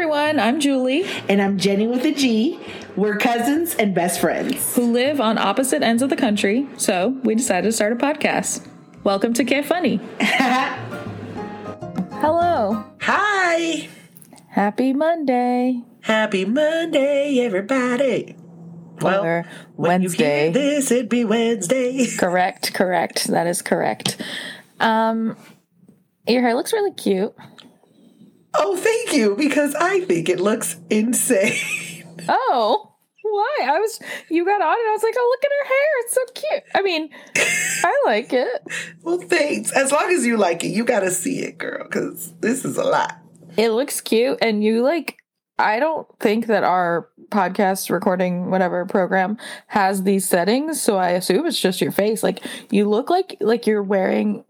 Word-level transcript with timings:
everyone. 0.00 0.38
I'm 0.38 0.60
Julie, 0.60 1.04
And 1.26 1.40
I'm 1.40 1.56
Jenny 1.56 1.86
with 1.86 2.04
a 2.04 2.12
G. 2.12 2.60
We're 2.96 3.16
cousins 3.16 3.74
and 3.76 3.94
best 3.94 4.20
friends. 4.20 4.76
who 4.76 4.92
live 4.92 5.22
on 5.22 5.38
opposite 5.38 5.82
ends 5.82 6.02
of 6.02 6.10
the 6.10 6.16
country, 6.16 6.68
so 6.76 7.18
we 7.24 7.34
decided 7.34 7.68
to 7.68 7.72
start 7.72 7.94
a 7.94 7.96
podcast. 7.96 8.68
Welcome 9.04 9.32
to 9.32 9.42
Get 9.42 9.64
Funny. 9.64 9.98
Hello. 12.20 12.84
Hi. 13.00 13.88
Happy 14.48 14.92
Monday. 14.92 15.82
Happy 16.02 16.44
Monday, 16.44 17.38
everybody. 17.40 18.36
Well, 19.00 19.24
Or 19.24 19.46
Wednesday. 19.78 20.50
this, 20.52 20.90
it'd 20.90 21.08
be 21.08 21.24
Wednesday. 21.24 22.06
Correct, 22.18 22.74
correct. 22.74 23.28
That 23.28 23.46
is 23.46 23.62
correct. 23.62 24.20
Um, 24.78 25.38
your 26.28 26.42
hair 26.42 26.54
looks 26.54 26.74
really 26.74 26.92
cute. 26.92 27.34
Oh, 28.58 28.76
thank 28.76 29.12
you, 29.12 29.36
because 29.36 29.74
I 29.74 30.00
think 30.00 30.28
it 30.28 30.40
looks 30.40 30.76
insane. 30.90 31.54
Oh, 32.28 32.92
why? 33.22 33.58
I 33.64 33.78
was 33.78 34.00
you 34.30 34.44
got 34.44 34.60
on 34.60 34.74
and 34.74 34.88
I 34.88 34.92
was 34.92 35.02
like, 35.02 35.14
oh, 35.16 35.36
look 35.36 35.44
at 35.44 35.50
her 35.60 35.68
hair. 35.68 35.88
It's 36.00 36.14
so 36.14 36.24
cute. 36.34 36.62
I 36.74 36.82
mean, 36.82 37.10
I 37.84 38.02
like 38.06 38.32
it. 38.32 38.66
well, 39.02 39.18
thanks. 39.18 39.70
As 39.70 39.92
long 39.92 40.10
as 40.10 40.26
you 40.26 40.36
like 40.36 40.64
it, 40.64 40.68
you 40.68 40.84
got 40.84 41.00
to 41.00 41.10
see 41.12 41.40
it, 41.40 41.58
girl, 41.58 41.84
because 41.84 42.32
this 42.40 42.64
is 42.64 42.78
a 42.78 42.84
lot. 42.84 43.16
It 43.56 43.70
looks 43.70 44.00
cute, 44.00 44.38
and 44.42 44.64
you 44.64 44.82
like. 44.82 45.18
I 45.58 45.78
don't 45.78 46.06
think 46.20 46.48
that 46.48 46.64
our 46.64 47.08
podcast 47.30 47.88
recording 47.90 48.50
whatever 48.50 48.84
program 48.84 49.38
has 49.68 50.02
these 50.02 50.28
settings, 50.28 50.82
so 50.82 50.96
I 50.98 51.10
assume 51.10 51.46
it's 51.46 51.60
just 51.60 51.80
your 51.80 51.92
face. 51.92 52.22
Like 52.22 52.40
you 52.70 52.88
look 52.88 53.08
like 53.08 53.36
like 53.40 53.66
you're 53.66 53.82
wearing 53.82 54.44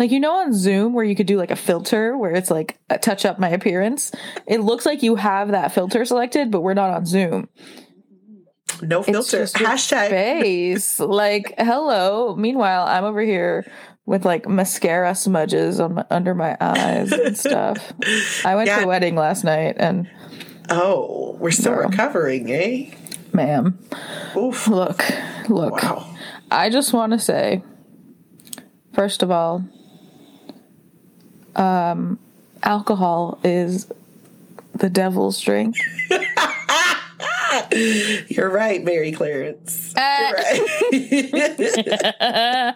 like 0.00 0.10
you 0.10 0.18
know 0.18 0.32
on 0.32 0.52
Zoom 0.52 0.94
where 0.94 1.04
you 1.04 1.14
could 1.14 1.26
do 1.28 1.36
like 1.36 1.50
a 1.52 1.56
filter 1.56 2.16
where 2.18 2.32
it's 2.32 2.50
like 2.50 2.78
a 2.88 2.98
touch 2.98 3.24
up 3.24 3.38
my 3.38 3.50
appearance. 3.50 4.10
It 4.46 4.60
looks 4.62 4.84
like 4.86 5.02
you 5.04 5.14
have 5.14 5.52
that 5.52 5.72
filter 5.72 6.04
selected, 6.04 6.50
but 6.50 6.62
we're 6.62 6.74
not 6.74 6.90
on 6.90 7.06
Zoom. 7.06 7.48
No 8.82 9.02
filter. 9.02 9.42
Hashtag. 9.44 10.08
face. 10.08 10.98
like, 10.98 11.54
hello. 11.58 12.34
Meanwhile, 12.34 12.86
I'm 12.86 13.04
over 13.04 13.20
here 13.20 13.70
with 14.06 14.24
like 14.24 14.48
mascara 14.48 15.12
smudges 15.14 15.78
on 15.84 15.94
my, 15.94 16.04
under 16.10 16.34
my 16.34 16.56
eyes 16.60 17.12
and 17.12 17.36
stuff. 17.36 17.92
I 18.44 18.54
went 18.56 18.68
to 18.68 18.76
Yeah. 18.76 18.84
a 18.84 18.86
wedding 18.86 19.16
last 19.16 19.44
night, 19.44 19.76
and 19.78 20.08
Oh, 20.70 21.36
we're 21.40 21.50
still 21.50 21.74
Girl. 21.74 21.88
recovering, 21.88 22.50
eh? 22.50 22.94
ma'am, 23.32 23.78
Oof. 24.36 24.66
look, 24.66 25.04
look. 25.48 25.82
Wow. 25.82 26.16
I 26.50 26.70
just 26.70 26.92
want 26.92 27.12
to 27.12 27.18
say, 27.18 27.62
first 28.94 29.22
of 29.22 29.30
all, 29.30 29.64
um, 31.56 32.18
alcohol 32.62 33.38
is 33.44 33.90
the 34.74 34.90
devil's 34.90 35.40
drink. 35.40 35.76
You're 38.28 38.50
right, 38.50 38.82
Mary 38.82 39.12
Clarence. 39.12 39.94
Uh, 39.96 40.32
You're 40.90 41.30
right. 41.32 42.74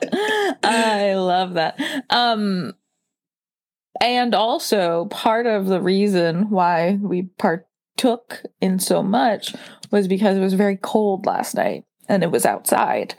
I 0.64 1.14
love 1.14 1.55
that. 1.55 1.81
Um 2.11 2.75
and 4.00 4.34
also 4.34 5.06
part 5.06 5.47
of 5.47 5.66
the 5.66 5.81
reason 5.81 6.50
why 6.50 6.98
we 7.00 7.28
partook 7.38 8.42
in 8.61 8.78
so 8.81 9.03
much 9.03 9.55
was 9.91 10.09
because 10.09 10.36
it 10.36 10.41
was 10.41 10.55
very 10.55 10.77
cold 10.77 11.27
last 11.27 11.55
night 11.55 11.84
and 12.09 12.22
it 12.22 12.31
was 12.31 12.44
outside. 12.44 13.14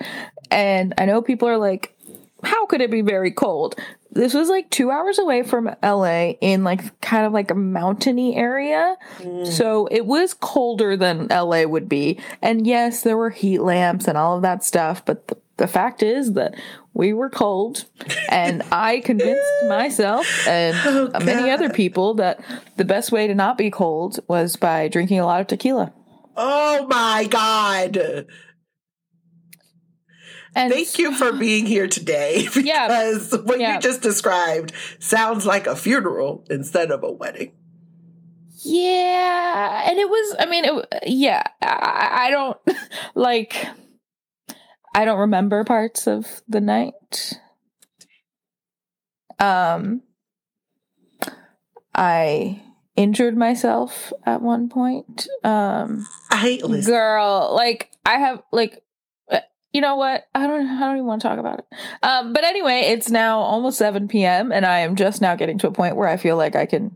And 0.52 0.94
I 0.98 1.06
know 1.06 1.22
people 1.22 1.48
are 1.48 1.58
like 1.58 1.96
how 2.44 2.66
could 2.66 2.82
it 2.82 2.92
be 2.92 3.02
very 3.02 3.32
cold? 3.32 3.76
This 4.16 4.34
was 4.34 4.50
like 4.50 4.70
2 4.70 4.90
hours 4.92 5.20
away 5.20 5.44
from 5.44 5.70
LA 5.84 6.32
in 6.42 6.64
like 6.64 7.00
kind 7.02 7.26
of 7.26 7.34
like 7.34 7.52
a 7.52 7.56
mountainy 7.56 8.36
area. 8.36 8.96
Mm. 9.20 9.46
So 9.46 9.88
it 9.92 10.06
was 10.06 10.34
colder 10.34 10.96
than 10.98 11.28
LA 11.28 11.64
would 11.66 11.88
be. 11.90 12.20
And 12.42 12.66
yes, 12.66 13.02
there 13.04 13.18
were 13.18 13.30
heat 13.30 13.60
lamps 13.60 14.08
and 14.08 14.18
all 14.18 14.38
of 14.38 14.42
that 14.44 14.64
stuff, 14.64 15.04
but 15.06 15.28
the, 15.28 15.38
the 15.58 15.68
fact 15.68 16.02
is 16.02 16.34
that 16.34 16.56
we 16.94 17.12
were 17.12 17.30
cold 17.30 17.86
and 18.30 18.64
I 18.72 19.02
convinced 19.02 19.44
myself 19.68 20.26
and 20.48 20.76
Oh, 20.86 21.20
many 21.26 21.50
other 21.50 21.70
people 21.70 22.14
that 22.16 22.40
the 22.78 22.86
best 22.86 23.12
way 23.12 23.28
to 23.28 23.36
not 23.36 23.58
be 23.58 23.70
cold 23.70 24.20
was 24.30 24.56
by 24.56 24.88
drinking 24.88 25.20
a 25.20 25.26
lot 25.26 25.42
of 25.42 25.48
tequila. 25.48 25.92
oh 26.38 26.88
my 26.88 27.28
God. 27.30 28.26
And 30.58 30.72
Thank 30.72 30.98
you 30.98 31.14
for 31.14 31.34
being 31.34 31.66
here 31.66 31.88
today 31.88 32.48
Yeah. 32.56 32.88
because 32.88 33.38
what 33.44 33.60
Yeah. 33.60 33.76
you 33.76 33.80
just 33.82 34.02
described 34.02 34.72
sounds 35.00 35.46
like 35.46 35.68
a 35.68 35.76
funeral 35.76 36.46
instead 36.50 36.92
of 36.92 37.04
a 37.04 37.12
wedding. 37.12 37.52
Yeah, 38.68 39.90
and 39.90 40.00
it 40.00 40.10
was. 40.10 40.36
I 40.40 40.46
mean, 40.48 40.66
it. 40.66 41.04
Yeah, 41.06 41.44
I, 41.62 42.28
I 42.28 42.30
don't 42.32 42.58
like. 43.16 43.56
I 44.96 45.04
don't 45.06 45.20
remember 45.20 45.64
parts 45.66 46.08
of 46.08 46.42
the 46.48 46.62
night. 46.62 47.34
Um, 49.40 50.02
I 51.94 52.64
injured 52.96 53.38
myself 53.38 54.12
at 54.26 54.42
one 54.42 54.70
point. 54.70 55.28
Um, 55.44 56.08
I 56.32 56.60
listen. 56.64 56.92
girl, 56.92 57.54
like 57.56 57.92
I 58.06 58.14
have 58.20 58.42
like. 58.52 58.82
You 59.76 59.82
know 59.82 59.98
what? 59.98 60.24
I 60.34 60.48
don't. 60.48 60.66
I 60.68 60.80
don't 60.80 60.96
even 60.96 61.06
want 61.06 61.22
to 61.22 61.28
talk 61.28 61.38
about 61.38 61.60
it. 61.60 61.66
Um, 62.02 62.32
but 62.32 62.46
anyway, 62.46 62.84
it's 62.94 63.10
now 63.10 63.40
almost 63.40 63.78
seven 63.78 64.08
p.m. 64.08 64.54
and 64.54 64.66
I 64.66 64.80
am 64.80 64.96
just 64.96 65.22
now 65.22 65.36
getting 65.36 65.58
to 65.60 65.68
a 65.68 65.72
point 65.72 65.98
where 65.98 66.08
I 66.08 66.16
feel 66.16 66.38
like 66.38 66.56
I 66.56 66.66
can 66.66 66.96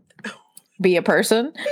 be 0.79 0.95
a 0.95 1.01
person. 1.01 1.51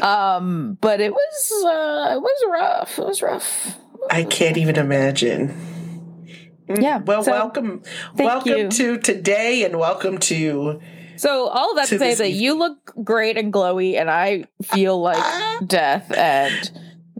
Um, 0.00 0.78
but 0.80 1.00
it 1.00 1.12
was 1.12 1.52
uh 1.66 2.14
it 2.14 2.20
was 2.20 2.44
rough. 2.48 2.98
It 3.00 3.04
was 3.04 3.20
rough. 3.20 3.76
I 4.08 4.22
can't 4.22 4.56
even 4.56 4.76
imagine. 4.76 5.48
Mm, 6.68 6.80
Yeah, 6.80 6.98
Well, 6.98 7.24
so, 7.24 7.32
welcome, 7.32 7.82
welcome 8.14 8.52
you. 8.58 8.68
to 8.68 8.98
today, 8.98 9.64
and 9.64 9.76
welcome 9.76 10.18
to. 10.18 10.80
So 11.16 11.48
all 11.48 11.70
of 11.72 11.76
that 11.78 11.88
to, 11.88 11.94
To 11.96 11.98
say 11.98 12.14
that 12.14 12.24
evening. 12.26 12.40
you 12.42 12.54
look 12.54 12.94
great 13.02 13.36
and 13.36 13.52
glowy, 13.52 13.96
and 14.00 14.08
I 14.08 14.44
feel 14.62 15.00
like 15.00 15.24
death 15.66 16.12
and 16.16 16.70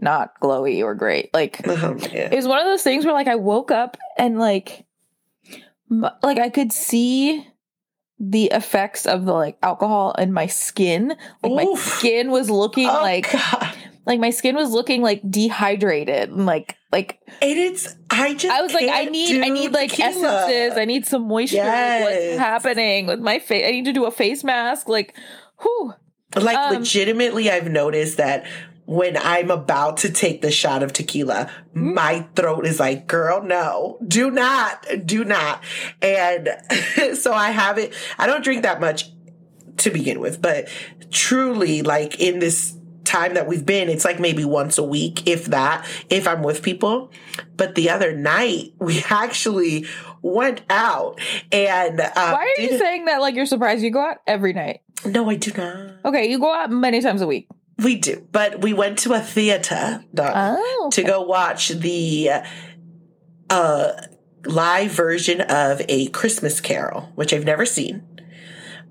not 0.01 0.39
glowy 0.41 0.83
or 0.83 0.95
great. 0.95 1.33
Like 1.33 1.61
Oh, 1.67 1.97
it 1.99 2.33
was 2.35 2.47
one 2.47 2.59
of 2.59 2.65
those 2.65 2.83
things 2.83 3.05
where 3.05 3.13
like 3.13 3.27
I 3.27 3.35
woke 3.35 3.71
up 3.71 3.97
and 4.17 4.39
like 4.39 4.85
m- 5.91 6.05
like 6.23 6.39
I 6.39 6.49
could 6.49 6.71
see 6.71 7.45
the 8.19 8.45
effects 8.47 9.05
of 9.05 9.25
the 9.25 9.33
like 9.33 9.57
alcohol 9.63 10.13
in 10.17 10.33
my 10.33 10.47
skin. 10.47 11.15
Like 11.43 11.53
my 11.67 11.73
skin 11.77 12.31
was 12.31 12.49
looking 12.49 12.87
Oh, 12.89 13.01
like 13.01 13.31
God. 13.31 13.75
like 14.05 14.19
my 14.19 14.29
skin 14.29 14.55
was 14.55 14.71
looking 14.71 15.01
like 15.01 15.21
dehydrated 15.29 16.29
and 16.29 16.45
like 16.45 16.75
like 16.91 17.19
And 17.41 17.57
it's. 17.59 17.95
I 18.09 18.33
just. 18.33 18.47
I 18.53 18.61
was 18.61 18.73
like, 18.73 18.89
I 18.89 19.05
need, 19.05 19.41
I 19.43 19.49
need 19.49 19.71
like 19.71 19.91
tequila. 19.91 20.45
essences. 20.47 20.77
I 20.77 20.85
need 20.85 21.05
some 21.05 21.27
moisture. 21.27 21.57
Like, 21.57 22.01
What's 22.03 22.37
happening 22.39 23.05
with 23.05 23.19
my 23.19 23.37
face? 23.39 23.63
I 23.67 23.71
need 23.71 23.85
to 23.85 23.93
do 23.93 24.05
a 24.05 24.11
face 24.11 24.43
mask. 24.43 24.89
Like, 24.89 25.15
whew. 25.61 25.93
Like 26.35 26.57
Um, 26.57 26.77
legitimately, 26.79 27.49
I've 27.51 27.69
noticed 27.69 28.17
that 28.17 28.45
when 28.89 29.15
I'm 29.17 29.51
about 29.51 29.97
to 29.97 30.09
take 30.09 30.41
the 30.41 30.49
shot 30.49 30.81
of 30.81 30.93
tequila, 30.93 31.51
my 31.75 32.25
throat 32.35 32.65
is 32.65 32.79
like, 32.79 33.05
"Girl, 33.05 33.43
no, 33.43 33.99
do 34.05 34.31
not, 34.31 34.83
do 35.05 35.23
not." 35.23 35.63
And 36.01 36.49
so 37.13 37.31
I 37.31 37.51
have 37.51 37.77
it. 37.77 37.93
I 38.17 38.25
don't 38.25 38.43
drink 38.43 38.63
that 38.63 38.81
much 38.81 39.11
to 39.77 39.91
begin 39.91 40.19
with, 40.19 40.41
but 40.41 40.69
truly, 41.11 41.83
like 41.83 42.19
in 42.19 42.39
this 42.39 42.75
time 43.03 43.35
that 43.35 43.45
we've 43.45 43.63
been, 43.63 43.89
it's 43.89 44.05
like 44.05 44.19
maybe 44.19 44.43
once 44.43 44.79
a 44.79 44.83
week, 44.83 45.27
if 45.27 45.45
that, 45.45 45.85
if 46.09 46.27
I'm 46.27 46.41
with 46.41 46.63
people. 46.63 47.11
But 47.57 47.75
the 47.75 47.91
other 47.91 48.11
night, 48.17 48.73
we 48.79 49.03
actually 49.11 49.85
went 50.23 50.63
out 50.67 51.19
and 51.51 51.99
uh, 51.99 52.09
Why 52.15 52.51
are 52.57 52.61
you 52.61 52.79
saying 52.79 53.05
that 53.05 53.21
like 53.21 53.35
you're 53.35 53.45
surprised? 53.45 53.83
You 53.83 53.91
go 53.91 54.01
out 54.01 54.17
every 54.25 54.53
night. 54.53 54.81
No, 55.05 55.29
I 55.29 55.35
do 55.35 55.51
not. 55.55 56.05
Okay, 56.05 56.29
you 56.29 56.39
go 56.39 56.51
out 56.51 56.71
many 56.71 57.01
times 57.01 57.21
a 57.21 57.27
week. 57.27 57.47
We 57.81 57.95
do, 57.95 58.27
but 58.31 58.61
we 58.61 58.73
went 58.73 58.99
to 58.99 59.13
a 59.13 59.19
theater 59.19 60.03
Oh, 60.35 60.89
to 60.93 61.03
go 61.03 61.21
watch 61.21 61.69
the 61.69 62.29
uh, 63.49 63.91
live 64.45 64.91
version 64.91 65.41
of 65.41 65.81
A 65.87 66.07
Christmas 66.07 66.59
Carol, 66.61 67.11
which 67.15 67.33
I've 67.33 67.45
never 67.45 67.65
seen. 67.65 68.03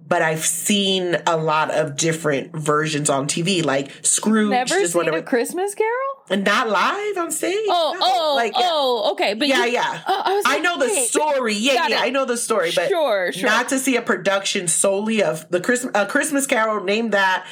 But 0.06 0.22
I've 0.22 0.44
seen 0.44 1.18
a 1.26 1.36
lot 1.36 1.70
of 1.70 1.96
different 1.96 2.56
versions 2.56 3.10
on 3.10 3.26
TV, 3.26 3.62
like 3.62 3.90
Scrooge 4.02 4.50
never 4.50 4.86
seen 4.86 5.14
a 5.14 5.22
Christmas 5.22 5.74
Carol. 5.74 6.07
And 6.30 6.44
not 6.44 6.68
live 6.68 7.16
on 7.18 7.30
stage. 7.30 7.56
Oh, 7.68 7.96
No, 7.98 8.06
oh, 8.06 8.34
like, 8.36 8.52
oh. 8.56 9.10
Okay, 9.12 9.34
but 9.34 9.48
yeah, 9.48 9.64
you, 9.64 9.72
yeah. 9.72 10.02
Oh, 10.06 10.22
I, 10.24 10.34
was 10.34 10.44
I 10.46 10.54
like, 10.54 10.62
know 10.62 10.78
the 10.78 10.88
story. 10.88 11.54
Yeah, 11.54 11.88
yeah. 11.88 12.00
I 12.00 12.10
know 12.10 12.24
the 12.24 12.36
story, 12.36 12.70
but 12.74 12.88
Sure, 12.88 13.32
sure. 13.32 13.48
not 13.48 13.68
to 13.70 13.78
see 13.78 13.96
a 13.96 14.02
production 14.02 14.68
solely 14.68 15.22
of 15.22 15.48
the 15.50 15.60
Christmas 15.60 15.92
a 15.94 16.06
Christmas 16.06 16.46
Carol 16.46 16.84
named 16.84 17.12
that. 17.12 17.46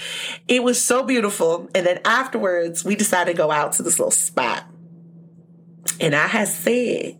It 0.48 0.62
was 0.62 0.80
so 0.82 1.02
beautiful, 1.02 1.68
and 1.74 1.86
then 1.86 2.00
afterwards 2.04 2.84
we 2.84 2.96
decided 2.96 3.32
to 3.32 3.36
go 3.36 3.50
out 3.50 3.72
to 3.74 3.82
this 3.82 3.98
little 3.98 4.10
spot, 4.10 4.64
and 6.00 6.14
I 6.14 6.26
had 6.26 6.48
said 6.48 7.18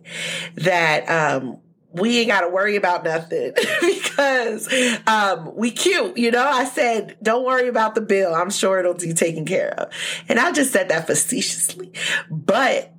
that 0.55 1.09
um, 1.09 1.59
we 1.97 2.19
ain't 2.19 2.29
got 2.29 2.41
to 2.41 2.49
worry 2.49 2.75
about 2.75 3.03
nothing 3.03 3.53
because 3.81 4.67
um, 5.07 5.55
we 5.55 5.71
cute. 5.71 6.17
You 6.17 6.31
know, 6.31 6.45
I 6.45 6.65
said, 6.65 7.17
don't 7.21 7.45
worry 7.45 7.67
about 7.67 7.95
the 7.95 8.01
bill. 8.01 8.33
I'm 8.33 8.49
sure 8.49 8.79
it'll 8.79 8.93
be 8.93 9.13
taken 9.13 9.45
care 9.45 9.71
of. 9.71 9.93
And 10.27 10.39
I 10.39 10.51
just 10.51 10.71
said 10.71 10.89
that 10.89 11.07
facetiously. 11.07 11.91
But 12.29 12.93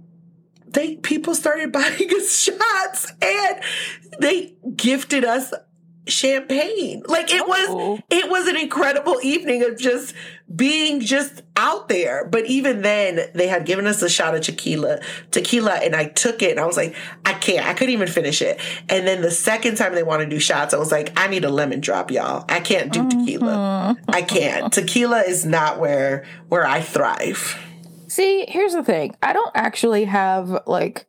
they 0.66 0.96
people 0.96 1.34
started 1.34 1.72
buying 1.72 2.10
us 2.14 2.38
shots 2.40 3.12
and 3.22 3.60
they 4.18 4.54
gifted 4.76 5.24
us 5.24 5.52
champagne. 6.08 7.02
Like 7.06 7.32
it 7.32 7.46
was 7.46 7.68
Oh. 7.70 7.98
it 8.10 8.30
was 8.30 8.46
an 8.48 8.56
incredible 8.56 9.18
evening 9.22 9.62
of 9.64 9.78
just 9.78 10.14
being 10.54 11.00
just 11.00 11.42
out 11.56 11.88
there. 11.88 12.24
But 12.26 12.46
even 12.46 12.82
then 12.82 13.28
they 13.34 13.48
had 13.48 13.66
given 13.66 13.86
us 13.86 14.02
a 14.02 14.08
shot 14.08 14.34
of 14.34 14.40
tequila, 14.42 15.00
tequila 15.30 15.74
and 15.74 15.94
I 15.94 16.06
took 16.06 16.42
it 16.42 16.52
and 16.52 16.60
I 16.60 16.66
was 16.66 16.76
like, 16.76 16.94
I 17.24 17.34
can't. 17.34 17.66
I 17.66 17.74
couldn't 17.74 17.92
even 17.92 18.08
finish 18.08 18.40
it. 18.42 18.58
And 18.88 19.06
then 19.06 19.20
the 19.22 19.30
second 19.30 19.76
time 19.76 19.94
they 19.94 20.02
want 20.02 20.22
to 20.22 20.28
do 20.28 20.38
shots, 20.40 20.72
I 20.72 20.78
was 20.78 20.90
like, 20.92 21.12
I 21.16 21.28
need 21.28 21.44
a 21.44 21.50
lemon 21.50 21.80
drop, 21.80 22.10
y'all. 22.10 22.44
I 22.48 22.60
can't 22.60 22.92
do 22.92 23.08
tequila. 23.08 23.96
Mm-hmm. 23.98 24.10
I 24.10 24.22
can't. 24.22 24.72
Tequila 24.72 25.20
is 25.22 25.44
not 25.44 25.78
where 25.78 26.24
where 26.48 26.66
I 26.66 26.80
thrive. 26.80 27.56
See, 28.08 28.46
here's 28.48 28.72
the 28.72 28.82
thing. 28.82 29.14
I 29.22 29.32
don't 29.34 29.52
actually 29.54 30.04
have 30.04 30.62
like 30.66 31.06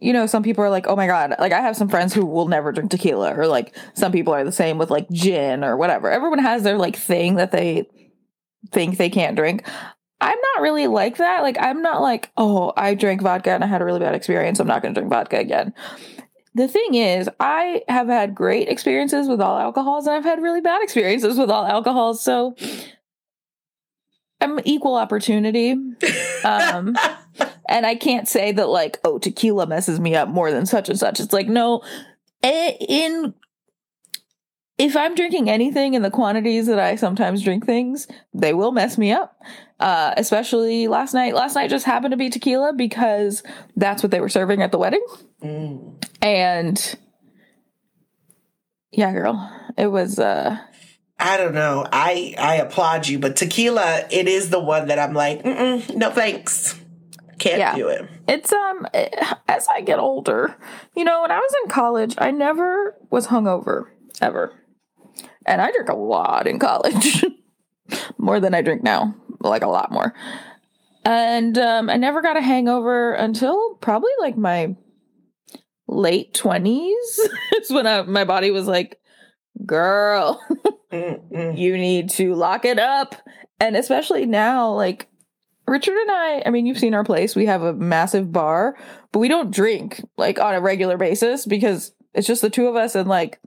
you 0.00 0.12
know, 0.12 0.26
some 0.26 0.42
people 0.42 0.62
are 0.64 0.70
like, 0.70 0.86
"Oh 0.86 0.96
my 0.96 1.06
god!" 1.06 1.34
Like, 1.38 1.52
I 1.52 1.60
have 1.60 1.76
some 1.76 1.88
friends 1.88 2.12
who 2.12 2.26
will 2.26 2.48
never 2.48 2.72
drink 2.72 2.90
tequila, 2.90 3.34
or 3.34 3.46
like 3.46 3.76
some 3.94 4.12
people 4.12 4.34
are 4.34 4.44
the 4.44 4.52
same 4.52 4.78
with 4.78 4.90
like 4.90 5.08
gin 5.10 5.64
or 5.64 5.76
whatever. 5.76 6.10
Everyone 6.10 6.38
has 6.38 6.62
their 6.62 6.78
like 6.78 6.96
thing 6.96 7.36
that 7.36 7.52
they 7.52 7.88
think 8.72 8.98
they 8.98 9.10
can't 9.10 9.36
drink. 9.36 9.66
I'm 10.20 10.38
not 10.54 10.62
really 10.62 10.86
like 10.86 11.18
that. 11.18 11.42
Like, 11.42 11.58
I'm 11.60 11.82
not 11.82 12.02
like, 12.02 12.30
"Oh, 12.36 12.72
I 12.76 12.94
drank 12.94 13.22
vodka 13.22 13.50
and 13.50 13.64
I 13.64 13.66
had 13.66 13.82
a 13.82 13.84
really 13.84 14.00
bad 14.00 14.14
experience. 14.14 14.60
I'm 14.60 14.66
not 14.66 14.82
going 14.82 14.94
to 14.94 15.00
drink 15.00 15.12
vodka 15.12 15.38
again." 15.38 15.72
The 16.54 16.68
thing 16.68 16.94
is, 16.94 17.28
I 17.38 17.82
have 17.86 18.08
had 18.08 18.34
great 18.34 18.68
experiences 18.68 19.28
with 19.28 19.42
all 19.42 19.58
alcohols, 19.58 20.06
and 20.06 20.16
I've 20.16 20.24
had 20.24 20.40
really 20.40 20.62
bad 20.62 20.82
experiences 20.82 21.38
with 21.38 21.50
all 21.50 21.66
alcohols. 21.66 22.22
So, 22.22 22.56
I'm 24.40 24.60
equal 24.64 24.96
opportunity. 24.96 25.72
Um, 26.44 26.96
and 27.68 27.86
I 27.86 27.94
can't 27.94 28.28
say 28.28 28.52
that 28.52 28.68
like, 28.68 28.98
oh, 29.04 29.18
tequila 29.18 29.66
messes 29.66 29.98
me 30.00 30.14
up 30.14 30.28
more 30.28 30.50
than 30.50 30.66
such 30.66 30.88
and 30.88 30.98
such. 30.98 31.20
It's 31.20 31.32
like, 31.32 31.48
no, 31.48 31.82
in 32.42 33.34
if 34.78 34.94
I'm 34.94 35.14
drinking 35.14 35.48
anything 35.48 35.94
in 35.94 36.02
the 36.02 36.10
quantities 36.10 36.66
that 36.66 36.78
I 36.78 36.96
sometimes 36.96 37.42
drink 37.42 37.64
things, 37.64 38.06
they 38.34 38.52
will 38.52 38.72
mess 38.72 38.98
me 38.98 39.10
up. 39.10 39.40
Uh, 39.78 40.14
especially 40.16 40.88
last 40.88 41.12
night. 41.12 41.34
Last 41.34 41.54
night 41.54 41.68
just 41.68 41.84
happened 41.84 42.12
to 42.12 42.16
be 42.16 42.30
tequila 42.30 42.72
because 42.72 43.42
that's 43.76 44.02
what 44.02 44.10
they 44.10 44.20
were 44.20 44.28
serving 44.28 44.62
at 44.62 44.72
the 44.72 44.78
wedding. 44.78 45.04
Mm. 45.42 46.02
And 46.22 46.98
yeah, 48.90 49.12
girl, 49.12 49.50
it 49.76 49.88
was 49.88 50.18
uh 50.18 50.58
I 51.18 51.36
don't 51.38 51.54
know. 51.54 51.86
I 51.90 52.34
I 52.38 52.56
applaud 52.56 53.08
you, 53.08 53.18
but 53.18 53.36
tequila, 53.36 54.04
it 54.10 54.28
is 54.28 54.50
the 54.50 54.60
one 54.60 54.88
that 54.88 54.98
I'm 54.98 55.14
like, 55.14 55.42
Mm-mm, 55.42 55.94
no 55.96 56.10
thanks, 56.10 56.78
can't 57.38 57.58
Yeah. 57.58 57.74
do 57.74 57.88
it. 57.88 58.06
it's 58.28 58.52
um 58.52 58.86
as 59.48 59.66
I 59.68 59.80
get 59.80 59.98
older, 59.98 60.54
you 60.94 61.04
know, 61.04 61.22
when 61.22 61.30
I 61.30 61.38
was 61.38 61.54
in 61.64 61.70
college, 61.70 62.14
I 62.18 62.30
never 62.32 62.94
was 63.10 63.28
hungover 63.28 63.86
ever, 64.20 64.52
and 65.46 65.62
I 65.62 65.70
drank 65.72 65.88
a 65.88 65.96
lot 65.96 66.46
in 66.46 66.58
college, 66.58 67.24
more 68.18 68.38
than 68.40 68.54
I 68.54 68.60
drink 68.62 68.82
now, 68.82 69.14
like 69.40 69.62
a 69.62 69.68
lot 69.68 69.90
more. 69.90 70.12
And 71.04 71.56
um, 71.56 71.88
I 71.88 71.96
never 71.96 72.20
got 72.20 72.36
a 72.36 72.42
hangover 72.42 73.14
until 73.14 73.74
probably 73.76 74.10
like 74.20 74.36
my 74.36 74.74
late 75.88 76.34
twenties. 76.34 77.20
it's 77.52 77.70
when 77.70 77.86
I, 77.86 78.02
my 78.02 78.24
body 78.24 78.50
was 78.50 78.66
like, 78.66 78.98
"Girl, 79.66 80.40
you 80.92 81.76
need 81.76 82.10
to 82.10 82.34
lock 82.34 82.64
it 82.64 82.78
up." 82.78 83.14
And 83.58 83.76
especially 83.76 84.26
now, 84.26 84.72
like 84.72 85.08
Richard 85.66 85.96
and 85.96 86.10
I, 86.10 86.42
I 86.46 86.50
mean, 86.50 86.66
you've 86.66 86.78
seen 86.78 86.94
our 86.94 87.04
place. 87.04 87.34
We 87.34 87.46
have 87.46 87.62
a 87.62 87.72
massive 87.72 88.32
bar, 88.32 88.76
but 89.12 89.18
we 89.18 89.28
don't 89.28 89.50
drink 89.50 90.02
like 90.16 90.38
on 90.38 90.54
a 90.54 90.60
regular 90.60 90.96
basis 90.96 91.44
because 91.44 91.92
it's 92.14 92.26
just 92.26 92.42
the 92.42 92.50
two 92.50 92.68
of 92.68 92.76
us. 92.76 92.94
And 92.94 93.08
like 93.08 93.40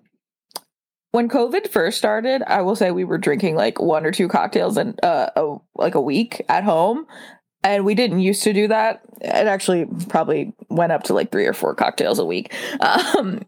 when 1.12 1.30
COVID 1.30 1.70
first 1.70 1.98
started, 1.98 2.44
I 2.46 2.62
will 2.62 2.76
say 2.76 2.92
we 2.92 3.06
were 3.06 3.18
drinking 3.18 3.56
like 3.56 3.80
one 3.80 4.06
or 4.06 4.12
two 4.12 4.28
cocktails 4.28 4.78
and 4.78 5.00
uh, 5.04 5.30
a, 5.36 5.58
like 5.76 5.96
a 5.96 6.02
week 6.02 6.46
at 6.50 6.64
home. 6.64 7.06
And 7.64 7.86
we 7.86 7.96
didn't 7.96 8.20
used 8.20 8.44
to 8.44 8.54
do 8.54 8.68
that. 8.68 9.02
It 9.22 9.48
actually 9.48 9.86
probably 10.08 10.54
went 10.70 10.92
up 10.92 11.04
to 11.04 11.14
like 11.14 11.32
three 11.32 11.46
or 11.46 11.54
four 11.54 11.76
cocktails 11.76 12.20
a 12.20 12.26
week. 12.26 12.54
Um, 12.80 13.42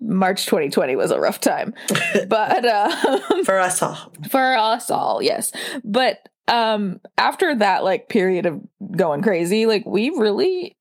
March 0.00 0.46
2020 0.46 0.96
was 0.96 1.10
a 1.10 1.20
rough 1.20 1.40
time, 1.40 1.74
but 2.28 2.64
um, 2.64 3.44
For 3.44 3.58
us 3.58 3.82
all, 3.82 4.12
for 4.30 4.56
us 4.56 4.90
all 4.90 5.22
yes. 5.22 5.52
But 5.84 6.18
um 6.48 7.00
after 7.16 7.54
that 7.54 7.84
like 7.84 8.08
period 8.08 8.44
of 8.44 8.60
going 8.96 9.22
crazy 9.22 9.66
like 9.66 9.86
we 9.86 10.10
really 10.10 10.76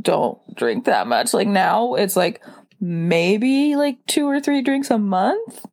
don't 0.00 0.38
drink 0.56 0.84
that 0.84 1.06
much. 1.06 1.32
Like 1.32 1.48
now 1.48 1.94
it's 1.94 2.16
like 2.16 2.42
maybe 2.80 3.76
like 3.76 3.98
two 4.06 4.26
or 4.26 4.40
three 4.40 4.62
drinks 4.62 4.90
a 4.90 4.98
month. 4.98 5.64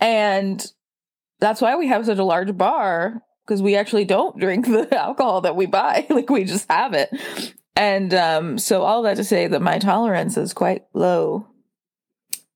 And 0.00 0.64
that's 1.40 1.60
why 1.60 1.76
we 1.76 1.88
have 1.88 2.06
such 2.06 2.18
a 2.18 2.24
large 2.24 2.56
bar 2.56 3.22
because 3.44 3.62
we 3.62 3.76
actually 3.76 4.04
don't 4.04 4.38
drink 4.38 4.66
the 4.68 4.94
alcohol 4.96 5.42
that 5.42 5.56
we 5.56 5.66
buy. 5.66 6.06
Like 6.10 6.30
we 6.30 6.44
just 6.44 6.70
have 6.70 6.94
it. 6.94 7.10
And 7.74 8.14
um 8.14 8.58
so 8.58 8.82
all 8.82 9.02
that 9.02 9.16
to 9.16 9.24
say 9.24 9.46
that 9.46 9.62
my 9.62 9.78
tolerance 9.78 10.36
is 10.36 10.52
quite 10.52 10.84
low 10.94 11.46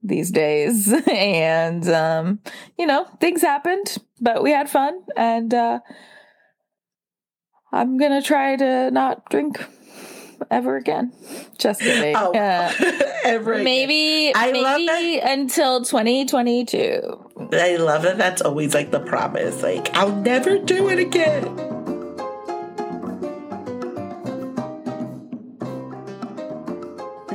these 0.06 0.30
days 0.30 0.92
and 1.10 1.88
um 1.88 2.40
you 2.78 2.86
know 2.86 3.06
things 3.20 3.42
happened 3.42 3.96
but 4.20 4.42
we 4.42 4.50
had 4.50 4.68
fun 4.68 5.00
and 5.16 5.52
uh 5.52 5.80
i'm 7.72 7.98
gonna 7.98 8.22
try 8.22 8.56
to 8.56 8.90
not 8.90 9.28
drink 9.30 9.64
ever 10.50 10.76
again 10.76 11.12
just 11.58 11.80
kidding 11.80 12.14
oh, 12.16 12.32
uh, 12.32 12.70
ever 13.24 13.54
again. 13.54 13.64
maybe 13.64 14.34
I 14.34 14.50
love 14.52 14.82
maybe 14.84 15.18
until 15.18 15.82
2022 15.82 17.26
I 17.52 17.76
love 17.76 18.02
that. 18.02 18.18
That's 18.18 18.42
always 18.42 18.74
like 18.74 18.90
the 18.90 19.00
promise. 19.00 19.62
Like 19.62 19.94
I'll 19.94 20.14
never 20.16 20.58
do 20.58 20.88
it 20.88 20.98
again. 20.98 21.75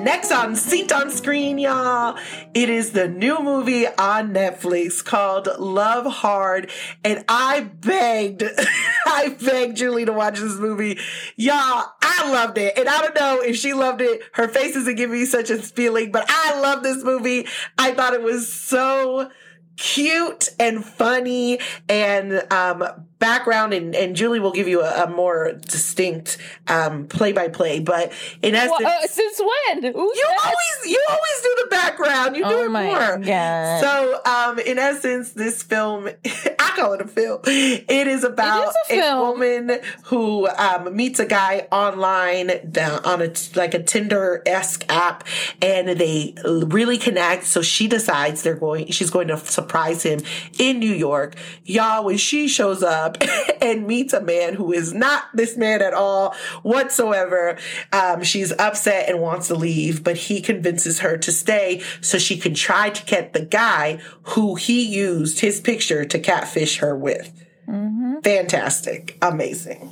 Next 0.03 0.31
on 0.31 0.55
Seat 0.55 0.91
on 0.91 1.11
Screen, 1.11 1.59
y'all, 1.59 2.17
it 2.55 2.69
is 2.69 2.91
the 2.91 3.07
new 3.07 3.39
movie 3.43 3.85
on 3.85 4.33
Netflix 4.33 5.05
called 5.05 5.47
Love 5.59 6.11
Hard. 6.11 6.71
And 7.03 7.23
I 7.27 7.61
begged, 7.61 8.43
I 9.05 9.35
begged 9.39 9.77
Julie 9.77 10.05
to 10.05 10.13
watch 10.13 10.39
this 10.39 10.57
movie. 10.57 10.97
Y'all, 11.35 11.85
I 12.01 12.31
loved 12.31 12.57
it. 12.57 12.77
And 12.79 12.89
I 12.89 12.99
don't 13.01 13.15
know 13.15 13.41
if 13.41 13.55
she 13.57 13.73
loved 13.73 14.01
it. 14.01 14.23
Her 14.33 14.47
face 14.47 14.73
doesn't 14.73 14.95
give 14.95 15.11
me 15.11 15.25
such 15.25 15.51
a 15.51 15.57
feeling, 15.57 16.11
but 16.11 16.25
I 16.27 16.59
love 16.59 16.81
this 16.81 17.03
movie. 17.03 17.47
I 17.77 17.91
thought 17.91 18.13
it 18.13 18.23
was 18.23 18.51
so 18.51 19.29
cute 19.77 20.49
and 20.59 20.83
funny 20.83 21.59
and 21.87 22.45
um 22.51 23.07
background 23.21 23.73
and, 23.73 23.95
and 23.95 24.15
Julie 24.17 24.41
will 24.41 24.51
give 24.51 24.67
you 24.67 24.81
a, 24.81 25.05
a 25.05 25.09
more 25.09 25.53
distinct 25.53 26.37
um 26.67 27.07
play 27.07 27.31
by 27.31 27.47
play 27.47 27.79
but 27.79 28.11
in 28.41 28.55
essence 28.55 28.81
Well, 28.83 29.03
uh, 29.03 29.07
since 29.07 29.39
when 29.39 29.93
Who's 29.93 30.17
you 30.17 30.27
that? 30.27 30.39
always 30.45 30.91
you 30.91 31.05
always 31.09 31.41
do 31.41 31.55
the 31.63 31.67
background 31.69 32.35
you 32.35 32.43
do 32.43 32.49
oh 32.49 32.65
it 32.65 32.69
more 32.69 33.17
god 33.19 33.61
so, 33.81 34.19
um, 34.25 34.59
in 34.59 34.77
essence, 34.79 35.31
this 35.33 35.63
film, 35.63 36.07
I 36.25 36.71
call 36.75 36.93
it 36.93 37.01
a 37.01 37.07
film. 37.07 37.41
It 37.45 38.07
is 38.07 38.23
about 38.23 38.73
a 38.89 38.93
film. 38.93 39.19
woman 39.39 39.79
who 40.05 40.47
um, 40.47 40.95
meets 40.95 41.19
a 41.19 41.25
guy 41.25 41.67
online 41.71 42.51
down 42.71 43.03
on 43.05 43.21
a 43.21 43.31
like 43.55 43.73
a 43.73 43.83
Tinder 43.83 44.41
esque 44.45 44.85
app, 44.89 45.25
and 45.61 45.89
they 45.89 46.35
really 46.45 46.97
connect. 46.97 47.45
So 47.45 47.61
she 47.61 47.87
decides 47.87 48.43
they're 48.43 48.55
going. 48.55 48.87
She's 48.87 49.09
going 49.09 49.27
to 49.27 49.37
surprise 49.37 50.03
him 50.03 50.21
in 50.57 50.79
New 50.79 50.93
York. 50.93 51.35
Y'all, 51.63 52.05
when 52.05 52.17
she 52.17 52.47
shows 52.47 52.81
up 52.83 53.10
and 53.61 53.87
meets 53.87 54.13
a 54.13 54.21
man 54.21 54.53
who 54.53 54.71
is 54.71 54.93
not 54.93 55.23
this 55.33 55.57
man 55.57 55.81
at 55.81 55.93
all 55.93 56.35
whatsoever, 56.63 57.57
um, 57.91 58.23
she's 58.23 58.51
upset 58.59 59.09
and 59.09 59.19
wants 59.21 59.47
to 59.47 59.55
leave, 59.55 60.03
but 60.03 60.17
he 60.17 60.41
convinces 60.41 60.99
her 60.99 61.17
to 61.17 61.31
stay 61.31 61.81
so 62.01 62.17
she 62.17 62.37
can 62.37 62.53
try 62.53 62.89
to 62.89 63.05
get 63.05 63.33
the 63.33 63.45
guy 63.45 63.99
who 64.23 64.55
he 64.55 64.83
used 64.83 65.39
his 65.39 65.59
picture 65.59 66.05
to 66.05 66.19
catfish 66.19 66.77
her 66.77 66.95
with. 66.95 67.31
hmm 67.65 68.19
Fantastic. 68.23 69.17
Amazing. 69.21 69.89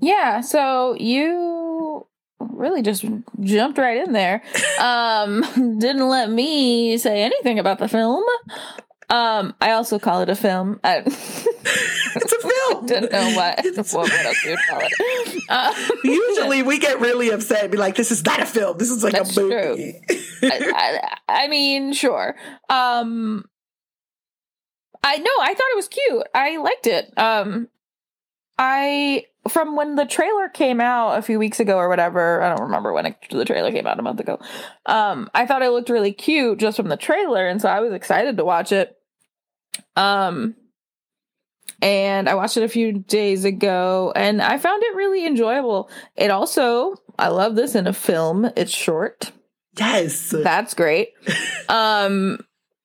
Yeah, 0.00 0.40
so 0.40 0.94
you 0.98 2.06
really 2.38 2.82
just 2.82 3.04
jumped 3.40 3.78
right 3.78 4.06
in 4.06 4.12
there. 4.12 4.42
Um 4.78 5.40
didn't 5.78 6.06
let 6.08 6.30
me 6.30 6.98
say 6.98 7.22
anything 7.22 7.58
about 7.58 7.78
the 7.78 7.88
film. 7.88 8.22
Um 9.08 9.54
I 9.60 9.72
also 9.72 9.98
call 9.98 10.20
it 10.20 10.28
a 10.28 10.34
film. 10.36 10.78
I, 10.84 11.00
It's 12.16 12.32
a 12.32 12.38
film. 12.38 12.84
I 12.84 12.86
don't 12.86 13.12
know 13.12 13.30
what, 13.36 13.92
what 13.92 14.24
else 14.24 14.44
you 14.44 14.50
would 14.50 14.58
call 14.70 14.80
it. 14.82 15.50
Um, 15.50 15.98
Usually 16.04 16.62
we 16.62 16.78
get 16.78 16.98
really 17.00 17.30
upset 17.30 17.64
and 17.64 17.70
be 17.70 17.76
like, 17.76 17.94
this 17.94 18.10
is 18.10 18.24
not 18.24 18.40
a 18.40 18.46
film. 18.46 18.78
This 18.78 18.90
is 18.90 19.04
like 19.04 19.14
a 19.14 19.24
movie. 19.38 20.00
I, 20.42 20.72
I, 20.74 21.18
I 21.44 21.48
mean, 21.48 21.92
sure. 21.92 22.34
Um, 22.70 23.44
I 25.04 25.18
know. 25.18 25.30
I 25.40 25.54
thought 25.54 25.72
it 25.72 25.76
was 25.76 25.88
cute. 25.88 26.26
I 26.34 26.56
liked 26.56 26.86
it. 26.86 27.12
Um, 27.18 27.68
I 28.58 29.26
from 29.48 29.76
when 29.76 29.94
the 29.94 30.06
trailer 30.06 30.48
came 30.48 30.80
out 30.80 31.18
a 31.18 31.22
few 31.22 31.38
weeks 31.38 31.60
ago 31.60 31.76
or 31.76 31.88
whatever. 31.88 32.42
I 32.42 32.48
don't 32.48 32.64
remember 32.64 32.92
when 32.92 33.06
it, 33.06 33.16
the 33.30 33.44
trailer 33.44 33.70
came 33.70 33.86
out 33.86 33.98
a 33.98 34.02
month 34.02 34.20
ago. 34.20 34.40
Um, 34.86 35.30
I 35.34 35.46
thought 35.46 35.62
it 35.62 35.70
looked 35.70 35.90
really 35.90 36.12
cute 36.12 36.58
just 36.58 36.76
from 36.76 36.88
the 36.88 36.96
trailer, 36.96 37.46
and 37.46 37.60
so 37.60 37.68
I 37.68 37.80
was 37.80 37.92
excited 37.92 38.36
to 38.38 38.44
watch 38.44 38.72
it. 38.72 38.96
Um, 39.94 40.54
and 41.82 42.28
I 42.28 42.34
watched 42.34 42.56
it 42.56 42.62
a 42.62 42.68
few 42.68 42.92
days 42.92 43.44
ago, 43.44 44.12
and 44.16 44.40
I 44.40 44.58
found 44.58 44.82
it 44.82 44.96
really 44.96 45.26
enjoyable. 45.26 45.90
It 46.16 46.30
also, 46.30 46.96
I 47.18 47.28
love 47.28 47.54
this 47.54 47.74
in 47.74 47.86
a 47.86 47.92
film. 47.92 48.50
It's 48.56 48.72
short. 48.72 49.32
yes. 49.78 50.30
That's 50.30 50.74
great. 50.74 51.10
um, 51.68 52.38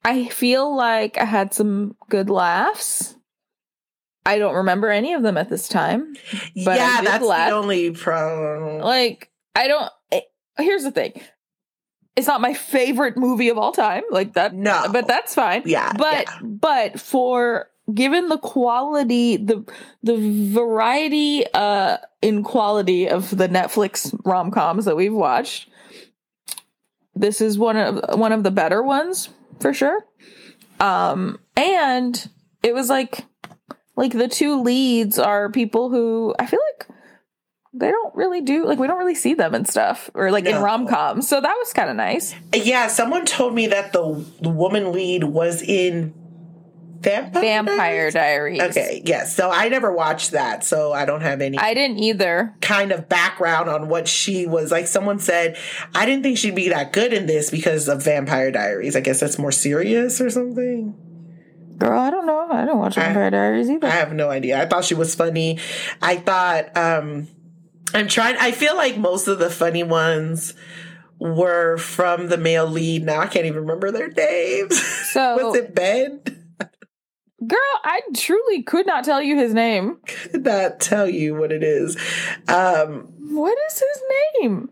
I 0.04 0.28
feel 0.28 0.76
like 0.76 1.18
I 1.18 1.26
had 1.26 1.54
some 1.54 1.96
good 2.10 2.30
laughs. 2.30 3.16
I 4.26 4.38
don't 4.38 4.56
remember 4.56 4.90
any 4.90 5.14
of 5.14 5.24
them 5.24 5.38
at 5.38 5.50
this 5.50 5.68
time. 5.68 6.16
but 6.66 6.78
yeah, 6.78 7.02
that's 7.02 7.26
laugh. 7.26 7.50
the 7.50 7.56
only 7.56 7.92
problem. 7.92 8.82
Like, 8.82 9.32
I 9.56 9.68
don't. 9.68 9.90
It, 10.12 10.26
here's 10.58 10.84
the 10.84 10.92
thing. 10.92 11.22
It's 12.16 12.28
not 12.28 12.42
my 12.42 12.54
favorite 12.54 13.16
movie 13.16 13.50
of 13.50 13.58
all 13.58 13.72
time, 13.72 14.04
like 14.12 14.34
that. 14.34 14.54
No. 14.54 14.88
but 14.92 15.08
that's 15.08 15.34
fine. 15.34 15.64
Yeah, 15.66 15.94
but 15.94 16.26
yeah. 16.28 16.40
but 16.44 17.00
for 17.00 17.71
given 17.94 18.30
the 18.30 18.38
quality, 18.38 19.38
the 19.38 19.66
the 20.04 20.18
variety 20.52 21.46
uh 21.54 21.98
in 22.22 22.44
quality 22.44 23.08
of 23.10 23.36
the 23.36 23.48
Netflix 23.48 24.18
rom 24.26 24.52
coms 24.52 24.86
that 24.86 24.96
we've 24.96 25.14
watched, 25.14 25.70
this 27.16 27.42
is 27.42 27.58
one 27.58 27.78
of 27.78 28.20
one 28.20 28.32
of 28.32 28.44
the 28.44 28.52
better 28.52 28.82
ones 28.82 29.30
for 29.60 29.74
sure. 29.74 30.06
Um, 30.80 31.40
and 31.56 32.30
it 32.64 32.74
was 32.74 32.90
like 32.90 33.26
like 33.96 34.14
the 34.14 34.28
two 34.28 34.62
leads 34.62 35.20
are 35.20 35.50
people 35.50 35.90
who 35.90 36.34
I 36.40 36.46
feel 36.46 36.60
like 36.74 36.88
they 37.74 37.90
don't 37.90 38.14
really 38.16 38.42
do 38.42 38.66
like 38.66 38.80
we 38.80 38.88
don't 38.88 38.98
really 38.98 39.16
see 39.16 39.34
them 39.34 39.54
and 39.54 39.68
stuff 39.68 40.10
or 40.14 40.32
like 40.32 40.46
in 40.46 40.62
rom 40.62 40.88
coms. 40.88 41.28
So 41.28 41.40
that 41.40 41.56
was 41.60 41.72
kind 41.74 41.90
of 41.90 41.96
nice. 41.96 42.34
Yeah, 42.54 42.88
someone 42.88 43.26
told 43.26 43.54
me 43.54 43.68
that 43.68 43.94
the, 43.94 44.26
the 44.42 44.50
woman 44.50 44.92
lead 44.92 45.24
was 45.24 45.62
in 45.62 46.14
Vampire. 47.02 47.42
Vampire 47.42 48.12
Diaries? 48.12 48.60
Diaries. 48.60 48.62
Okay, 48.62 49.02
yes. 49.06 49.36
So 49.36 49.50
I 49.50 49.70
never 49.70 49.92
watched 49.92 50.32
that, 50.32 50.64
so 50.64 50.94
I 50.94 51.06
don't 51.06 51.22
have 51.22 51.42
any 51.42 51.58
I 51.58 51.74
didn't 51.74 52.00
either. 52.00 52.56
kind 52.62 52.92
of 52.92 53.10
background 53.10 53.70
on 53.70 53.88
what 53.90 54.08
she 54.08 54.46
was 54.46 54.72
like. 54.72 54.88
Someone 54.88 55.20
said 55.20 55.58
I 55.96 56.06
didn't 56.06 56.24
think 56.24 56.38
she'd 56.38 56.56
be 56.56 56.70
that 56.70 56.94
good 56.94 57.12
in 57.14 57.26
this 57.26 57.50
because 57.50 57.88
of 57.90 58.04
Vampire 58.04 58.52
Diaries. 58.52 58.96
I 58.96 59.00
guess 59.02 59.20
that's 59.20 59.40
more 59.40 59.52
serious 59.52 60.22
or 60.22 60.30
something. 60.30 60.96
Girl, 61.78 61.98
I 62.00 62.12
don't 62.12 62.28
know. 62.28 62.48
I 62.52 62.66
don't 62.66 62.78
watch 62.78 62.94
Vampire 62.96 63.32
Diaries 63.32 63.70
either. 63.70 63.88
I 63.88 63.92
have 63.92 64.14
no 64.14 64.30
idea. 64.30 64.62
I 64.62 64.68
thought 64.68 64.86
she 64.86 64.94
was 64.94 65.16
funny. 65.16 65.58
I 66.02 66.18
thought 66.18 66.78
um 66.78 67.28
I'm 67.96 68.08
trying 68.08 68.38
I 68.40 68.52
feel 68.52 68.76
like 68.76 68.98
most 68.98 69.28
of 69.28 69.40
the 69.40 69.50
funny 69.50 69.82
ones 69.84 70.54
were 71.20 71.78
from 71.78 72.28
the 72.30 72.38
male 72.38 72.68
lead. 72.68 73.04
Now 73.04 73.20
I 73.22 73.28
can't 73.28 73.46
even 73.48 73.62
remember 73.62 73.92
their 73.92 74.10
names. 74.10 74.80
So- 75.12 75.38
was 75.50 75.56
it 75.58 75.74
Ben? 75.74 76.22
Girl, 77.46 77.60
I 77.84 78.02
truly 78.16 78.62
could 78.62 78.86
not 78.86 79.04
tell 79.04 79.22
you 79.22 79.36
his 79.36 79.54
name. 79.54 79.98
Could 80.06 80.46
not 80.46 80.80
tell 80.80 81.10
you 81.10 81.36
what 81.36 81.52
it 81.52 81.64
is. 81.64 81.98
Um 82.48 83.08
What 83.20 83.58
is 83.70 83.80
his 83.80 84.02
name? 84.42 84.70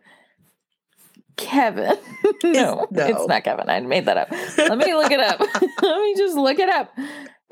Kevin. 1.36 1.98
no, 2.44 2.88
no. 2.92 3.06
it's 3.06 3.28
not 3.28 3.44
Kevin. 3.44 3.70
I 3.70 3.80
made 3.80 4.06
that 4.06 4.18
up. 4.18 4.32
Let 4.58 4.78
me 4.78 4.94
look 4.94 5.12
it 5.12 5.22
up. 5.22 5.40
Let 5.82 6.02
me 6.02 6.16
just 6.16 6.36
look 6.36 6.60
it 6.60 6.70
up. 6.70 6.92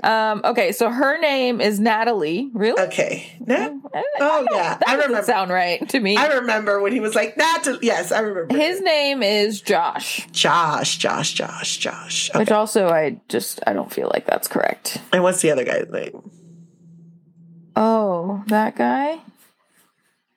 Um, 0.04 0.42
okay, 0.46 0.72
so 0.74 0.92
her 0.92 1.18
name 1.20 1.60
is 1.60 1.80
Natalie. 1.80 2.52
Really? 2.54 2.80
okay. 2.84 3.32
No, 3.40 3.82
I- 3.94 3.98
I 3.98 4.04
Oh, 4.20 4.46
don't- 4.46 4.48
yeah. 4.56 4.78
that 4.78 4.84
I 4.88 4.92
doesn't 4.96 5.10
remember. 5.10 5.26
sound 5.26 5.52
right 5.52 5.90
to 5.90 6.00
me. 6.00 6.16
I 6.18 6.28
remember 6.36 6.80
when 6.82 6.92
he 6.92 7.00
was 7.00 7.16
like 7.16 7.36
that. 7.38 7.64
Yes, 7.82 8.12
I 8.12 8.20
remember. 8.20 8.56
His 8.56 8.80
name 8.82 9.24
is 9.24 9.60
Josh, 9.60 10.28
Josh, 10.32 10.98
Josh, 10.98 11.34
Josh, 11.34 11.78
Josh. 11.78 12.30
Okay. 12.30 12.40
which 12.40 12.52
also 12.52 12.90
I 12.90 13.20
just 13.28 13.60
I 13.66 13.74
don't 13.74 13.92
feel 13.92 14.12
like 14.14 14.28
that's 14.28 14.48
correct. 14.48 15.00
and 15.12 15.24
what's 15.24 15.42
the 15.42 15.50
other 15.52 15.64
guy's 15.64 15.90
name? 15.90 16.30
Oh, 17.76 18.44
that 18.48 18.76
guy. 18.76 19.20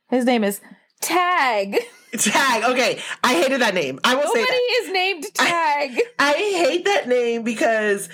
His 0.08 0.24
name 0.24 0.42
is 0.44 0.60
Tag. 1.00 1.76
Tag. 2.18 2.64
Okay, 2.64 2.98
I 3.22 3.34
hated 3.34 3.60
that 3.60 3.74
name. 3.74 4.00
I 4.04 4.14
will 4.14 4.22
say 4.22 4.40
Nobody 4.40 4.46
that. 4.46 4.80
is 4.82 4.90
named 4.92 5.24
Tag. 5.34 6.00
I 6.18 6.32
hate 6.32 6.84
that 6.86 7.08
name 7.08 7.42
because 7.44 8.08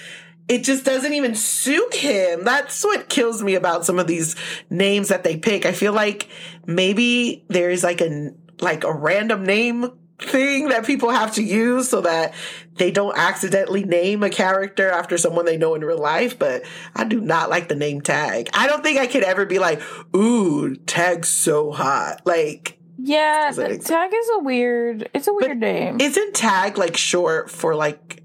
it 0.48 0.62
just 0.64 0.84
doesn't 0.84 1.12
even 1.12 1.34
suit 1.34 1.94
him. 1.94 2.44
That's 2.44 2.84
what 2.84 3.08
kills 3.08 3.42
me 3.42 3.54
about 3.54 3.84
some 3.84 3.98
of 3.98 4.06
these 4.06 4.36
names 4.70 5.08
that 5.08 5.24
they 5.24 5.36
pick. 5.36 5.66
I 5.66 5.72
feel 5.72 5.92
like 5.92 6.28
maybe 6.66 7.44
there's 7.48 7.82
like 7.84 8.00
a 8.00 8.32
like 8.60 8.84
a 8.84 8.92
random 8.92 9.44
name 9.44 9.90
thing 10.18 10.68
that 10.70 10.86
people 10.86 11.10
have 11.10 11.34
to 11.34 11.42
use 11.42 11.90
so 11.90 12.00
that 12.00 12.32
they 12.76 12.90
don't 12.90 13.18
accidentally 13.18 13.84
name 13.84 14.22
a 14.22 14.30
character 14.30 14.88
after 14.90 15.18
someone 15.18 15.44
they 15.44 15.58
know 15.58 15.74
in 15.74 15.84
real 15.84 15.98
life. 16.00 16.38
But 16.38 16.62
I 16.94 17.04
do 17.04 17.20
not 17.20 17.50
like 17.50 17.68
the 17.68 17.74
name 17.74 18.00
Tag. 18.00 18.48
I 18.54 18.66
don't 18.66 18.82
think 18.82 18.98
I 18.98 19.06
could 19.08 19.24
ever 19.24 19.44
be 19.46 19.58
like, 19.58 19.82
ooh, 20.14 20.74
Tag's 20.76 21.28
so 21.28 21.70
hot. 21.70 22.22
Like, 22.24 22.78
yeah, 22.98 23.48
Doesn't 23.48 23.62
the- 23.64 23.70
exist. 23.74 23.88
Tag 23.88 24.10
is 24.14 24.30
a 24.36 24.38
weird. 24.38 25.10
It's 25.12 25.28
a 25.28 25.34
weird 25.34 25.58
name. 25.58 26.00
isn't 26.00 26.34
Tag 26.34 26.78
like 26.78 26.96
short 26.96 27.50
for 27.50 27.74
like 27.74 28.22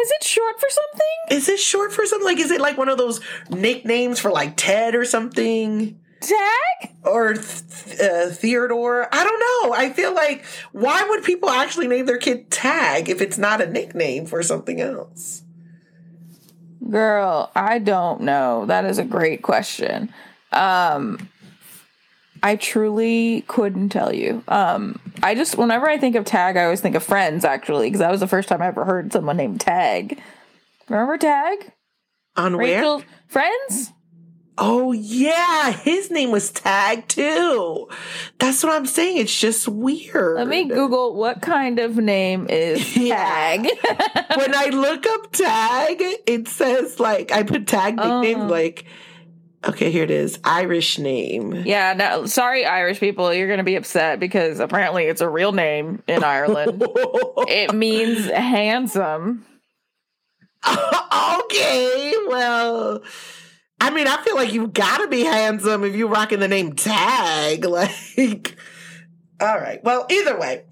Is 0.00 0.10
it 0.10 0.24
short 0.24 0.58
for 0.58 0.68
something? 0.68 1.36
Is 1.38 1.48
it 1.48 1.58
short 1.58 1.92
for 1.92 2.06
something? 2.06 2.26
Like, 2.26 2.38
is 2.38 2.50
it 2.50 2.60
like 2.60 2.76
one 2.76 2.88
of 2.88 2.98
those 2.98 3.20
nicknames 3.50 4.18
for 4.18 4.30
like 4.30 4.54
Ted 4.56 4.94
or 4.94 5.04
something? 5.04 6.00
Tag? 6.20 6.94
Or 7.04 7.34
th- 7.34 8.00
uh, 8.00 8.30
Theodore? 8.30 9.08
I 9.12 9.24
don't 9.24 9.40
know. 9.40 9.74
I 9.74 9.92
feel 9.94 10.14
like, 10.14 10.44
why 10.72 11.04
would 11.08 11.24
people 11.24 11.50
actually 11.50 11.88
name 11.88 12.06
their 12.06 12.18
kid 12.18 12.50
Tag 12.50 13.08
if 13.08 13.20
it's 13.20 13.38
not 13.38 13.60
a 13.60 13.66
nickname 13.66 14.26
for 14.26 14.42
something 14.42 14.80
else? 14.80 15.42
Girl, 16.88 17.50
I 17.54 17.78
don't 17.78 18.22
know. 18.22 18.66
That 18.66 18.84
is 18.84 18.98
a 18.98 19.04
great 19.04 19.42
question. 19.42 20.12
Um 20.52 21.28
I 22.42 22.56
truly 22.56 23.44
couldn't 23.46 23.90
tell 23.90 24.12
you. 24.14 24.42
Um 24.48 24.98
I 25.22 25.34
just 25.34 25.56
whenever 25.56 25.88
I 25.88 25.98
think 25.98 26.16
of 26.16 26.24
Tag, 26.24 26.56
I 26.56 26.64
always 26.64 26.80
think 26.80 26.96
of 26.96 27.02
Friends 27.02 27.44
actually, 27.44 27.86
because 27.88 28.00
that 28.00 28.10
was 28.10 28.20
the 28.20 28.26
first 28.26 28.48
time 28.48 28.62
I 28.62 28.66
ever 28.66 28.84
heard 28.84 29.12
someone 29.12 29.36
named 29.36 29.60
Tag. 29.60 30.20
Remember 30.88 31.16
Tag? 31.18 31.72
On 32.36 32.56
where? 32.56 32.98
Friends? 33.28 33.92
Oh, 34.58 34.92
yeah. 34.92 35.72
His 35.72 36.10
name 36.10 36.30
was 36.30 36.50
Tag 36.50 37.08
too. 37.08 37.88
That's 38.38 38.62
what 38.62 38.72
I'm 38.72 38.84
saying. 38.84 39.16
It's 39.16 39.40
just 39.40 39.66
weird. 39.66 40.36
Let 40.36 40.46
me 40.46 40.64
Google 40.68 41.14
what 41.14 41.40
kind 41.40 41.78
of 41.78 41.96
name 41.96 42.46
is 42.50 42.92
Tag. 42.94 43.62
when 44.36 44.54
I 44.54 44.66
look 44.72 45.06
up 45.06 45.32
tag, 45.32 46.02
it 46.26 46.48
says 46.48 47.00
like 47.00 47.32
I 47.32 47.42
put 47.44 47.66
tag 47.66 47.96
nickname 47.96 48.42
Oh. 48.42 48.46
like 48.46 48.84
okay, 49.66 49.90
here 49.90 50.04
it 50.04 50.10
is. 50.10 50.38
Irish 50.44 50.98
name. 50.98 51.54
yeah, 51.66 51.92
no 51.94 52.26
sorry 52.26 52.64
Irish 52.64 53.00
people, 53.00 53.32
you're 53.32 53.48
gonna 53.48 53.64
be 53.64 53.76
upset 53.76 54.20
because 54.20 54.60
apparently 54.60 55.04
it's 55.04 55.20
a 55.20 55.28
real 55.28 55.52
name 55.52 56.02
in 56.08 56.24
Ireland. 56.38 56.82
it 57.48 57.74
means 57.74 58.26
handsome. 58.30 59.44
okay, 60.66 62.14
well 62.28 63.02
I 63.80 63.90
mean 63.90 64.06
I 64.06 64.22
feel 64.22 64.36
like 64.36 64.52
you've 64.52 64.72
gotta 64.72 65.08
be 65.08 65.22
handsome 65.24 65.82
if 65.84 65.94
you're 65.96 66.08
rocking 66.08 66.40
the 66.40 66.48
name 66.48 66.74
tag. 66.74 67.64
Like 68.18 68.56
all 69.40 69.58
right. 69.58 69.82
Well, 69.82 70.06
either 70.08 70.38
way, 70.38 70.62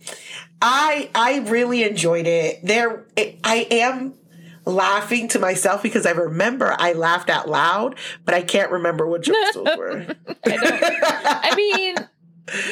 I 0.63 1.11
I 1.13 1.39
really 1.49 1.83
enjoyed 1.83 2.29
it. 2.29 2.61
There 2.65 3.05
I 3.43 3.67
am 3.73 4.15
laughing 4.65 5.29
to 5.29 5.39
myself 5.39 5.83
because 5.83 6.07
I 6.07 6.11
remember 6.11 6.75
I 6.79 6.93
laughed 6.93 7.31
out 7.31 7.49
loud, 7.49 7.97
but 8.25 8.35
I 8.35 8.43
can't 8.43 8.71
remember 8.71 9.07
what 9.07 9.23
jokes 9.23 9.55
those 9.55 9.77
were. 9.77 10.07
I 10.47 11.51
I, 11.53 11.55
mean, 11.57 11.97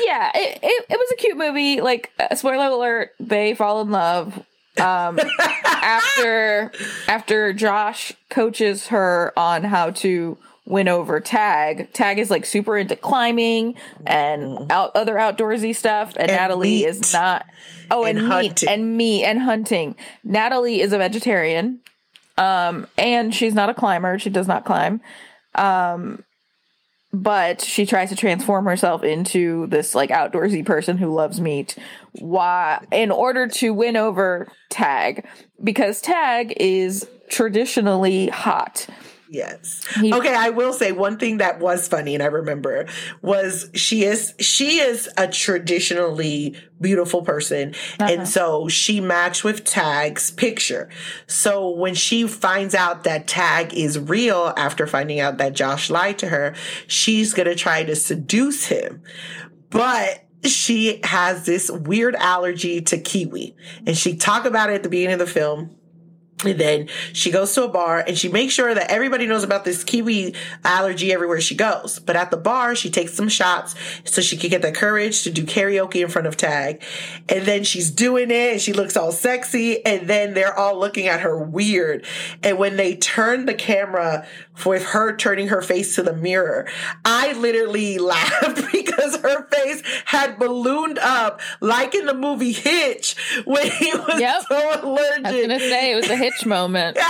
yeah, 0.05 0.31
it, 0.35 0.59
it, 0.63 0.87
it 0.91 0.99
was 0.99 1.13
a 1.13 1.17
cute 1.17 1.37
movie. 1.37 1.81
Like, 1.81 2.13
uh, 2.19 2.35
spoiler 2.35 2.67
alert, 2.67 3.11
they 3.21 3.55
fall 3.55 3.81
in 3.81 3.91
love. 3.91 4.45
Um, 4.79 5.19
after 5.65 6.71
after 7.09 7.53
Josh 7.53 8.13
coaches 8.31 8.89
her 8.89 9.33
on 9.37 9.65
how 9.65 9.91
to 9.91 10.39
win 10.69 10.87
over 10.87 11.19
Tag. 11.19 11.93
Tag 11.93 12.19
is 12.19 12.31
like 12.31 12.45
super 12.45 12.77
into 12.77 12.95
climbing 12.95 13.75
and 14.07 14.71
out 14.71 14.93
other 14.95 15.15
outdoorsy 15.15 15.75
stuff, 15.75 16.11
and, 16.17 16.31
And 16.31 16.33
Natalie 16.33 16.85
is 16.85 17.13
not. 17.13 17.47
Oh, 17.91 18.05
and, 18.05 18.19
And 18.19 18.29
meat 18.29 18.63
and 18.65 18.97
meat 18.97 19.25
and 19.25 19.41
hunting. 19.41 19.97
Natalie 20.23 20.81
is 20.81 20.93
a 20.93 20.99
vegetarian, 20.99 21.81
um, 22.37 22.87
and 22.99 23.35
she's 23.35 23.55
not 23.55 23.71
a 23.71 23.75
climber. 23.75 24.19
She 24.19 24.31
does 24.31 24.47
not 24.47 24.65
climb. 24.65 25.01
Um, 25.55 26.25
but 27.13 27.63
she 27.63 27.87
tries 27.87 28.11
to 28.11 28.17
transform 28.17 28.67
herself 28.67 29.03
into 29.03 29.67
this 29.69 29.95
like 29.95 30.11
outdoorsy 30.11 30.65
person 30.65 30.99
who 30.99 31.13
loves 31.13 31.41
meat 31.41 31.75
why 32.13 32.85
in 32.93 33.11
order 33.11 33.49
to 33.49 33.73
win 33.73 33.97
over 33.97 34.47
tag 34.69 35.27
because 35.65 36.03
tag 36.03 36.53
is 36.59 37.09
traditionally 37.31 38.29
hot 38.29 38.87
Yes. 39.31 39.83
okay, 39.99 40.35
I 40.35 40.51
will 40.51 40.73
say 40.73 40.93
one 40.93 41.19
thing 41.19 41.39
that 41.39 41.61
was 41.61 41.87
funny 41.87 42.15
and 42.15 42.23
I 42.23 42.27
remember 42.27 42.87
was 43.21 43.71
she 43.75 44.05
is 44.05 44.35
she 44.41 44.79
is 44.79 45.09
a 45.19 45.29
traditionally 45.29 46.57
beautiful 46.81 47.23
person 47.23 47.75
uh-huh. 47.99 48.13
and 48.13 48.29
so 48.29 48.69
she 48.69 49.01
matched 49.01 49.45
with 49.45 49.65
Tag's 49.65 50.31
picture. 50.31 50.89
So 51.27 51.69
when 51.69 51.95
she 51.95 52.27
finds 52.27 52.75
out 52.75 53.05
that 53.05 53.27
Tag 53.27 53.75
is 53.75 53.99
real 53.99 54.55
after 54.57 54.87
finding 54.87 55.21
out 55.21 55.39
that 55.39 55.53
Josh 55.53 55.91
lied 55.91 56.19
to 56.19 56.29
her, 56.29 56.55
she's 56.87 57.35
going 57.35 57.49
to 57.49 57.55
try 57.55 57.85
to 57.85 57.95
seduce 57.95 58.67
him. 58.67 59.03
But 59.71 60.25
she 60.45 61.01
has 61.05 61.45
this 61.45 61.71
weird 61.71 62.15
allergy 62.15 62.81
to 62.81 62.99
kiwi 62.99 63.57
and 63.87 63.99
she 63.99 64.17
talked 64.17 64.47
about 64.47 64.71
it 64.71 64.75
at 64.75 64.83
the 64.85 64.89
beginning 64.89 65.15
of 65.15 65.19
the 65.19 65.27
film 65.27 65.77
and 66.45 66.59
then 66.59 66.89
she 67.13 67.31
goes 67.31 67.53
to 67.55 67.65
a 67.65 67.69
bar 67.69 68.05
and 68.07 68.17
she 68.17 68.29
makes 68.29 68.55
sure 68.55 68.73
that 68.73 68.91
everybody 68.91 69.27
knows 69.27 69.43
about 69.43 69.65
this 69.65 69.83
kiwi 69.83 70.35
allergy 70.65 71.13
everywhere 71.13 71.41
she 71.41 71.55
goes. 71.55 71.99
But 71.99 72.17
at 72.17 72.31
the 72.31 72.37
bar, 72.37 72.75
she 72.75 72.91
takes 72.91 73.15
some 73.15 73.29
shots 73.29 73.75
so 74.05 74.23
she 74.23 74.37
can 74.37 74.51
get 74.51 74.63
the 74.63 74.73
courage 74.73 75.23
to 75.25 75.31
do 75.31 75.45
karaoke 75.45 76.03
in 76.03 76.09
front 76.09 76.27
of 76.29 76.37
Tag. 76.37 76.83
And 77.29 77.45
then 77.45 77.65
she's 77.65 77.91
doing 77.91 78.31
it 78.31 78.53
and 78.53 78.61
she 78.61 78.73
looks 78.73 78.97
all 78.97 79.11
sexy. 79.11 79.85
And 79.85 80.09
then 80.09 80.35
they're 80.35 80.57
all 80.57 80.79
looking 80.79 81.09
at 81.09 81.21
her 81.21 81.37
weird. 81.37 82.07
And 82.43 82.59
when 82.59 82.77
they 82.77 82.97
turn 82.97 83.47
the 83.47 83.55
camera 83.55 84.27
with 84.65 84.85
her 84.87 85.17
turning 85.17 85.49
her 85.49 85.63
face 85.63 85.95
to 85.97 86.03
the 86.03 86.13
mirror, 86.13 86.69
I 87.05 87.33
literally 87.33 87.99
laughed 87.99 88.71
because 88.73 89.17
her 89.17 89.47
face 89.49 89.83
had 90.05 90.39
ballooned 90.39 90.99
up 90.99 91.41
like 91.61 91.95
in 91.95 92.07
the 92.07 92.15
movie 92.15 92.53
Hitch 92.53 93.17
when 93.45 93.71
he 93.71 93.93
was 93.93 94.21
yep. 94.21 94.43
so 94.49 94.81
allergic. 94.83 95.27
I 95.27 95.33
was 95.33 95.47
going 95.47 95.49
to 95.49 95.59
say 95.59 95.93
it 95.93 95.97
was 95.97 96.11
a 96.11 96.28
Moment. 96.47 96.99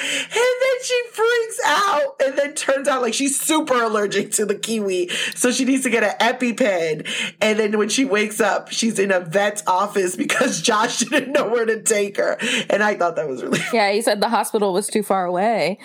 and 0.00 0.30
then 0.30 0.84
she 0.84 1.02
freaks 1.12 1.60
out 1.66 2.14
and 2.24 2.38
then 2.38 2.54
turns 2.54 2.88
out 2.88 3.02
like 3.02 3.14
she's 3.14 3.38
super 3.38 3.82
allergic 3.82 4.30
to 4.32 4.46
the 4.46 4.54
kiwi. 4.54 5.08
So 5.34 5.50
she 5.50 5.64
needs 5.64 5.82
to 5.84 5.90
get 5.90 6.04
an 6.04 6.14
epipen. 6.20 7.06
And 7.40 7.58
then 7.58 7.78
when 7.78 7.88
she 7.88 8.04
wakes 8.04 8.40
up 8.40 8.70
she's 8.70 8.98
in 8.98 9.10
a 9.10 9.20
vet's 9.20 9.62
office 9.66 10.16
because 10.16 10.62
josh 10.68 11.00
didn't 11.00 11.32
know 11.32 11.48
where 11.48 11.66
to 11.66 11.82
take 11.82 12.16
her. 12.16 12.38
And 12.70 12.82
i 12.82 12.94
thought 12.94 13.16
that 13.16 13.28
was 13.28 13.42
really 13.42 13.60
yeah 13.72 13.90
he 13.90 14.02
said 14.02 14.20
the 14.20 14.28
hospital 14.28 14.72
was 14.72 14.86
too 14.86 15.02
far 15.02 15.24
away. 15.24 15.78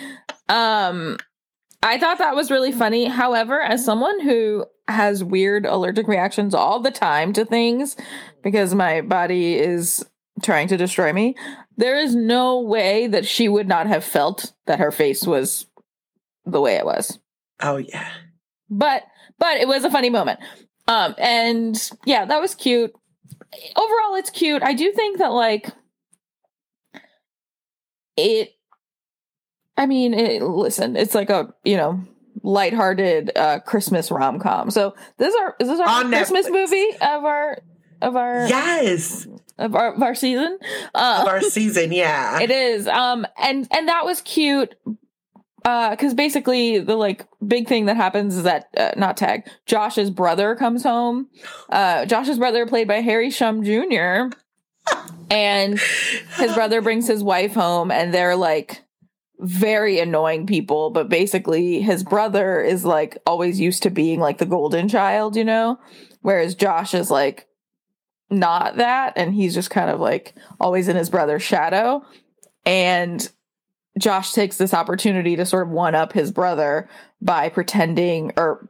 Um 0.48 1.18
i 1.82 1.98
thought 1.98 2.18
that 2.18 2.36
was 2.36 2.50
really 2.50 2.72
funny. 2.72 3.06
However 3.06 3.60
as 3.60 3.84
someone 3.84 4.20
who 4.20 4.64
has 4.86 5.24
weird 5.24 5.66
allergic 5.66 6.06
reactions 6.06 6.54
all 6.54 6.78
the 6.80 6.90
time 6.90 7.32
to 7.32 7.44
things 7.44 7.96
because 8.42 8.74
my 8.74 9.00
body 9.00 9.54
is 9.54 10.04
trying 10.42 10.68
to 10.68 10.76
destroy 10.76 11.12
me 11.12 11.34
there 11.76 11.98
is 11.98 12.14
no 12.14 12.60
way 12.60 13.06
that 13.06 13.26
she 13.26 13.48
would 13.48 13.68
not 13.68 13.86
have 13.86 14.04
felt 14.04 14.52
that 14.66 14.78
her 14.78 14.90
face 14.92 15.26
was 15.26 15.66
the 16.44 16.60
way 16.60 16.76
it 16.76 16.84
was. 16.84 17.18
Oh 17.60 17.76
yeah. 17.76 18.08
But 18.70 19.04
but 19.38 19.56
it 19.56 19.68
was 19.68 19.84
a 19.84 19.90
funny 19.90 20.10
moment. 20.10 20.40
Um 20.86 21.14
and 21.18 21.90
yeah, 22.04 22.24
that 22.24 22.40
was 22.40 22.54
cute. 22.54 22.92
Overall 23.76 24.16
it's 24.16 24.30
cute. 24.30 24.62
I 24.62 24.74
do 24.74 24.92
think 24.92 25.18
that 25.18 25.32
like 25.32 25.70
it 28.16 28.50
I 29.76 29.86
mean, 29.86 30.14
it, 30.14 30.40
listen, 30.40 30.94
it's 30.94 31.16
like 31.16 31.30
a, 31.30 31.52
you 31.64 31.76
know, 31.76 32.00
lighthearted 32.42 33.32
uh 33.36 33.60
Christmas 33.60 34.10
rom-com. 34.10 34.70
So 34.70 34.94
this 35.18 35.34
is 35.34 35.40
our 35.40 35.56
is 35.58 35.68
this 35.68 35.80
our 35.80 35.88
On 35.88 36.08
Christmas 36.08 36.46
Netflix. 36.46 36.52
movie 36.52 36.90
of 37.00 37.24
our 37.24 37.58
of 38.04 38.16
our 38.16 38.46
Yes 38.46 39.26
of 39.58 39.74
our, 39.74 39.94
of 39.94 40.02
our 40.02 40.14
season. 40.14 40.58
Uh, 40.94 41.18
of 41.22 41.28
our 41.28 41.40
season, 41.42 41.92
yeah. 41.92 42.40
It 42.40 42.50
is. 42.50 42.88
Um, 42.88 43.26
and 43.38 43.66
and 43.70 43.88
that 43.88 44.04
was 44.04 44.20
cute. 44.20 44.74
Uh, 45.64 45.90
because 45.90 46.12
basically 46.12 46.78
the 46.78 46.94
like 46.94 47.26
big 47.46 47.66
thing 47.66 47.86
that 47.86 47.96
happens 47.96 48.36
is 48.36 48.42
that 48.42 48.68
uh, 48.76 48.90
not 48.98 49.16
tag 49.16 49.48
Josh's 49.64 50.10
brother 50.10 50.54
comes 50.56 50.82
home. 50.82 51.28
Uh, 51.70 52.04
Josh's 52.04 52.36
brother 52.36 52.66
played 52.66 52.86
by 52.86 53.00
Harry 53.00 53.30
Shum 53.30 53.64
Jr. 53.64 54.28
and 55.30 55.80
his 56.36 56.52
brother 56.52 56.82
brings 56.82 57.08
his 57.08 57.22
wife 57.22 57.54
home, 57.54 57.90
and 57.90 58.12
they're 58.12 58.36
like 58.36 58.82
very 59.38 59.98
annoying 60.00 60.46
people. 60.46 60.90
But 60.90 61.08
basically, 61.08 61.80
his 61.80 62.02
brother 62.02 62.60
is 62.60 62.84
like 62.84 63.16
always 63.26 63.58
used 63.58 63.84
to 63.84 63.90
being 63.90 64.20
like 64.20 64.36
the 64.36 64.46
golden 64.46 64.86
child, 64.86 65.34
you 65.34 65.44
know, 65.44 65.78
whereas 66.20 66.54
Josh 66.54 66.92
is 66.92 67.10
like 67.10 67.48
not 68.38 68.76
that 68.76 69.12
and 69.16 69.34
he's 69.34 69.54
just 69.54 69.70
kind 69.70 69.90
of 69.90 70.00
like 70.00 70.34
always 70.60 70.88
in 70.88 70.96
his 70.96 71.10
brother's 71.10 71.42
shadow. 71.42 72.04
And 72.66 73.28
Josh 73.98 74.32
takes 74.32 74.56
this 74.56 74.74
opportunity 74.74 75.36
to 75.36 75.46
sort 75.46 75.66
of 75.66 75.72
one 75.72 75.94
up 75.94 76.12
his 76.12 76.32
brother 76.32 76.88
by 77.20 77.48
pretending 77.48 78.32
or 78.36 78.68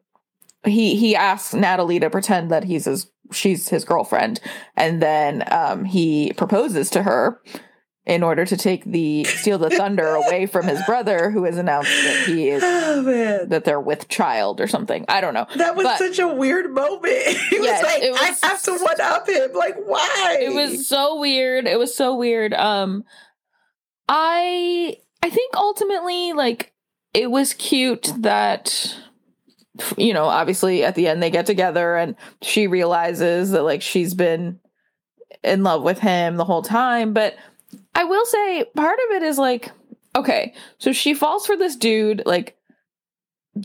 he 0.65 0.97
he 0.97 1.17
asks 1.17 1.55
Natalie 1.55 2.01
to 2.01 2.11
pretend 2.11 2.51
that 2.51 2.65
he's 2.65 2.85
his 2.85 3.11
she's 3.33 3.69
his 3.69 3.85
girlfriend. 3.85 4.41
And 4.77 5.03
then 5.03 5.45
um 5.51 5.85
he 5.85 6.33
proposes 6.35 6.91
to 6.91 7.03
her 7.03 7.41
in 8.07 8.23
order 8.23 8.45
to 8.45 8.57
take 8.57 8.85
the 8.85 9.25
steal 9.25 9.59
the 9.59 9.71
thunder 9.71 10.07
away 10.15 10.47
from 10.47 10.67
his 10.67 10.81
brother 10.85 11.31
who 11.31 11.45
has 11.45 11.57
announced 11.57 11.91
that 11.91 12.25
he 12.27 12.51
is 12.51 12.63
oh, 12.65 13.03
that 13.49 13.65
they're 13.65 13.81
with 13.81 14.09
child 14.09 14.61
or 14.61 14.67
something. 14.67 15.05
I 15.09 15.21
don't 15.21 15.35
know. 15.35 15.47
That 15.57 15.75
was 15.75 15.85
but, 15.85 15.99
such 15.99 16.19
a 16.19 16.29
weird 16.29 16.73
moment. 16.73 17.05
He 17.55 17.57
yes, 17.57 17.83
was 17.83 17.93
like 17.93 18.03
was, 18.11 18.43
i 18.43 18.47
have 18.49 18.63
to 18.63 18.73
one 18.73 19.01
up 19.01 19.29
him. 19.29 19.53
Like 19.55 19.77
why? 19.85 20.39
It 20.41 20.55
was 20.55 20.89
so 20.89 21.21
weird. 21.21 21.67
It 21.67 21.79
was 21.79 21.97
so 21.97 22.17
weird. 22.17 22.53
Um 22.55 23.05
i 24.09 24.97
i 25.23 25.31
think 25.31 25.57
ultimately 25.57 26.33
like 26.35 26.73
it 27.15 27.31
was 27.31 27.55
cute 27.55 28.13
that 28.19 28.97
you 29.97 30.13
know 30.13 30.25
obviously 30.25 30.85
at 30.85 30.95
the 30.95 31.09
end 31.09 31.23
they 31.23 31.31
get 31.31 31.47
together 31.47 31.97
and 31.97 32.17
she 32.43 32.67
realizes 32.67 33.53
that 33.53 33.63
like 33.63 33.81
she's 33.81 34.15
been 34.15 34.61
in 35.43 35.63
love 35.63 35.83
with 35.83 35.99
him 35.99 36.37
the 36.37 36.45
whole 36.45 36.63
time 36.63 37.13
but 37.13 37.35
I 37.95 38.05
will 38.05 38.27
say 38.27 38.65
part 38.75 38.99
of 39.09 39.17
it 39.17 39.23
is 39.23 39.39
like, 39.39 39.71
okay, 40.17 40.55
so 40.79 40.93
she 40.93 41.15
falls 41.15 41.47
for 41.47 41.57
this 41.57 41.77
dude, 41.77 42.23
like 42.27 42.57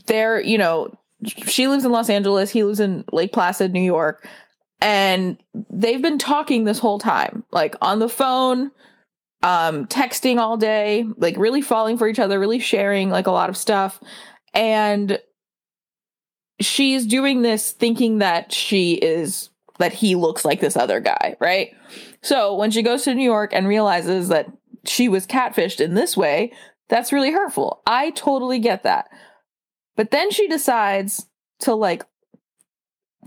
there, 0.06 0.40
you 0.40 0.58
know, 0.58 0.96
she 1.24 1.68
lives 1.68 1.84
in 1.84 1.92
Los 1.92 2.08
Angeles, 2.08 2.50
he 2.50 2.64
lives 2.64 2.80
in 2.80 3.04
Lake 3.12 3.32
Placid, 3.32 3.72
New 3.72 3.82
York, 3.82 4.26
and 4.80 5.36
they've 5.70 6.00
been 6.00 6.18
talking 6.18 6.64
this 6.64 6.78
whole 6.78 6.98
time, 6.98 7.44
like 7.52 7.76
on 7.82 7.98
the 7.98 8.08
phone, 8.08 8.70
um, 9.42 9.86
texting 9.86 10.38
all 10.38 10.56
day, 10.56 11.04
like 11.16 11.36
really 11.36 11.60
falling 11.60 11.98
for 11.98 12.08
each 12.08 12.18
other, 12.18 12.38
really 12.38 12.58
sharing 12.58 13.10
like 13.10 13.26
a 13.26 13.32
lot 13.32 13.50
of 13.50 13.56
stuff. 13.56 14.00
And 14.54 15.18
she's 16.60 17.06
doing 17.06 17.42
this 17.42 17.72
thinking 17.72 18.18
that 18.18 18.52
she 18.52 18.94
is 18.94 19.50
that 19.78 19.92
he 19.94 20.14
looks 20.14 20.44
like 20.44 20.60
this 20.60 20.76
other 20.76 21.00
guy, 21.00 21.36
right? 21.40 21.74
So 22.22 22.54
when 22.54 22.70
she 22.70 22.82
goes 22.82 23.04
to 23.04 23.14
New 23.14 23.24
York 23.24 23.52
and 23.52 23.66
realizes 23.66 24.28
that 24.28 24.46
she 24.84 25.08
was 25.08 25.26
catfished 25.26 25.80
in 25.80 25.94
this 25.94 26.16
way, 26.16 26.52
that's 26.88 27.12
really 27.12 27.32
hurtful. 27.32 27.82
I 27.86 28.10
totally 28.10 28.58
get 28.58 28.82
that. 28.82 29.08
But 29.96 30.10
then 30.10 30.30
she 30.30 30.48
decides 30.48 31.26
to 31.60 31.74
like 31.74 32.04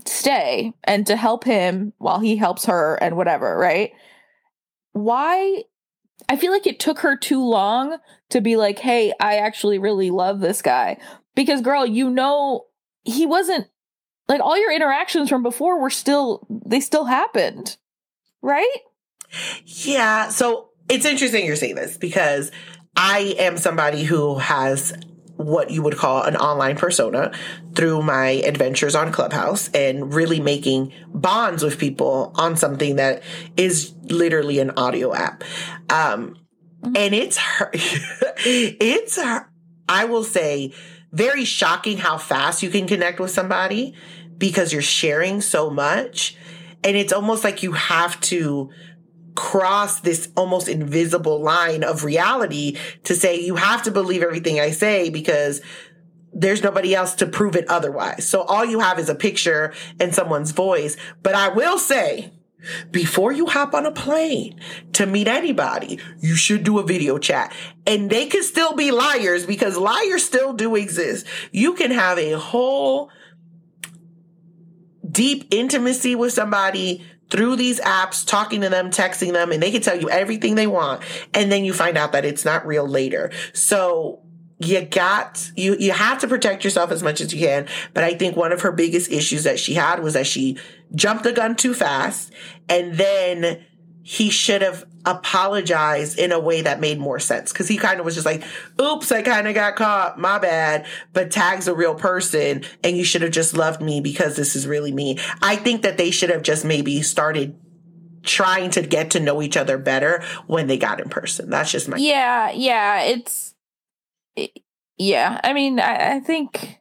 stay 0.06 0.74
and 0.84 1.06
to 1.06 1.16
help 1.16 1.44
him 1.44 1.92
while 1.98 2.20
he 2.20 2.36
helps 2.36 2.66
her 2.66 2.96
and 2.96 3.16
whatever, 3.16 3.56
right? 3.56 3.92
Why? 4.92 5.64
I 6.28 6.36
feel 6.36 6.52
like 6.52 6.66
it 6.66 6.80
took 6.80 7.00
her 7.00 7.16
too 7.16 7.44
long 7.44 7.98
to 8.30 8.40
be 8.40 8.56
like, 8.56 8.78
hey, 8.78 9.12
I 9.20 9.36
actually 9.36 9.78
really 9.78 10.10
love 10.10 10.40
this 10.40 10.62
guy. 10.62 10.98
Because, 11.34 11.60
girl, 11.60 11.84
you 11.84 12.10
know, 12.10 12.66
he 13.02 13.26
wasn't 13.26 13.66
like 14.28 14.40
all 14.40 14.58
your 14.58 14.72
interactions 14.72 15.28
from 15.28 15.42
before 15.42 15.80
were 15.80 15.90
still, 15.90 16.46
they 16.48 16.80
still 16.80 17.04
happened 17.04 17.76
right? 18.44 18.76
Yeah. 19.64 20.28
So 20.28 20.68
it's 20.88 21.06
interesting 21.06 21.46
you're 21.46 21.56
saying 21.56 21.74
this 21.74 21.96
because 21.96 22.52
I 22.94 23.34
am 23.38 23.56
somebody 23.56 24.04
who 24.04 24.38
has 24.38 24.92
what 25.36 25.70
you 25.70 25.82
would 25.82 25.96
call 25.96 26.22
an 26.22 26.36
online 26.36 26.76
persona 26.76 27.32
through 27.74 28.02
my 28.02 28.28
adventures 28.28 28.94
on 28.94 29.10
Clubhouse 29.10 29.68
and 29.70 30.14
really 30.14 30.38
making 30.38 30.92
bonds 31.12 31.64
with 31.64 31.78
people 31.78 32.32
on 32.36 32.56
something 32.56 32.96
that 32.96 33.22
is 33.56 33.92
literally 34.04 34.60
an 34.60 34.70
audio 34.76 35.12
app. 35.12 35.42
Um, 35.90 36.36
mm-hmm. 36.82 36.96
and 36.96 37.14
it's 37.14 37.40
it's 37.72 39.18
I 39.88 40.04
will 40.04 40.24
say 40.24 40.72
very 41.12 41.44
shocking 41.44 41.98
how 41.98 42.18
fast 42.18 42.62
you 42.62 42.70
can 42.70 42.86
connect 42.86 43.18
with 43.18 43.30
somebody 43.30 43.94
because 44.38 44.72
you're 44.72 44.82
sharing 44.82 45.40
so 45.40 45.70
much 45.70 46.36
and 46.84 46.96
it's 46.96 47.12
almost 47.12 47.42
like 47.42 47.62
you 47.62 47.72
have 47.72 48.20
to 48.20 48.70
cross 49.34 50.00
this 50.00 50.28
almost 50.36 50.68
invisible 50.68 51.40
line 51.42 51.82
of 51.82 52.04
reality 52.04 52.76
to 53.02 53.14
say 53.14 53.40
you 53.40 53.56
have 53.56 53.82
to 53.82 53.90
believe 53.90 54.22
everything 54.22 54.60
I 54.60 54.70
say 54.70 55.10
because 55.10 55.60
there's 56.32 56.62
nobody 56.62 56.94
else 56.94 57.14
to 57.16 57.26
prove 57.26 57.56
it 57.56 57.68
otherwise. 57.68 58.28
So 58.28 58.42
all 58.42 58.64
you 58.64 58.80
have 58.80 58.98
is 58.98 59.08
a 59.08 59.14
picture 59.14 59.72
and 59.98 60.14
someone's 60.14 60.52
voice. 60.52 60.96
But 61.22 61.34
I 61.34 61.48
will 61.48 61.78
say, 61.78 62.32
before 62.90 63.32
you 63.32 63.46
hop 63.46 63.74
on 63.74 63.86
a 63.86 63.92
plane 63.92 64.58
to 64.94 65.06
meet 65.06 65.28
anybody, 65.28 65.98
you 66.20 66.34
should 66.34 66.64
do 66.64 66.78
a 66.78 66.82
video 66.82 67.18
chat. 67.18 67.52
And 67.86 68.10
they 68.10 68.26
can 68.26 68.42
still 68.42 68.74
be 68.74 68.90
liars 68.90 69.46
because 69.46 69.76
liars 69.76 70.24
still 70.24 70.52
do 70.52 70.74
exist. 70.74 71.26
You 71.52 71.74
can 71.74 71.90
have 71.90 72.18
a 72.18 72.32
whole 72.32 73.10
deep 75.14 75.46
intimacy 75.50 76.14
with 76.14 76.32
somebody 76.32 77.04
through 77.30 77.56
these 77.56 77.80
apps, 77.80 78.26
talking 78.26 78.60
to 78.60 78.68
them, 78.68 78.90
texting 78.90 79.32
them, 79.32 79.50
and 79.50 79.62
they 79.62 79.70
can 79.70 79.80
tell 79.80 79.98
you 79.98 80.10
everything 80.10 80.54
they 80.54 80.66
want. 80.66 81.02
And 81.32 81.50
then 81.50 81.64
you 81.64 81.72
find 81.72 81.96
out 81.96 82.12
that 82.12 82.24
it's 82.24 82.44
not 82.44 82.66
real 82.66 82.86
later. 82.86 83.32
So 83.54 84.20
you 84.58 84.82
got 84.82 85.50
you 85.56 85.76
you 85.78 85.92
have 85.92 86.18
to 86.18 86.28
protect 86.28 86.62
yourself 86.62 86.92
as 86.92 87.02
much 87.02 87.20
as 87.20 87.34
you 87.34 87.40
can 87.40 87.66
but 87.92 88.04
i 88.04 88.14
think 88.14 88.36
one 88.36 88.52
of 88.52 88.60
her 88.60 88.70
biggest 88.70 89.10
issues 89.10 89.42
that 89.42 89.58
she 89.58 89.74
had 89.74 90.00
was 90.00 90.14
that 90.14 90.28
she 90.28 90.56
jumped 90.94 91.24
the 91.24 91.32
gun 91.32 91.56
too 91.56 91.74
fast 91.74 92.32
and 92.68 92.94
then 92.94 93.64
he 94.02 94.30
should 94.30 94.62
have 94.62 94.86
apologized 95.06 96.18
in 96.18 96.32
a 96.32 96.40
way 96.40 96.62
that 96.62 96.80
made 96.80 96.98
more 96.98 97.18
sense. 97.18 97.52
Because 97.52 97.68
he 97.68 97.76
kind 97.76 97.98
of 98.00 98.06
was 98.06 98.14
just 98.14 98.26
like 98.26 98.42
oops 98.80 99.12
i 99.12 99.22
kind 99.22 99.48
of 99.48 99.54
got 99.54 99.76
caught. 99.76 100.18
My 100.18 100.38
bad. 100.38 100.86
But 101.12 101.30
tag's 101.30 101.68
a 101.68 101.74
real 101.74 101.94
person 101.94 102.64
and 102.82 102.96
you 102.96 103.04
should 103.04 103.22
have 103.22 103.32
just 103.32 103.56
loved 103.56 103.80
me 103.80 104.00
because 104.00 104.36
this 104.36 104.56
is 104.56 104.66
really 104.66 104.92
me. 104.92 105.18
I 105.42 105.56
think 105.56 105.82
that 105.82 105.98
they 105.98 106.10
should 106.10 106.30
have 106.30 106.42
just 106.42 106.64
maybe 106.64 107.02
started 107.02 107.58
trying 108.22 108.70
to 108.70 108.82
get 108.82 109.10
to 109.10 109.20
know 109.20 109.42
each 109.42 109.56
other 109.56 109.76
better 109.76 110.24
when 110.46 110.66
they 110.66 110.78
got 110.78 111.00
in 111.00 111.08
person. 111.08 111.50
That's 111.50 111.70
just 111.70 111.88
my 111.88 111.96
yeah 111.98 112.50
yeah 112.50 113.02
it's 113.02 113.54
yeah, 114.96 115.40
I 115.42 115.52
mean, 115.52 115.80
I, 115.80 116.16
I, 116.16 116.20
think 116.20 116.78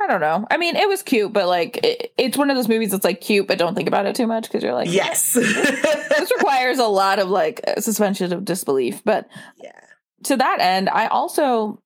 I 0.00 0.06
don't 0.06 0.20
know. 0.20 0.46
I 0.50 0.56
mean, 0.56 0.76
it 0.76 0.88
was 0.88 1.02
cute, 1.02 1.32
but 1.32 1.46
like, 1.46 1.78
it, 1.84 2.12
it's 2.16 2.38
one 2.38 2.48
of 2.50 2.56
those 2.56 2.68
movies 2.68 2.90
that's 2.90 3.04
like 3.04 3.20
cute, 3.20 3.46
but 3.46 3.58
don't 3.58 3.74
think 3.74 3.86
about 3.88 4.06
it 4.06 4.16
too 4.16 4.26
much 4.26 4.44
because 4.44 4.62
you're 4.62 4.74
like, 4.74 4.90
yes, 4.90 5.32
this 5.34 6.32
requires 6.38 6.78
a 6.78 6.86
lot 6.86 7.18
of 7.18 7.28
like 7.28 7.60
suspension 7.78 8.32
of 8.32 8.44
disbelief. 8.44 9.02
But 9.04 9.28
yeah, 9.58 9.78
to 10.24 10.36
that 10.38 10.60
end, 10.60 10.88
I 10.88 11.08
also 11.08 11.82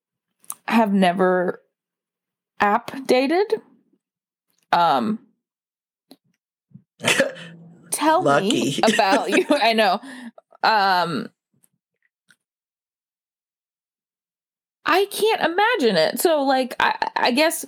have 0.67 0.93
never 0.93 1.61
app 2.59 3.05
dated. 3.05 3.61
Um, 4.71 5.19
tell 7.91 8.23
Lucky. 8.23 8.49
me 8.49 8.79
about 8.93 9.29
you. 9.29 9.45
I 9.49 9.73
know. 9.73 9.99
Um, 10.63 11.29
I 14.85 15.05
can't 15.05 15.41
imagine 15.41 15.95
it. 15.97 16.19
So 16.19 16.43
like 16.43 16.75
I, 16.79 17.09
I 17.15 17.31
guess 17.31 17.65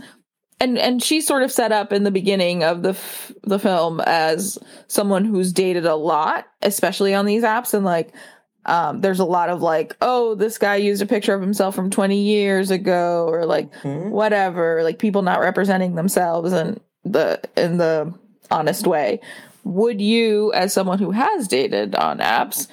and 0.59 0.77
and 0.77 1.03
she's 1.03 1.27
sort 1.27 1.43
of 1.43 1.51
set 1.51 1.71
up 1.71 1.93
in 1.93 2.03
the 2.03 2.11
beginning 2.11 2.63
of 2.63 2.81
the 2.81 2.89
f- 2.89 3.31
the 3.43 3.59
film 3.59 4.01
as 4.01 4.57
someone 4.87 5.25
who's 5.25 5.53
dated 5.53 5.85
a 5.85 5.95
lot, 5.95 6.47
especially 6.61 7.13
on 7.13 7.25
these 7.25 7.43
apps 7.43 7.73
and 7.73 7.85
like 7.85 8.13
um, 8.67 8.99
there's 8.99 9.19
a 9.19 9.25
lot 9.25 9.49
of 9.49 9.61
like, 9.61 9.95
oh, 10.01 10.35
this 10.35 10.57
guy 10.57 10.75
used 10.75 11.01
a 11.01 11.05
picture 11.05 11.33
of 11.33 11.41
himself 11.41 11.73
from 11.73 11.89
20 11.89 12.19
years 12.21 12.69
ago, 12.69 13.25
or 13.29 13.45
like 13.45 13.71
mm-hmm. 13.75 14.09
whatever, 14.09 14.83
like 14.83 14.99
people 14.99 15.21
not 15.21 15.39
representing 15.39 15.95
themselves 15.95 16.51
in 16.51 16.79
the 17.05 17.41
in 17.55 17.77
the 17.77 18.13
honest 18.51 18.85
way. 18.85 19.21
Would 19.63 20.01
you, 20.01 20.51
as 20.53 20.73
someone 20.73 20.99
who 20.99 21.11
has 21.11 21.47
dated 21.47 21.95
on 21.95 22.19
apps, 22.19 22.67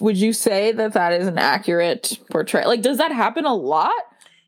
would 0.00 0.18
you 0.18 0.34
say 0.34 0.72
that 0.72 0.92
that 0.92 1.12
is 1.14 1.26
an 1.26 1.38
accurate 1.38 2.18
portrayal? 2.30 2.68
Like, 2.68 2.82
does 2.82 2.98
that 2.98 3.12
happen 3.12 3.46
a 3.46 3.54
lot 3.54 3.92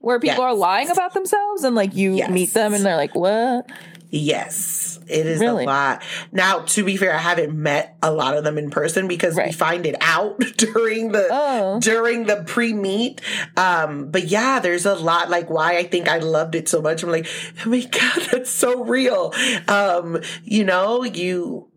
where 0.00 0.20
people 0.20 0.37
yes. 0.37 0.52
are 0.52 0.54
lying 0.54 0.90
about 0.90 1.14
themselves 1.14 1.64
and 1.64 1.74
like 1.74 1.94
you 1.94 2.14
yes. 2.14 2.30
meet 2.30 2.52
them 2.54 2.74
and 2.74 2.85
they're 2.85 2.96
like, 2.96 3.14
what? 3.14 3.70
Yes, 4.09 5.00
it 5.09 5.26
is 5.26 5.40
really? 5.40 5.64
a 5.64 5.66
lot. 5.66 6.02
Now, 6.30 6.61
to 6.61 6.85
be 6.85 6.96
fair, 6.96 7.12
I 7.12 7.18
haven't 7.18 7.52
met 7.52 7.96
a 8.02 8.12
lot 8.12 8.37
of 8.37 8.44
them 8.44 8.56
in 8.56 8.70
person 8.70 9.09
because 9.09 9.35
right. 9.35 9.48
we 9.48 9.52
find 9.52 9.85
it 9.85 9.96
out 10.00 10.38
during 10.56 11.12
the 11.12 11.26
oh. 11.30 11.80
during 11.80 12.24
the 12.24 12.44
pre 12.46 12.72
meet. 12.72 13.20
Um, 13.56 14.11
but 14.11 14.24
yeah, 14.24 14.61
there's 14.61 14.87
a 14.87 14.94
lot. 14.94 15.28
Like 15.28 15.50
why 15.50 15.76
I 15.76 15.82
think 15.82 16.09
I 16.09 16.18
loved 16.18 16.54
it 16.54 16.68
so 16.68 16.80
much. 16.80 17.02
I'm 17.02 17.11
like, 17.11 17.26
oh 17.64 17.70
my 17.70 17.80
god, 17.90 18.28
that's 18.30 18.50
so 18.50 18.85
real. 18.85 19.35
Um, 19.66 20.20
you 20.44 20.64
know, 20.64 21.02
you 21.02 21.68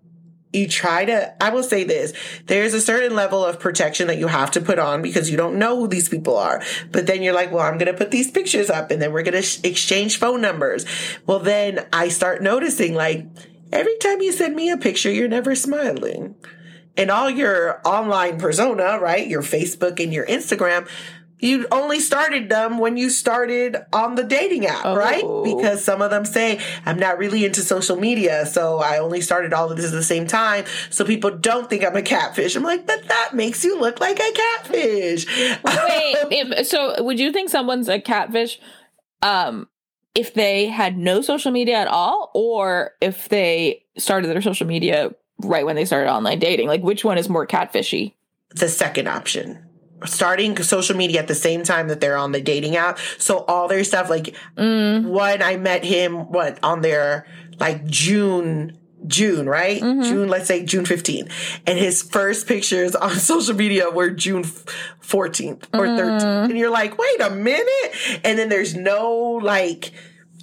you 0.51 0.67
try 0.67 1.05
to 1.05 1.43
i 1.43 1.49
will 1.49 1.63
say 1.63 1.83
this 1.83 2.13
there's 2.47 2.73
a 2.73 2.81
certain 2.81 3.15
level 3.15 3.45
of 3.45 3.59
protection 3.59 4.07
that 4.07 4.17
you 4.17 4.27
have 4.27 4.49
to 4.49 4.59
put 4.61 4.79
on 4.79 5.01
because 5.01 5.29
you 5.29 5.37
don't 5.37 5.57
know 5.59 5.77
who 5.77 5.87
these 5.87 6.09
people 6.09 6.37
are. 6.37 6.63
But 6.91 7.05
then 7.07 7.21
you're 7.21 7.33
like 7.33 7.51
well 7.51 7.65
i'm 7.65 7.77
going 7.77 7.91
to 7.91 7.97
put 7.97 8.11
these 8.11 8.31
pictures 8.31 8.69
up 8.69 8.91
and 8.91 9.01
then 9.01 9.11
we're 9.11 9.23
going 9.23 9.41
to 9.41 9.67
exchange 9.67 10.17
phone 10.17 10.41
numbers. 10.41 10.85
Well 11.25 11.39
then 11.39 11.85
i 11.93 12.09
start 12.09 12.41
noticing 12.41 12.95
like 12.95 13.27
every 13.71 13.97
time 13.97 14.21
you 14.21 14.31
send 14.31 14.55
me 14.55 14.69
a 14.69 14.77
picture 14.77 15.11
you're 15.11 15.27
never 15.27 15.55
smiling. 15.55 16.35
And 16.97 17.11
all 17.11 17.29
your 17.29 17.79
online 17.85 18.39
persona 18.39 18.99
right 18.99 19.27
your 19.27 19.43
facebook 19.43 20.03
and 20.03 20.11
your 20.11 20.25
instagram 20.25 20.89
you 21.39 21.67
only 21.71 21.99
started 21.99 22.49
them 22.49 22.77
when 22.77 22.97
you 22.97 23.09
started 23.09 23.77
on 23.93 24.15
the 24.15 24.23
dating 24.23 24.65
app, 24.65 24.85
oh. 24.85 24.95
right? 24.95 25.23
Because 25.43 25.83
some 25.83 26.01
of 26.01 26.11
them 26.11 26.25
say, 26.25 26.59
I'm 26.85 26.99
not 26.99 27.17
really 27.17 27.45
into 27.45 27.61
social 27.61 27.95
media, 27.95 28.45
so 28.45 28.79
I 28.79 28.99
only 28.99 29.21
started 29.21 29.53
all 29.53 29.71
of 29.71 29.77
this 29.77 29.87
at 29.87 29.91
the 29.93 30.03
same 30.03 30.27
time, 30.27 30.65
so 30.89 31.05
people 31.05 31.31
don't 31.31 31.69
think 31.69 31.85
I'm 31.85 31.95
a 31.95 32.01
catfish. 32.01 32.55
I'm 32.55 32.63
like, 32.63 32.85
but 32.85 33.07
that 33.07 33.31
makes 33.33 33.63
you 33.63 33.79
look 33.79 33.99
like 33.99 34.19
a 34.19 34.31
catfish. 34.31 35.25
Wait, 35.63 36.65
so 36.67 37.01
would 37.03 37.19
you 37.19 37.31
think 37.31 37.49
someone's 37.49 37.87
a 37.87 38.01
catfish 38.01 38.59
um, 39.21 39.69
if 40.13 40.33
they 40.33 40.65
had 40.67 40.97
no 40.97 41.21
social 41.21 41.51
media 41.51 41.77
at 41.77 41.87
all, 41.87 42.31
or 42.33 42.91
if 42.99 43.29
they 43.29 43.85
started 43.97 44.27
their 44.27 44.41
social 44.41 44.67
media 44.67 45.11
right 45.41 45.65
when 45.65 45.77
they 45.77 45.85
started 45.85 46.11
online 46.11 46.39
dating? 46.39 46.67
Like, 46.67 46.83
which 46.83 47.05
one 47.05 47.17
is 47.17 47.29
more 47.29 47.47
catfishy? 47.47 48.13
The 48.55 48.67
second 48.67 49.07
option 49.07 49.68
starting 50.05 50.61
social 50.63 50.95
media 50.95 51.19
at 51.19 51.27
the 51.27 51.35
same 51.35 51.63
time 51.63 51.87
that 51.87 52.01
they're 52.01 52.17
on 52.17 52.31
the 52.31 52.41
dating 52.41 52.75
app. 52.75 52.99
So 53.17 53.39
all 53.45 53.67
their 53.67 53.83
stuff, 53.83 54.09
like 54.09 54.35
mm. 54.57 55.09
when 55.09 55.41
I 55.41 55.57
met 55.57 55.83
him, 55.83 56.31
what 56.31 56.59
on 56.63 56.81
their 56.81 57.25
like 57.59 57.85
June 57.85 58.77
June, 59.07 59.47
right? 59.47 59.81
Mm-hmm. 59.81 60.03
June, 60.03 60.27
let's 60.27 60.47
say 60.47 60.65
June 60.65 60.85
15th. 60.85 61.31
And 61.65 61.79
his 61.79 62.03
first 62.03 62.47
pictures 62.47 62.95
on 62.95 63.11
social 63.15 63.55
media 63.55 63.89
were 63.89 64.09
June 64.09 64.43
14th 64.43 65.63
or 65.73 65.85
mm. 65.85 65.99
13th. 65.99 66.49
And 66.49 66.57
you're 66.57 66.69
like, 66.69 66.97
wait 66.97 67.21
a 67.21 67.29
minute. 67.29 68.21
And 68.23 68.37
then 68.37 68.49
there's 68.49 68.75
no 68.75 69.39
like 69.41 69.93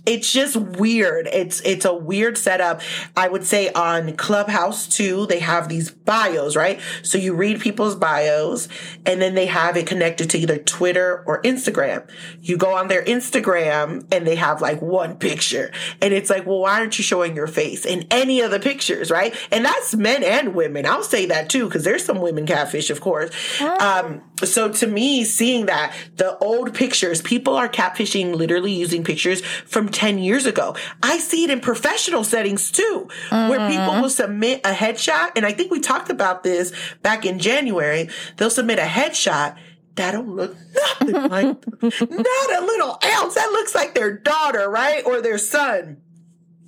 it's 0.06 0.32
just 0.32 0.56
weird. 0.56 1.28
It's 1.32 1.60
it's 1.62 1.84
a 1.84 1.92
weird 1.92 2.38
setup. 2.38 2.80
I 3.16 3.28
would 3.28 3.44
say 3.44 3.72
on 3.72 4.16
Clubhouse 4.16 4.88
too, 4.88 5.26
they 5.26 5.40
have 5.40 5.68
these 5.68 5.90
bios, 5.90 6.56
right? 6.56 6.80
So 7.02 7.18
you 7.18 7.34
read 7.34 7.60
people's 7.60 7.96
bios 7.96 8.68
and 9.04 9.20
then 9.20 9.34
they 9.34 9.46
have 9.46 9.76
it 9.76 9.86
connected 9.86 10.30
to 10.30 10.38
either 10.38 10.58
Twitter 10.58 11.24
or 11.26 11.42
Instagram. 11.42 12.08
You 12.40 12.56
go 12.56 12.74
on 12.76 12.88
their 12.88 13.04
Instagram 13.04 14.06
and 14.12 14.26
they 14.26 14.36
have 14.36 14.62
like 14.62 14.80
one 14.80 15.16
picture. 15.16 15.72
And 16.00 16.14
it's 16.14 16.30
like, 16.30 16.46
well, 16.46 16.60
why 16.60 16.78
aren't 16.78 16.98
you 16.98 17.04
showing 17.04 17.34
your 17.34 17.48
face 17.48 17.84
in 17.84 18.06
any 18.10 18.40
of 18.40 18.52
the 18.52 18.60
pictures, 18.60 19.10
right? 19.10 19.34
And 19.50 19.64
that's 19.64 19.94
men 19.96 20.22
and 20.22 20.54
women. 20.54 20.86
I'll 20.86 21.02
say 21.02 21.26
that 21.26 21.50
too, 21.50 21.64
because 21.66 21.82
there's 21.82 22.04
some 22.04 22.20
women 22.20 22.46
catfish, 22.46 22.90
of 22.90 23.00
course. 23.00 23.30
Um, 23.60 24.22
so 24.44 24.70
to 24.70 24.86
me, 24.86 25.24
seeing 25.24 25.66
that 25.66 25.94
the 26.16 26.38
old 26.38 26.74
pictures, 26.74 27.20
people 27.22 27.56
are 27.56 27.68
catfishing 27.68 28.34
literally 28.34 28.72
using 28.72 29.02
pictures 29.02 29.40
from 29.66 29.88
10 29.96 30.18
years 30.18 30.44
ago. 30.44 30.76
I 31.02 31.16
see 31.16 31.44
it 31.44 31.50
in 31.50 31.60
professional 31.60 32.22
settings 32.22 32.70
too, 32.70 33.08
mm-hmm. 33.30 33.48
where 33.48 33.70
people 33.70 34.02
will 34.02 34.10
submit 34.10 34.60
a 34.62 34.72
headshot. 34.72 35.30
And 35.36 35.46
I 35.46 35.52
think 35.52 35.72
we 35.72 35.80
talked 35.80 36.10
about 36.10 36.42
this 36.42 36.70
back 37.00 37.24
in 37.24 37.38
January. 37.38 38.10
They'll 38.36 38.50
submit 38.50 38.78
a 38.78 38.82
headshot 38.82 39.56
that 39.94 40.10
don't 40.12 40.36
look 40.36 40.54
nothing 41.00 41.12
like, 41.30 41.46
not 41.80 41.82
a 41.82 42.60
little 42.60 42.98
ounce. 43.06 43.36
That 43.36 43.48
looks 43.52 43.74
like 43.74 43.94
their 43.94 44.18
daughter, 44.18 44.68
right? 44.68 45.02
Or 45.06 45.22
their 45.22 45.38
son. 45.38 46.02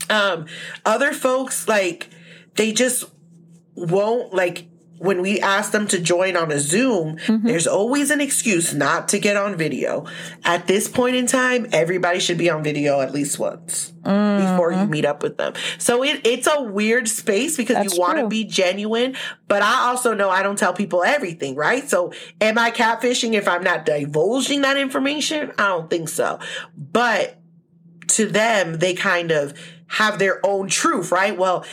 Um, 0.09 0.47
other 0.87 1.13
folks, 1.13 1.69
like, 1.69 2.09
they 2.57 2.73
just 2.73 3.05
won't, 3.75 4.33
like, 4.33 4.67
when 4.99 5.23
we 5.23 5.41
ask 5.41 5.73
them 5.73 5.87
to 5.89 6.01
join 6.01 6.37
on 6.37 6.51
a 6.51 6.59
Zoom, 6.59 7.17
mm-hmm. 7.17 7.47
there's 7.47 7.67
always 7.67 8.11
an 8.11 8.21
excuse 8.21 8.75
not 8.75 9.09
to 9.09 9.19
get 9.19 9.37
on 9.37 9.57
video. 9.57 10.07
At 10.45 10.67
this 10.67 10.89
point 10.89 11.17
in 11.17 11.27
time, 11.27 11.67
everybody 11.73 12.21
should 12.21 12.39
be 12.39 12.51
on 12.51 12.63
video 12.63 13.01
at 13.01 13.13
least 13.13 13.39
once 13.39 13.93
mm-hmm. 14.03 14.51
before 14.51 14.73
you 14.73 14.87
meet 14.87 15.05
up 15.05 15.23
with 15.23 15.37
them. 15.37 15.55
So 15.79 16.03
it, 16.03 16.27
it's 16.27 16.49
a 16.49 16.63
weird 16.63 17.09
space 17.09 17.57
because 17.57 17.77
That's 17.77 17.95
you 17.95 18.01
want 18.01 18.19
to 18.19 18.29
be 18.29 18.45
genuine, 18.45 19.17
but 19.47 19.63
I 19.63 19.89
also 19.89 20.15
know 20.15 20.31
I 20.31 20.43
don't 20.43 20.59
tell 20.59 20.73
people 20.73 21.05
everything, 21.05 21.55
right? 21.55 21.89
So 21.89 22.13
am 22.41 22.59
I 22.59 22.71
catfishing 22.71 23.35
if 23.35 23.47
I'm 23.47 23.63
not 23.63 23.87
divulging 23.87 24.63
that 24.63 24.77
information? 24.77 25.53
I 25.59 25.69
don't 25.69 25.89
think 25.89 26.09
so. 26.09 26.39
But 26.77 27.39
to 28.09 28.27
them, 28.27 28.79
they 28.79 28.95
kind 28.95 29.31
of 29.31 29.55
have 29.87 30.19
their 30.19 30.45
own 30.45 30.69
truth, 30.69 31.13
right? 31.13 31.37
Well, 31.37 31.65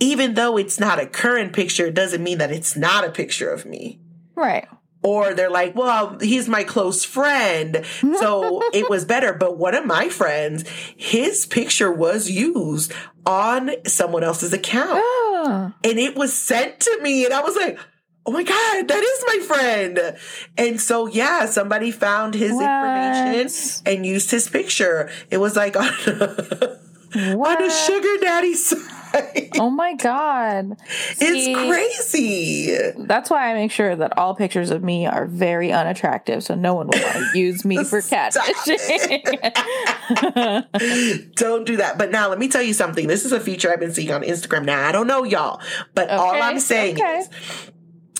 even 0.00 0.34
though 0.34 0.56
it's 0.56 0.78
not 0.80 0.98
a 1.00 1.06
current 1.06 1.52
picture, 1.52 1.86
it 1.86 1.94
doesn't 1.94 2.22
mean 2.22 2.38
that 2.38 2.50
it's 2.52 2.76
not 2.76 3.04
a 3.04 3.10
picture 3.10 3.50
of 3.50 3.64
me. 3.66 4.00
Right. 4.36 4.66
or 5.02 5.34
they're 5.34 5.50
like, 5.50 5.74
well, 5.76 6.18
he's 6.18 6.48
my 6.48 6.64
close 6.64 7.04
friend. 7.04 7.84
So 8.18 8.62
it 8.72 8.88
was 8.90 9.04
better. 9.04 9.32
But 9.34 9.58
one 9.58 9.74
of 9.74 9.84
my 9.86 10.08
friends, 10.08 10.66
his 10.96 11.44
picture 11.46 11.92
was 11.92 12.30
used 12.30 12.92
on 13.26 13.70
someone 13.86 14.24
else's 14.24 14.52
account 14.52 15.02
Ah. 15.04 15.74
and 15.84 15.98
it 15.98 16.16
was 16.16 16.32
sent 16.32 16.80
to 16.80 16.98
me. 17.02 17.24
And 17.26 17.34
I 17.34 17.42
was 17.42 17.54
like, 17.54 17.78
oh 18.26 18.32
my 18.32 18.42
God, 18.42 18.88
that 18.88 19.02
is 19.02 19.24
my 19.28 19.46
friend. 19.46 20.16
And 20.56 20.80
so, 20.80 21.06
yeah, 21.06 21.46
somebody 21.46 21.90
found 21.90 22.32
his 22.34 22.52
information 22.52 23.82
and 23.86 24.06
used 24.06 24.30
his 24.30 24.48
picture. 24.48 25.10
It 25.30 25.36
was 25.36 25.54
like 25.54 25.76
on, 25.76 25.84
on 27.14 27.36
What? 27.38 27.62
a 27.62 27.70
sugar 27.70 28.16
daddy 28.20 28.54
site. 28.54 28.80
Oh 29.56 29.70
my 29.70 29.94
god. 29.94 30.76
See, 31.14 31.52
It's 31.52 32.08
crazy. 32.08 32.76
That's 33.06 33.30
why 33.30 33.50
I 33.50 33.54
make 33.54 33.70
sure 33.70 33.94
that 33.94 34.18
all 34.18 34.34
pictures 34.34 34.70
of 34.70 34.82
me 34.82 35.06
are 35.06 35.26
very 35.26 35.70
unattractive 35.70 36.42
so 36.42 36.56
no 36.56 36.74
one 36.74 36.88
will 36.88 37.00
want 37.00 37.32
to 37.32 37.38
use 37.38 37.64
me 37.64 37.84
for 37.84 38.00
catfishing. 38.00 39.22
Don't 41.36 41.64
do 41.64 41.76
that. 41.76 41.98
But 41.98 42.10
now 42.10 42.28
let 42.28 42.40
me 42.40 42.48
tell 42.48 42.62
you 42.62 42.74
something. 42.74 43.06
This 43.06 43.24
is 43.24 43.30
a 43.30 43.38
feature 43.38 43.70
I've 43.70 43.78
been 43.78 43.94
seeing 43.94 44.10
on 44.10 44.22
Instagram. 44.22 44.64
Now 44.64 44.88
I 44.88 44.92
don't 44.92 45.06
know 45.06 45.22
y'all, 45.22 45.60
but 45.94 46.10
all 46.10 46.42
I'm 46.42 46.58
saying 46.58 46.96
okay. 46.96 47.18
is 47.18 47.30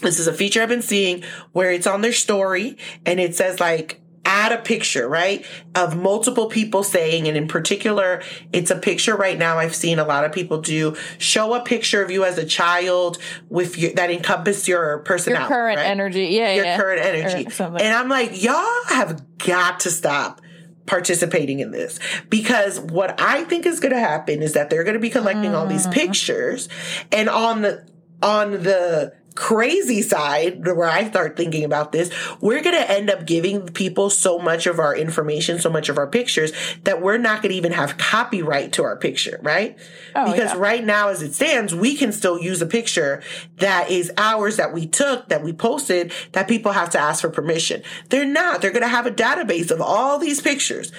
this 0.02 0.20
is 0.20 0.26
a 0.28 0.32
feature 0.32 0.62
I've 0.62 0.68
been 0.68 0.82
seeing 0.82 1.24
where 1.52 1.72
it's 1.72 1.86
on 1.86 2.00
their 2.00 2.12
story 2.12 2.76
and 3.04 3.18
it 3.18 3.34
says 3.34 3.58
like 3.58 4.00
add 4.24 4.52
a 4.52 4.58
picture, 4.58 5.08
right? 5.08 5.44
Of 5.74 5.96
multiple 5.96 6.46
people 6.48 6.82
saying, 6.82 7.28
and 7.28 7.36
in 7.36 7.48
particular, 7.48 8.22
it's 8.52 8.70
a 8.70 8.76
picture 8.76 9.14
right 9.16 9.38
now 9.38 9.58
I've 9.58 9.74
seen 9.74 9.98
a 9.98 10.04
lot 10.04 10.24
of 10.24 10.32
people 10.32 10.60
do. 10.60 10.96
Show 11.18 11.54
a 11.54 11.60
picture 11.60 12.02
of 12.02 12.10
you 12.10 12.24
as 12.24 12.38
a 12.38 12.44
child 12.44 13.18
with 13.48 13.76
your, 13.78 13.92
that 13.94 14.10
encompass 14.10 14.66
your 14.66 14.98
personality. 15.00 15.42
Your 15.42 15.48
current 15.48 15.76
right? 15.78 15.86
energy. 15.86 16.26
Yeah, 16.26 16.54
your 16.54 16.64
yeah. 16.64 16.76
current 16.76 17.04
energy. 17.04 17.46
And 17.58 17.94
I'm 17.94 18.08
like, 18.08 18.42
y'all 18.42 18.84
have 18.88 19.22
got 19.38 19.80
to 19.80 19.90
stop 19.90 20.40
participating 20.86 21.60
in 21.60 21.70
this 21.70 21.98
because 22.28 22.78
what 22.78 23.18
I 23.20 23.44
think 23.44 23.64
is 23.64 23.80
going 23.80 23.94
to 23.94 24.00
happen 24.00 24.42
is 24.42 24.52
that 24.52 24.68
they're 24.68 24.84
going 24.84 24.94
to 24.94 25.00
be 25.00 25.08
collecting 25.10 25.54
all 25.54 25.64
Mm. 25.64 25.70
these 25.70 25.86
pictures 25.86 26.68
and 27.10 27.28
on 27.30 27.62
the 27.62 27.86
on 28.22 28.52
the 28.52 29.14
crazy 29.34 30.00
side 30.02 30.64
where 30.64 30.88
I 30.88 31.08
start 31.08 31.36
thinking 31.36 31.64
about 31.64 31.92
this, 31.92 32.10
we're 32.40 32.62
going 32.62 32.76
to 32.76 32.90
end 32.90 33.10
up 33.10 33.26
giving 33.26 33.66
people 33.68 34.10
so 34.10 34.38
much 34.38 34.66
of 34.66 34.78
our 34.78 34.96
information, 34.96 35.58
so 35.58 35.70
much 35.70 35.88
of 35.88 35.98
our 35.98 36.06
pictures 36.06 36.52
that 36.84 37.02
we're 37.02 37.18
not 37.18 37.42
going 37.42 37.50
to 37.50 37.56
even 37.56 37.72
have 37.72 37.98
copyright 37.98 38.72
to 38.74 38.84
our 38.84 38.96
picture, 38.96 39.40
right? 39.42 39.76
Oh, 40.14 40.30
because 40.30 40.52
yeah. 40.52 40.58
right 40.58 40.84
now 40.84 41.08
as 41.08 41.22
it 41.22 41.34
stands, 41.34 41.74
we 41.74 41.96
can 41.96 42.12
still 42.12 42.38
use 42.38 42.62
a 42.62 42.66
picture 42.66 43.22
that 43.58 43.90
is 43.90 44.12
ours 44.16 44.56
that 44.56 44.72
we 44.72 44.86
took, 44.86 45.28
that 45.28 45.42
we 45.42 45.52
posted, 45.52 46.12
that 46.32 46.48
people 46.48 46.72
have 46.72 46.90
to 46.90 46.98
ask 46.98 47.20
for 47.20 47.30
permission. 47.30 47.82
They're 48.10 48.24
not. 48.24 48.62
They're 48.62 48.72
going 48.72 48.82
to 48.82 48.88
have 48.88 49.06
a 49.06 49.10
database 49.10 49.70
of 49.70 49.80
all 49.80 50.18
these 50.18 50.40
pictures. 50.40 50.92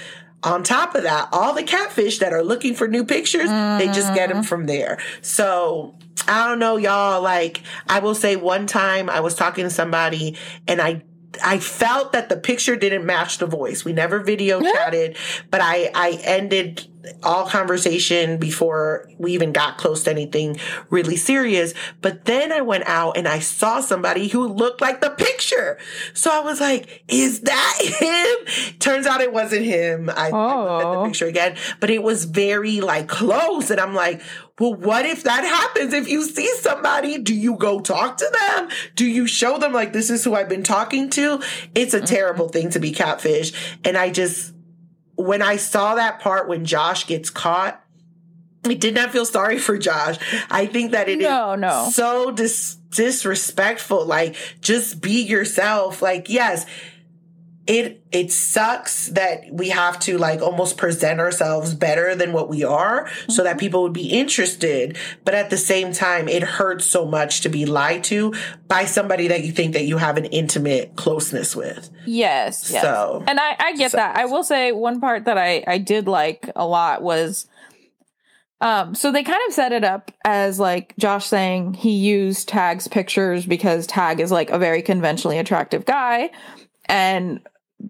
On 0.44 0.62
top 0.62 0.94
of 0.94 1.04
that, 1.04 1.30
all 1.32 1.56
the 1.56 1.64
catfish 1.64 2.20
that 2.20 2.32
are 2.32 2.44
looking 2.44 2.76
for 2.76 2.88
new 2.88 3.04
pictures, 3.04 3.50
they 3.50 3.88
just 3.88 4.14
get 4.14 4.30
them 4.30 4.38
mm-hmm. 4.40 4.46
from 4.46 4.66
there. 4.68 5.00
So 5.22 5.96
I 6.28 6.48
don't 6.48 6.60
know, 6.60 6.78
y'all. 6.78 7.22
Like, 7.22 7.62
I 7.88 8.00
will 8.00 8.16
say 8.16 8.36
one 8.36 8.68
time 8.68 9.10
I 9.10 9.20
was 9.20 9.36
talking 9.36 9.64
to 9.64 9.70
somebody 9.70 10.38
and 10.68 10.82
I 10.82 11.04
I 11.44 11.60
felt 11.60 12.14
that 12.14 12.30
the 12.30 12.38
picture 12.38 12.76
didn't 12.76 13.06
match 13.06 13.40
the 13.40 13.46
voice. 13.46 13.84
We 13.84 13.94
never 13.94 14.20
video 14.20 14.62
chatted, 14.62 15.18
but 15.52 15.62
I, 15.62 15.92
I 15.94 16.12
ended 16.24 16.88
all 17.24 17.48
conversation 17.48 18.38
before 18.38 19.10
we 19.18 19.34
even 19.34 19.52
got 19.52 19.78
close 19.78 20.04
to 20.04 20.12
anything 20.12 20.58
really 20.90 21.16
serious. 21.16 21.74
But 22.02 22.26
then 22.26 22.52
I 22.52 22.62
went 22.62 22.86
out 22.88 23.18
and 23.18 23.28
I 23.28 23.40
saw 23.40 23.82
somebody 23.82 24.28
who 24.28 24.48
looked 24.48 24.82
like 24.82 25.02
the 25.02 25.10
picture. 25.12 25.78
So 26.14 26.32
I 26.32 26.40
was 26.40 26.60
like, 26.60 27.04
is 27.08 27.42
that 27.42 27.78
him? 28.48 28.80
Turns 28.80 29.06
out 29.06 29.22
it 29.22 29.34
wasn't 29.34 29.66
him. 29.66 30.10
I, 30.10 30.30
I 30.30 30.56
looked 30.56 30.84
at 30.84 30.92
the 30.92 30.96
Oh. 30.96 31.06
picture 31.06 31.28
again, 31.28 31.58
but 31.80 31.90
it 31.90 32.02
was 32.04 32.26
very 32.26 32.82
like 32.82 33.08
close. 33.08 33.70
And 33.70 33.80
I'm 33.80 33.94
like, 33.94 34.22
well, 34.60 34.74
what 34.74 35.06
if 35.06 35.24
that 35.24 35.44
happens? 35.44 35.94
If 35.94 36.08
you 36.08 36.24
see 36.24 36.48
somebody, 36.60 37.18
do 37.18 37.36
you 37.36 37.58
go 37.58 37.82
talk 37.82 38.18
to 38.18 38.32
them? 38.40 38.70
Do 38.96 39.06
you 39.06 39.28
show 39.28 39.58
them 39.58 39.74
like 39.74 39.92
this 39.92 40.10
is 40.10 40.24
who 40.24 40.34
I've 40.34 40.48
been 40.50 40.64
talking 40.64 41.10
to? 41.12 41.42
It's 41.74 41.94
a 41.94 41.98
mm-hmm. 41.98 42.06
terrible 42.06 42.48
thing 42.48 42.70
to 42.72 42.80
be 42.80 42.92
catfish. 42.92 43.52
And 43.84 43.98
I 43.98 44.12
just, 44.12 44.54
when 45.16 45.42
I 45.42 45.58
saw 45.58 45.96
that 45.96 46.20
part 46.20 46.48
when 46.48 46.66
Josh 46.66 47.08
gets 47.08 47.30
caught, 47.30 47.82
I 48.66 48.74
did 48.74 48.96
not 48.96 49.12
feel 49.12 49.26
sorry 49.26 49.60
for 49.60 49.78
Josh. 49.78 50.18
I 50.50 50.66
think 50.66 50.92
that 50.92 51.08
it 51.08 51.20
is 51.20 51.24
No, 51.24 51.56
no. 51.56 51.90
so 51.92 52.32
dis- 52.32 52.76
disrespectful. 52.90 54.06
Like, 54.06 54.36
just 54.62 55.02
be 55.02 55.22
yourself. 55.22 56.02
Like, 56.02 56.30
yes, 56.30 56.66
it 57.68 58.04
it 58.12 58.32
sucks 58.32 59.08
that 59.10 59.44
we 59.52 59.70
have 59.70 60.00
to 60.00 60.18
like 60.20 60.42
almost 60.42 60.78
present 60.78 61.20
ourselves 61.20 61.74
better 61.74 62.14
than 62.16 62.32
what 62.32 62.48
we 62.48 62.64
are 62.64 63.10
so 63.28 63.44
that 63.44 63.58
people 63.60 63.82
would 63.82 63.94
be 63.94 64.08
interested 64.10 64.96
but 65.24 65.34
at 65.34 65.50
the 65.50 65.58
same 65.58 65.92
time 65.92 66.28
it 66.28 66.44
hurts 66.44 66.86
so 66.86 67.06
much 67.06 67.42
to 67.42 67.50
be 67.50 67.66
lied 67.66 68.04
to 68.04 68.32
by 68.68 68.86
somebody 68.86 69.28
that 69.28 69.44
you 69.44 69.52
think 69.52 69.74
that 69.74 69.86
you 69.86 69.98
have 69.98 70.16
an 70.18 70.26
intimate 70.26 70.96
closeness 70.96 71.56
with 71.56 71.90
Yes, 72.06 72.70
yes. 72.72 72.84
So- 72.84 73.24
and 73.28 73.40
I, 73.40 73.56
I 73.58 73.74
get 73.76 73.92
so- 73.92 73.98
that. 73.98 74.16
I 74.16 74.26
will 74.26 74.44
say 74.44 74.72
one 74.72 75.02
part 75.02 75.26
that 75.26 75.40
I, 75.40 75.64
I 75.66 75.80
did 75.80 76.08
like 76.08 76.52
a 76.56 76.68
lot 76.68 77.02
was 77.02 77.48
um 78.62 78.94
so 78.96 79.12
they 79.12 79.24
kind 79.24 79.42
of 79.48 79.54
set 79.54 79.72
it 79.72 79.84
up 79.84 80.12
as 80.24 80.60
like 80.60 80.94
Josh 80.98 81.26
saying 81.26 81.74
he 81.74 81.92
used 81.92 82.48
Tag's 82.48 82.88
pictures 82.88 83.46
because 83.46 83.88
Tag 83.88 84.20
is 84.20 84.32
like 84.32 84.52
a 84.52 84.60
very 84.60 84.82
conventionally 84.84 85.40
attractive 85.40 85.84
guy. 85.86 86.30
And 86.88 87.40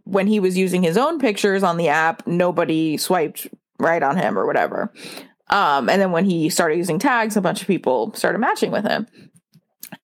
when 0.04 0.28
he 0.28 0.40
was 0.40 0.58
using 0.58 0.84
his 0.84 0.98
own 0.98 1.20
pictures 1.20 1.64
on 1.64 1.78
the 1.78 1.90
app, 1.90 2.26
nobody 2.26 2.98
swiped 2.98 3.48
right 3.80 4.02
on 4.04 4.18
him 4.18 4.38
or 4.38 4.46
whatever. 4.46 4.94
Um, 5.50 5.90
and 5.90 6.02
then 6.02 6.12
when 6.12 6.26
he 6.26 6.50
started 6.50 6.78
using 6.78 7.00
tags, 7.00 7.38
a 7.38 7.42
bunch 7.42 7.62
of 7.62 7.68
people 7.68 8.14
started 8.14 8.40
matching 8.40 8.72
with 8.72 8.86
him. 8.86 9.08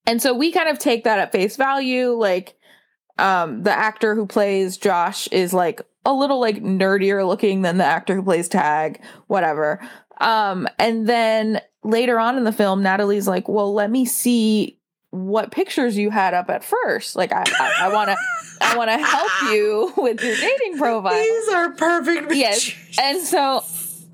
And 0.06 0.22
so 0.22 0.34
we 0.34 0.52
kind 0.52 0.68
of 0.68 0.78
take 0.78 1.04
that 1.04 1.18
at 1.18 1.32
face 1.32 1.56
value. 1.56 2.12
Like, 2.12 2.54
um, 3.18 3.62
the 3.62 3.72
actor 3.72 4.14
who 4.14 4.26
plays 4.26 4.76
Josh 4.76 5.26
is 5.28 5.52
like 5.52 5.82
a 6.04 6.12
little 6.12 6.40
like 6.40 6.62
nerdier 6.62 7.26
looking 7.26 7.62
than 7.62 7.78
the 7.78 7.84
actor 7.84 8.14
who 8.14 8.22
plays 8.22 8.48
Tag, 8.48 9.02
whatever. 9.26 9.80
Um, 10.20 10.68
and 10.78 11.08
then 11.08 11.60
later 11.84 12.18
on 12.18 12.36
in 12.36 12.44
the 12.44 12.52
film, 12.52 12.82
Natalie's 12.82 13.28
like, 13.28 13.48
well, 13.48 13.72
let 13.74 13.90
me 13.90 14.04
see 14.04 14.78
what 15.12 15.50
pictures 15.50 15.96
you 15.96 16.10
had 16.10 16.32
up 16.32 16.48
at 16.48 16.64
first. 16.64 17.16
Like, 17.16 17.32
I, 17.32 17.44
I, 17.46 17.74
I 17.82 17.92
want 17.92 18.08
to, 18.08 18.16
I 18.62 18.76
want 18.76 18.90
to 18.90 18.96
help 18.96 19.52
you 19.52 19.92
with 20.02 20.22
your 20.22 20.34
dating 20.34 20.78
profile. 20.78 21.12
these 21.12 21.48
are 21.48 21.72
perfect 21.72 22.34
Yes. 22.34 22.72
And 23.00 23.20
so 23.20 23.62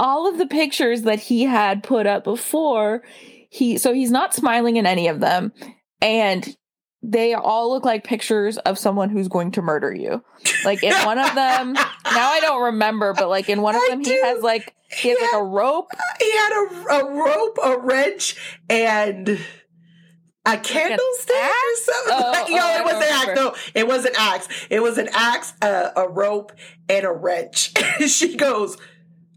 all 0.00 0.28
of 0.28 0.38
the 0.38 0.46
pictures 0.46 1.02
that 1.02 1.20
he 1.20 1.44
had 1.44 1.84
put 1.84 2.06
up 2.06 2.24
before, 2.24 3.02
he 3.48 3.78
so 3.78 3.94
he's 3.94 4.10
not 4.10 4.34
smiling 4.34 4.76
in 4.76 4.86
any 4.86 5.06
of 5.06 5.20
them. 5.20 5.52
And 6.02 6.56
they 7.00 7.34
all 7.34 7.70
look 7.70 7.84
like 7.84 8.02
pictures 8.02 8.58
of 8.58 8.76
someone 8.76 9.08
who's 9.08 9.28
going 9.28 9.52
to 9.52 9.62
murder 9.62 9.94
you. 9.94 10.24
Like 10.64 10.82
in 10.82 10.92
one 11.04 11.18
of 11.18 11.32
them, 11.34 11.72
now 11.74 11.86
I 12.04 12.40
don't 12.40 12.62
remember, 12.64 13.14
but 13.14 13.28
like 13.28 13.48
in 13.48 13.62
one 13.62 13.76
of 13.76 13.82
them, 13.88 14.04
he 14.04 14.20
has 14.20 14.42
like 14.42 14.74
he 14.90 15.10
has 15.10 15.18
like 15.20 15.40
a 15.40 15.44
rope. 15.44 15.90
he 16.18 16.32
had 16.32 16.52
a, 16.52 17.04
a 17.04 17.12
rope 17.12 17.58
a 17.64 17.78
wrench 17.78 18.36
and 18.68 19.38
a 20.54 20.58
candlestick 20.58 21.34
or 21.36 21.76
something. 21.76 22.14
Oh, 22.14 22.30
Like, 22.32 22.46
oh, 22.48 22.56
yo, 22.56 22.80
it 22.80 22.84
was 22.84 22.94
an 22.94 23.02
axe. 23.10 23.30
No, 23.36 23.54
it 23.74 23.86
was 23.88 24.04
an 24.04 24.12
axe. 24.18 24.48
It 24.70 24.82
was 24.82 24.98
an 24.98 25.08
axe, 25.12 25.52
uh, 25.62 25.90
a 25.96 26.08
rope, 26.08 26.52
and 26.88 27.04
a 27.04 27.12
wrench. 27.12 27.72
she 28.06 28.36
goes, 28.36 28.76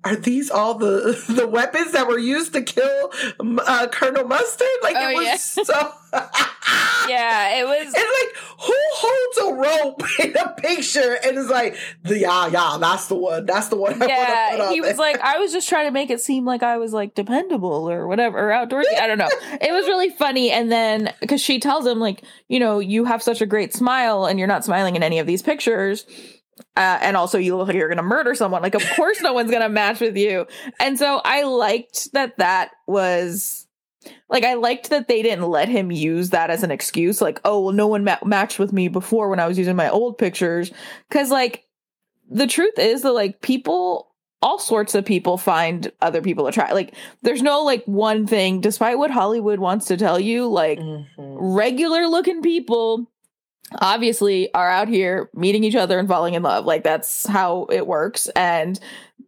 "Are 0.03 0.15
these 0.15 0.49
all 0.49 0.75
the 0.75 1.21
the 1.29 1.47
weapons 1.47 1.91
that 1.93 2.07
were 2.07 2.19
used 2.19 2.53
to 2.53 2.61
kill 2.61 3.11
uh, 3.39 3.87
Colonel 3.91 4.25
Mustard?" 4.27 4.67
Like 4.83 4.95
Oh, 4.97 5.09
it 5.09 5.15
was 5.15 5.57
yeah. 5.57 5.63
so. 5.63 5.93
Yeah, 6.13 7.59
it 7.59 7.65
was 7.65 7.93
It's 7.93 7.95
like 7.95 8.67
who 8.67 8.73
holds 8.93 9.37
a 9.37 9.53
rope 9.53 10.19
in 10.19 10.37
a 10.37 10.53
picture 10.53 11.17
and 11.23 11.37
is 11.37 11.49
like, 11.49 11.75
the 12.03 12.19
yeah, 12.19 12.47
yeah, 12.47 12.77
that's 12.79 13.07
the 13.07 13.15
one. 13.15 13.45
That's 13.45 13.67
the 13.69 13.75
one. 13.75 14.01
I 14.01 14.05
yeah, 14.05 14.71
he 14.71 14.81
was 14.81 14.91
there." 14.91 14.97
like, 14.97 15.19
I 15.19 15.37
was 15.37 15.51
just 15.51 15.67
trying 15.67 15.87
to 15.87 15.91
make 15.91 16.09
it 16.09 16.21
seem 16.21 16.45
like 16.45 16.63
I 16.63 16.77
was 16.77 16.93
like 16.93 17.15
dependable 17.15 17.89
or 17.89 18.07
whatever, 18.07 18.37
or 18.37 18.51
outdoorsy. 18.51 18.97
I 18.99 19.07
don't 19.07 19.17
know. 19.17 19.29
It 19.61 19.71
was 19.71 19.85
really 19.85 20.09
funny. 20.09 20.51
And 20.51 20.71
then 20.71 21.13
because 21.19 21.41
she 21.41 21.59
tells 21.59 21.85
him, 21.85 21.99
like, 21.99 22.23
you 22.47 22.59
know, 22.59 22.79
you 22.79 23.05
have 23.05 23.21
such 23.21 23.41
a 23.41 23.45
great 23.45 23.73
smile 23.73 24.25
and 24.25 24.39
you're 24.39 24.47
not 24.47 24.65
smiling 24.65 24.95
in 24.95 25.03
any 25.03 25.19
of 25.19 25.27
these 25.27 25.41
pictures. 25.41 26.05
Uh, 26.75 26.99
and 27.01 27.17
also, 27.17 27.37
you 27.37 27.57
look 27.57 27.67
like 27.67 27.75
you're 27.75 27.87
going 27.87 27.97
to 27.97 28.03
murder 28.03 28.33
someone. 28.33 28.61
Like, 28.61 28.75
of 28.75 28.83
course, 28.95 29.21
no 29.21 29.33
one's 29.33 29.51
going 29.51 29.63
to 29.63 29.69
match 29.69 29.99
with 29.99 30.15
you. 30.15 30.47
And 30.79 30.97
so 30.97 31.21
I 31.23 31.43
liked 31.43 32.11
that 32.13 32.37
that 32.37 32.71
was 32.87 33.67
like, 34.29 34.43
I 34.43 34.55
liked 34.55 34.89
that 34.89 35.07
they 35.07 35.21
didn't 35.21 35.49
let 35.49 35.69
him 35.69 35.91
use 35.91 36.31
that 36.31 36.49
as 36.49 36.63
an 36.63 36.71
excuse. 36.71 37.21
Like, 37.21 37.39
oh, 37.45 37.61
well, 37.61 37.73
no 37.73 37.87
one 37.87 38.03
ma- 38.03 38.17
matched 38.25 38.59
with 38.59 38.73
me 38.73 38.87
before 38.87 39.29
when 39.29 39.39
I 39.39 39.47
was 39.47 39.57
using 39.57 39.75
my 39.75 39.89
old 39.89 40.17
pictures. 40.17 40.71
Cause, 41.09 41.29
like, 41.31 41.65
the 42.29 42.47
truth 42.47 42.79
is 42.79 43.01
that 43.01 43.11
like 43.11 43.41
people 43.41 44.07
all 44.41 44.57
sorts 44.57 44.95
of 44.95 45.03
people 45.05 45.37
find 45.37 45.91
other 46.01 46.21
people 46.21 46.47
attractive 46.47 46.73
like 46.75 46.95
there's 47.23 47.41
no 47.41 47.61
like 47.61 47.83
one 47.85 48.25
thing 48.25 48.61
despite 48.61 48.97
what 48.97 49.11
hollywood 49.11 49.59
wants 49.59 49.85
to 49.87 49.97
tell 49.97 50.17
you 50.17 50.47
like 50.47 50.79
Mhm. 50.79 51.05
regular 51.17 52.07
looking 52.07 52.41
people 52.41 53.10
obviously 53.79 54.53
are 54.53 54.69
out 54.69 54.87
here 54.87 55.29
meeting 55.33 55.63
each 55.63 55.75
other 55.75 55.97
and 55.99 56.07
falling 56.07 56.33
in 56.33 56.43
love. 56.43 56.65
Like 56.65 56.83
that's 56.83 57.25
how 57.25 57.67
it 57.71 57.87
works. 57.87 58.27
And 58.35 58.79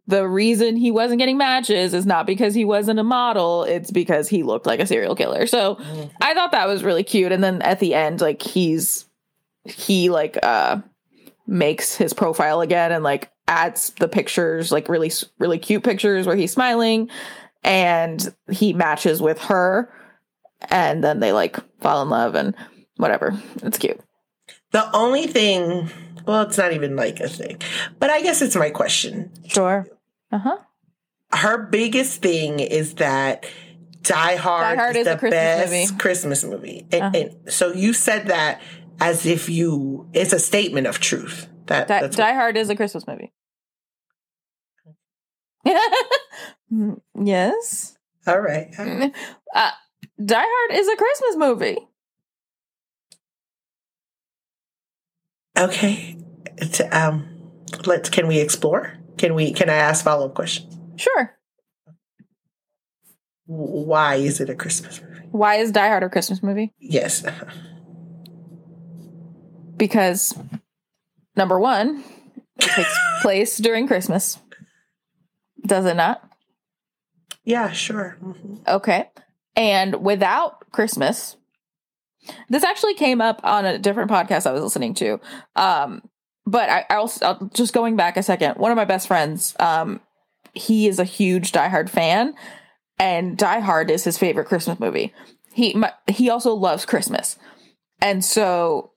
the 0.06 0.28
reason 0.28 0.76
he 0.76 0.90
wasn't 0.90 1.18
getting 1.18 1.38
matches 1.38 1.94
is 1.94 2.04
not 2.04 2.26
because 2.26 2.54
he 2.54 2.64
wasn't 2.64 2.98
a 3.00 3.04
model, 3.04 3.64
it's 3.64 3.90
because 3.90 4.28
he 4.28 4.42
looked 4.42 4.66
like 4.66 4.80
a 4.80 4.86
serial 4.86 5.14
killer. 5.16 5.46
So 5.46 5.76
Mhm. 5.76 6.10
I 6.20 6.34
thought 6.34 6.52
that 6.52 6.68
was 6.68 6.84
really 6.84 7.04
cute. 7.04 7.32
And 7.32 7.42
then 7.42 7.62
at 7.62 7.80
the 7.80 7.94
end, 7.94 8.20
like 8.20 8.42
he's 8.42 9.06
he 9.64 10.10
like 10.10 10.36
uh 10.42 10.78
makes 11.46 11.94
his 11.96 12.12
profile 12.12 12.60
again 12.60 12.92
and 12.92 13.02
like 13.02 13.30
adds 13.48 13.90
the 13.98 14.08
pictures, 14.08 14.70
like 14.72 14.88
really 14.88 15.10
really 15.38 15.58
cute 15.58 15.82
pictures 15.84 16.26
where 16.26 16.36
he's 16.36 16.52
smiling 16.52 17.08
and 17.62 18.34
he 18.50 18.74
matches 18.74 19.22
with 19.22 19.38
her 19.42 19.90
and 20.70 21.02
then 21.02 21.20
they 21.20 21.32
like 21.32 21.56
fall 21.80 22.02
in 22.02 22.10
love 22.10 22.34
and 22.34 22.54
whatever. 22.98 23.32
It's 23.62 23.78
cute. 23.78 24.00
The 24.74 24.90
only 24.94 25.28
thing, 25.28 25.88
well, 26.26 26.42
it's 26.42 26.58
not 26.58 26.72
even 26.72 26.96
like 26.96 27.20
a 27.20 27.28
thing, 27.28 27.58
but 28.00 28.10
I 28.10 28.22
guess 28.22 28.42
it's 28.42 28.56
my 28.56 28.70
question. 28.70 29.30
Sure. 29.46 29.86
Uh-huh. 30.32 30.56
Her 31.32 31.66
biggest 31.66 32.20
thing 32.22 32.58
is 32.58 32.94
that 32.94 33.46
Die 34.02 34.34
Hard, 34.36 34.62
Die 34.64 34.82
Hard 34.82 34.96
is, 34.96 35.06
is 35.06 35.12
the 35.12 35.18
Christmas 35.18 35.30
best 35.40 35.72
movie. 35.92 35.98
Christmas 36.00 36.44
movie. 36.44 36.86
And, 36.90 37.02
Uh-huh. 37.02 37.16
and 37.44 37.52
so 37.52 37.72
you 37.72 37.92
said 37.92 38.26
that 38.26 38.60
as 39.00 39.26
if 39.26 39.48
you, 39.48 40.08
it's 40.12 40.32
a 40.32 40.40
statement 40.40 40.88
of 40.88 40.98
truth. 40.98 41.48
That, 41.66 41.86
Die, 41.86 42.08
Die 42.08 42.34
Hard 42.34 42.56
is 42.56 42.68
a 42.68 42.74
Christmas 42.74 43.06
movie. 43.06 43.32
Yes. 47.22 47.96
all 48.26 48.40
right. 48.40 48.74
all 48.78 48.84
right. 48.86 49.14
Uh, 49.54 49.70
Die 50.24 50.34
Hard 50.44 50.78
is 50.80 50.88
a 50.88 50.96
Christmas 50.96 51.36
movie. 51.36 51.78
Okay. 55.58 56.16
It's, 56.58 56.80
um, 56.92 57.28
let's, 57.86 58.08
can 58.10 58.26
we 58.26 58.38
explore? 58.38 58.94
Can 59.18 59.34
we, 59.34 59.52
can 59.52 59.68
I 59.70 59.74
ask 59.74 60.04
follow 60.04 60.26
up 60.26 60.34
question? 60.34 60.68
Sure. 60.96 61.36
Why 63.46 64.16
is 64.16 64.40
it 64.40 64.48
a 64.50 64.54
Christmas 64.54 65.00
movie? 65.00 65.26
Why 65.30 65.56
is 65.56 65.70
Die 65.72 65.86
Hard 65.88 66.02
a 66.02 66.08
Christmas 66.08 66.42
movie? 66.42 66.72
Yes. 66.78 67.24
Because 69.76 70.36
number 71.36 71.58
one, 71.58 72.04
it 72.58 72.70
takes 72.70 72.98
place 73.22 73.56
during 73.58 73.86
Christmas. 73.86 74.38
Does 75.66 75.84
it 75.86 75.94
not? 75.96 76.22
Yeah, 77.44 77.70
sure. 77.72 78.16
Mhm. 78.22 78.66
Okay. 78.66 79.10
And 79.56 80.02
without 80.02 80.70
Christmas, 80.72 81.36
this 82.48 82.64
actually 82.64 82.94
came 82.94 83.20
up 83.20 83.40
on 83.44 83.64
a 83.64 83.78
different 83.78 84.10
podcast 84.10 84.46
I 84.46 84.52
was 84.52 84.62
listening 84.62 84.94
to. 84.94 85.20
Um, 85.56 86.02
but 86.46 86.68
I, 86.68 86.84
I 86.90 86.96
also 86.96 87.24
I'll, 87.24 87.50
just 87.54 87.72
going 87.72 87.96
back 87.96 88.16
a 88.16 88.22
second. 88.22 88.56
One 88.56 88.70
of 88.70 88.76
my 88.76 88.84
best 88.84 89.08
friends, 89.08 89.54
um, 89.58 90.00
he 90.52 90.86
is 90.86 90.98
a 90.98 91.04
huge 91.04 91.52
Die 91.52 91.68
Hard 91.68 91.90
fan, 91.90 92.34
and 92.98 93.36
Die 93.36 93.60
Hard 93.60 93.90
is 93.90 94.04
his 94.04 94.18
favorite 94.18 94.46
Christmas 94.46 94.78
movie. 94.78 95.12
He 95.52 95.74
my, 95.74 95.92
he 96.08 96.30
also 96.30 96.54
loves 96.54 96.84
Christmas, 96.84 97.38
and 98.00 98.24
so 98.24 98.92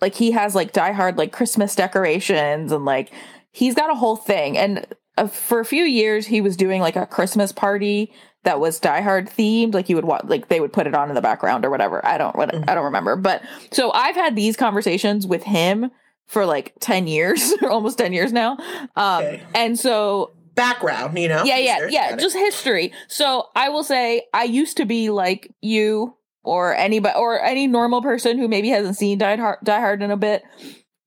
like 0.00 0.14
he 0.14 0.32
has 0.32 0.54
like 0.54 0.72
Die 0.72 0.92
Hard 0.92 1.18
like 1.18 1.32
Christmas 1.32 1.74
decorations 1.74 2.72
and 2.72 2.84
like 2.84 3.10
he's 3.50 3.74
got 3.74 3.90
a 3.90 3.94
whole 3.94 4.16
thing. 4.16 4.56
And 4.58 4.86
uh, 5.16 5.26
for 5.26 5.60
a 5.60 5.64
few 5.64 5.84
years, 5.84 6.26
he 6.26 6.40
was 6.40 6.56
doing 6.56 6.80
like 6.80 6.96
a 6.96 7.06
Christmas 7.06 7.52
party 7.52 8.12
that 8.46 8.58
was 8.60 8.80
Die 8.80 9.00
Hard 9.02 9.28
themed. 9.28 9.74
Like 9.74 9.88
you 9.90 9.96
would 9.96 10.04
watch, 10.06 10.24
like 10.24 10.48
they 10.48 10.60
would 10.60 10.72
put 10.72 10.86
it 10.86 10.94
on 10.94 11.08
in 11.10 11.14
the 11.14 11.20
background 11.20 11.64
or 11.64 11.70
whatever. 11.70 12.04
I 12.06 12.16
don't, 12.16 12.34
what, 12.34 12.54
I 12.68 12.74
don't 12.74 12.84
remember. 12.84 13.16
But 13.16 13.42
so 13.70 13.92
I've 13.92 14.14
had 14.16 14.34
these 14.34 14.56
conversations 14.56 15.26
with 15.26 15.42
him 15.42 15.90
for 16.26 16.46
like 16.46 16.72
ten 16.80 17.06
years, 17.06 17.52
almost 17.70 17.98
ten 17.98 18.12
years 18.12 18.32
now. 18.32 18.56
Um, 18.96 19.24
Okay. 19.24 19.42
and 19.54 19.78
so 19.78 20.32
Background, 20.54 21.18
you 21.18 21.28
know? 21.28 21.44
yeah, 21.44 21.58
yeah, 21.58 21.86
yeah. 21.90 22.14
it. 22.14 22.18
Just 22.18 22.34
history. 22.34 22.92
So 23.08 23.48
I 23.54 23.68
will 23.68 23.84
say 23.84 24.22
I 24.32 24.44
used 24.44 24.78
to 24.78 24.86
be 24.86 25.10
like 25.10 25.52
you 25.60 26.16
or 26.44 26.74
anybody 26.74 27.14
or 27.18 27.38
any 27.42 27.66
normal 27.66 28.00
person 28.00 28.38
who 28.38 28.48
maybe 28.48 28.68
hasn't 28.70 28.96
seen 28.96 29.18
Die 29.18 29.36
Hard, 29.36 29.58
Die 29.62 29.78
Hard 29.80 30.02
in 30.02 30.10
a 30.10 30.16
bit 30.16 30.42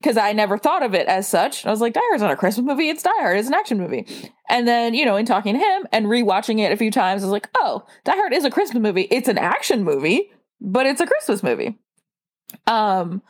because 0.01 0.17
I 0.17 0.33
never 0.33 0.57
thought 0.57 0.83
of 0.83 0.93
it 0.93 1.07
as 1.07 1.27
such. 1.27 1.65
I 1.65 1.69
was 1.69 1.81
like, 1.81 1.93
Die 1.93 1.99
Hard's 2.01 2.21
not 2.21 2.31
a 2.31 2.37
Christmas 2.37 2.65
movie. 2.65 2.89
It's 2.89 3.03
Die 3.03 3.09
Hard. 3.19 3.37
It's 3.37 3.47
an 3.47 3.53
action 3.53 3.77
movie. 3.77 4.05
And 4.49 4.67
then 4.67 4.93
you 4.93 5.05
know, 5.05 5.15
in 5.15 5.25
talking 5.25 5.53
to 5.53 5.59
him 5.59 5.87
and 5.91 6.05
rewatching 6.05 6.59
it 6.59 6.71
a 6.71 6.77
few 6.77 6.91
times, 6.91 7.23
I 7.23 7.25
was 7.25 7.31
like, 7.31 7.49
oh, 7.57 7.85
Die 8.05 8.15
Hard 8.15 8.33
is 8.33 8.45
a 8.45 8.51
Christmas 8.51 8.81
movie. 8.81 9.07
It's 9.11 9.27
an 9.27 9.37
action 9.37 9.83
movie, 9.83 10.29
but 10.61 10.85
it's 10.85 11.01
a 11.01 11.07
Christmas 11.07 11.43
movie. 11.43 11.77
Um. 12.67 13.21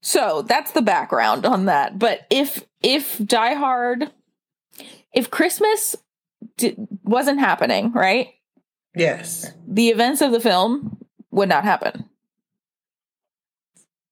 So 0.00 0.42
that's 0.42 0.72
the 0.72 0.82
background 0.82 1.46
on 1.46 1.64
that. 1.66 1.98
But 1.98 2.26
if 2.30 2.64
if 2.82 3.18
Die 3.18 3.54
Hard, 3.54 4.12
if 5.12 5.30
Christmas 5.30 5.96
wasn't 7.02 7.40
happening, 7.40 7.92
right? 7.92 8.28
Yes. 8.94 9.50
The 9.66 9.88
events 9.88 10.20
of 10.20 10.30
the 10.30 10.40
film 10.40 10.98
would 11.30 11.48
not 11.48 11.64
happen. 11.64 12.08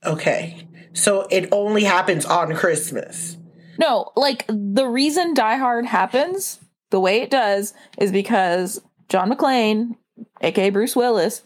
Okay. 0.04 0.66
So 0.94 1.26
it 1.30 1.48
only 1.52 1.84
happens 1.84 2.24
on 2.24 2.54
Christmas. 2.54 3.36
No, 3.78 4.12
like 4.16 4.44
the 4.48 4.86
reason 4.86 5.34
Die 5.34 5.56
Hard 5.56 5.86
happens 5.86 6.60
the 6.90 7.00
way 7.00 7.22
it 7.22 7.30
does 7.30 7.74
is 7.98 8.12
because 8.12 8.80
John 9.08 9.30
McClane, 9.30 9.96
aka 10.40 10.70
Bruce 10.70 10.94
Willis, 10.94 11.42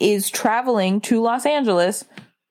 is 0.00 0.30
traveling 0.30 1.00
to 1.02 1.20
Los 1.20 1.46
Angeles 1.46 2.04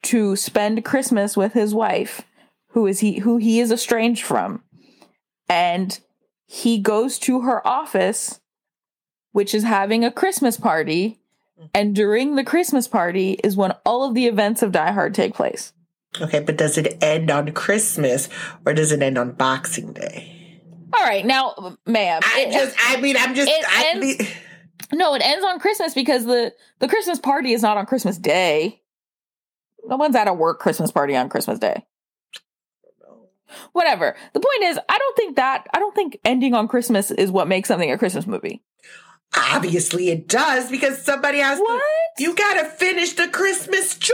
to 0.04 0.36
spend 0.36 0.86
Christmas 0.86 1.36
with 1.36 1.54
his 1.54 1.74
wife, 1.74 2.22
who 2.70 2.86
is 2.86 3.00
he 3.00 3.20
who 3.20 3.38
he 3.38 3.60
is 3.60 3.72
estranged 3.72 4.24
from. 4.24 4.64
And 5.50 6.00
he 6.46 6.80
goes 6.80 7.18
to 7.20 7.42
her 7.42 7.66
office, 7.68 8.40
which 9.32 9.54
is 9.54 9.64
having 9.64 10.06
a 10.06 10.12
Christmas 10.12 10.58
party. 10.58 11.20
And 11.74 11.96
during 11.96 12.36
the 12.36 12.44
Christmas 12.44 12.88
party 12.88 13.40
is 13.44 13.56
when 13.56 13.72
all 13.86 14.04
of 14.04 14.14
the 14.14 14.28
events 14.28 14.62
of 14.62 14.72
Die 14.72 14.92
Hard 14.92 15.16
take 15.16 15.34
place. 15.34 15.74
Okay, 16.22 16.40
but 16.40 16.58
does 16.58 16.78
it 16.78 16.98
end 17.04 17.30
on 17.30 17.52
Christmas 17.52 18.30
or 18.66 18.74
does 18.74 18.92
it 18.92 19.02
end 19.02 19.18
on 19.18 19.32
Boxing 19.34 19.94
Day? 19.94 20.60
All 20.94 21.04
right, 21.04 21.26
now, 21.26 21.78
ma'am. 21.86 22.22
I 22.24 22.46
it- 22.48 22.54
just, 22.54 22.76
I 22.80 23.02
mean, 23.02 23.16
I'm 23.18 23.36
just, 23.36 23.52
I, 23.52 23.92
ends- 23.94 24.18
the- 24.18 24.28
No, 24.96 25.14
it 25.16 25.22
ends 25.26 25.44
on 25.46 25.60
Christmas 25.60 25.94
because 25.94 26.26
the 26.26 26.54
the 26.80 26.88
Christmas 26.88 27.20
party 27.20 27.52
is 27.54 27.62
not 27.62 27.78
on 27.78 27.86
Christmas 27.86 28.18
Day. 28.18 28.82
No 29.88 29.98
one's 29.98 30.16
at 30.16 30.28
a 30.28 30.34
work 30.34 30.60
Christmas 30.60 30.92
party 30.92 31.16
on 31.16 31.28
Christmas 31.30 31.60
Day. 31.60 31.86
Whatever. 33.74 34.16
The 34.34 34.40
point 34.40 34.64
is, 34.72 34.80
I 34.90 34.98
don't 34.98 35.16
think 35.18 35.36
that 35.38 35.66
I 35.74 35.80
don't 35.80 35.96
think 35.96 36.18
ending 36.26 36.54
on 36.54 36.68
Christmas 36.68 37.12
is 37.12 37.32
what 37.32 37.48
makes 37.48 37.68
something 37.68 37.92
a 37.92 37.98
Christmas 37.98 38.26
movie. 38.28 38.64
Obviously 39.38 40.10
it 40.10 40.28
does 40.28 40.70
because 40.70 41.02
somebody 41.04 41.40
has 41.40 41.60
What? 41.60 41.82
to, 42.18 42.24
you 42.24 42.36
gotta 42.36 42.66
finish 42.66 43.14
the 43.14 43.28
Christmas 43.28 43.98
joy. 43.98 44.14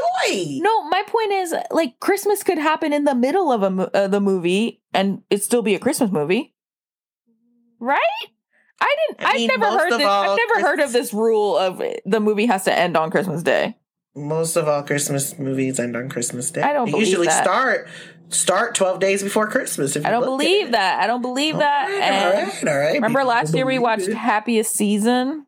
No, 0.60 0.84
my 0.89 1.04
point 1.08 1.32
is 1.32 1.54
like 1.71 2.00
Christmas 2.00 2.43
could 2.43 2.58
happen 2.58 2.93
in 2.93 3.04
the 3.06 3.15
middle 3.15 3.52
of 3.52 3.63
a 3.63 3.95
uh, 3.95 4.08
the 4.08 4.19
movie 4.21 4.82
and 4.93 5.21
it 5.30 5.43
still 5.43 5.62
be 5.62 5.76
a 5.76 5.80
Christmas 5.80 6.12
movie. 6.12 6.56
Right? 7.80 8.00
I 8.80 8.95
didn't 9.08 9.28
I 9.28 9.38
have 9.38 9.60
never 9.60 9.78
heard 9.78 9.91
this, 9.91 10.08
all 10.08 10.32
I've 10.32 10.38
never 10.47 10.67
heard 10.67 10.80
of 10.80 10.91
this 10.91 11.13
rule 11.13 11.56
of 11.58 11.82
the 12.06 12.19
movie 12.19 12.47
has 12.47 12.63
to 12.63 12.74
end 12.78 12.97
on 12.97 13.12
Christmas 13.12 13.43
Day. 13.43 13.78
Most 14.15 14.56
of 14.58 14.67
all 14.67 14.84
Christmas 14.84 15.38
movies 15.39 15.80
end 15.80 15.95
on 15.95 16.10
Christmas 16.10 16.52
Day. 16.52 16.62
I 16.62 16.74
don't 16.74 16.91
They 16.91 16.97
usually 16.97 17.28
that. 17.28 17.43
start 17.43 17.88
start 18.32 18.76
12 18.76 19.00
days 19.00 19.24
before 19.24 19.48
Christmas. 19.48 19.96
If 19.96 20.06
I 20.06 20.10
don't 20.10 20.26
believe 20.26 20.72
that. 20.72 21.02
I 21.02 21.08
don't 21.08 21.22
believe 21.22 21.58
that. 21.58 21.89
All 21.89 21.91
right, 21.91 22.04
And 22.04 22.26
all 22.26 22.44
right, 22.44 22.67
all 22.67 22.80
right. 22.80 22.94
Remember 22.96 23.24
last 23.24 23.54
year 23.54 23.65
we 23.65 23.80
watched 23.80 24.08
it. 24.08 24.15
Happiest 24.15 24.74
Season? 24.76 25.46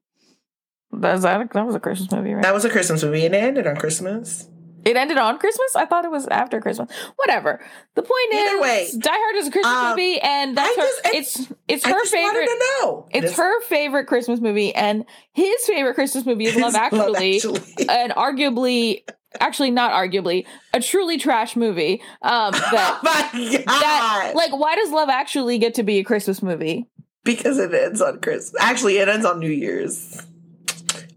That 0.91 1.13
was, 1.13 1.21
that, 1.23 1.51
that 1.53 1.65
was 1.65 1.75
a 1.75 1.79
Christmas 1.79 2.11
movie, 2.11 2.33
right? 2.33 2.43
That 2.43 2.53
was 2.53 2.65
a 2.65 2.69
Christmas 2.69 3.03
movie 3.03 3.25
and 3.25 3.33
it 3.33 3.43
ended 3.43 3.67
on 3.67 3.75
Christmas. 3.77 4.47
It 4.85 4.95
ended 4.97 5.17
on 5.17 5.37
Christmas? 5.39 5.75
I 5.75 5.85
thought 5.85 6.05
it 6.05 6.11
was 6.11 6.27
after 6.27 6.59
Christmas. 6.61 6.89
Whatever. 7.15 7.63
The 7.95 8.01
point 8.01 8.33
Either 8.33 8.55
is, 8.57 8.61
way, 8.61 8.89
Die 8.99 9.09
Hard 9.11 9.35
is 9.37 9.47
a 9.47 9.51
Christmas 9.51 9.73
um, 9.75 9.89
movie, 9.91 10.19
and 10.19 10.57
that's 10.57 10.75
her. 10.75 10.81
just- 10.81 11.01
I- 11.05 11.11
it's 11.13 11.53
it's 11.67 11.85
I 11.85 11.89
her 11.91 12.05
favorite. 12.05 12.45
to 12.47 12.59
know. 12.81 13.07
It's 13.11 13.27
This 13.27 13.37
her 13.37 13.61
favorite 13.61 14.05
Christmas 14.07 14.39
movie, 14.39 14.73
and 14.75 15.05
his 15.33 15.65
favorite 15.65 15.95
Christmas 15.95 16.25
movie 16.25 16.45
is 16.45 16.55
Love 16.55 16.75
Actually, 16.75 17.35
Actually. 17.37 17.89
and 17.89 18.11
arguably, 18.13 19.03
actually 19.39 19.71
not 19.71 19.91
arguably, 19.91 20.45
a 20.73 20.79
truly 20.79 21.17
trash 21.17 21.55
movie. 21.55 22.01
Um, 22.21 22.51
that 22.51 22.99
oh 23.03 23.05
my 23.41 23.53
god! 23.57 23.65
that 23.67 24.31
like, 24.35 24.51
why 24.51 24.75
does 24.75 24.91
Love 24.91 25.09
Actually 25.09 25.57
get 25.57 25.75
to 25.75 25.83
be 25.83 25.99
a 25.99 26.03
Christmas 26.03 26.41
movie? 26.43 26.87
because 27.25 27.57
it 27.57 27.73
ends 27.73 28.01
on 28.01 28.19
Christmas. 28.19 28.53
Actually, 28.61 28.97
it 28.97 29.07
ends 29.07 29.25
on 29.25 29.39
New 29.39 29.49
Year's 29.49 30.21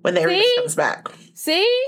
when 0.02 0.16
everybody 0.16 0.40
See? 0.42 0.54
comes 0.58 0.74
back. 0.76 1.08
See, 1.34 1.84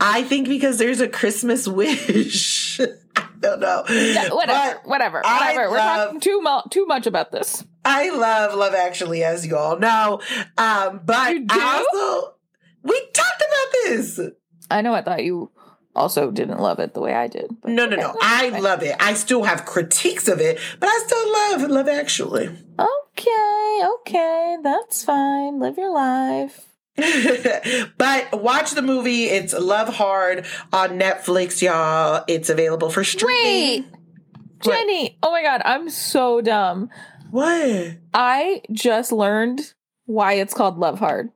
I 0.00 0.22
think 0.24 0.48
because 0.48 0.78
there's 0.78 1.00
a 1.00 1.08
Christmas 1.08 1.66
wish. 1.68 2.80
I 3.16 3.26
don't 3.40 3.60
know. 3.60 3.84
Yeah, 3.88 4.28
whatever, 4.32 4.74
But 4.82 4.88
whatever, 4.88 5.22
I 5.24 5.38
whatever. 5.54 5.70
We're 5.70 5.76
love- 5.78 6.06
talking 6.08 6.20
too 6.20 6.40
mu- 6.42 6.68
too 6.70 6.86
much 6.86 7.06
about 7.06 7.32
this. 7.32 7.64
I 7.84 8.10
love 8.10 8.54
Love 8.54 8.74
Actually, 8.74 9.24
as 9.24 9.46
you 9.46 9.56
all 9.56 9.78
know. 9.78 10.20
Um, 10.58 11.00
but? 11.04 11.16
I 11.48 11.84
also 11.88 12.34
we 12.82 13.00
talked 13.12 13.42
about 13.42 13.72
this. 13.84 14.20
I 14.70 14.82
know. 14.82 14.94
I 14.94 15.02
thought 15.02 15.24
you 15.24 15.50
also 15.96 16.30
didn't 16.30 16.58
love 16.60 16.78
it 16.78 16.94
the 16.94 17.00
way 17.00 17.14
I 17.14 17.26
did. 17.26 17.50
No, 17.64 17.86
no, 17.86 17.96
no. 17.96 18.14
I 18.20 18.50
love 18.60 18.82
it. 18.82 18.94
I 19.00 19.14
still 19.14 19.42
have 19.42 19.64
critiques 19.64 20.28
of 20.28 20.40
it, 20.40 20.58
but 20.78 20.88
I 20.88 20.98
still 21.06 21.32
love 21.32 21.70
Love 21.70 21.88
Actually. 21.88 22.46
Okay, 22.78 23.80
okay, 24.00 24.56
that's 24.62 25.04
fine. 25.04 25.58
Live 25.58 25.76
your 25.78 25.92
life. 25.92 26.66
but 27.98 28.40
watch 28.42 28.72
the 28.72 28.82
movie. 28.82 29.24
It's 29.24 29.52
Love 29.52 29.88
Hard 29.88 30.46
on 30.72 30.90
Netflix, 30.98 31.62
y'all. 31.62 32.24
It's 32.28 32.48
available 32.50 32.90
for 32.90 33.00
Wait, 33.00 33.06
streaming. 33.06 33.82
What? 34.62 34.74
Jenny. 34.74 35.18
Oh 35.22 35.30
my 35.32 35.42
god, 35.42 35.62
I'm 35.64 35.88
so 35.90 36.40
dumb. 36.40 36.90
What? 37.30 37.96
I 38.12 38.62
just 38.72 39.12
learned 39.12 39.72
why 40.06 40.34
it's 40.34 40.52
called 40.54 40.78
Love 40.78 40.98
Hard. 40.98 41.30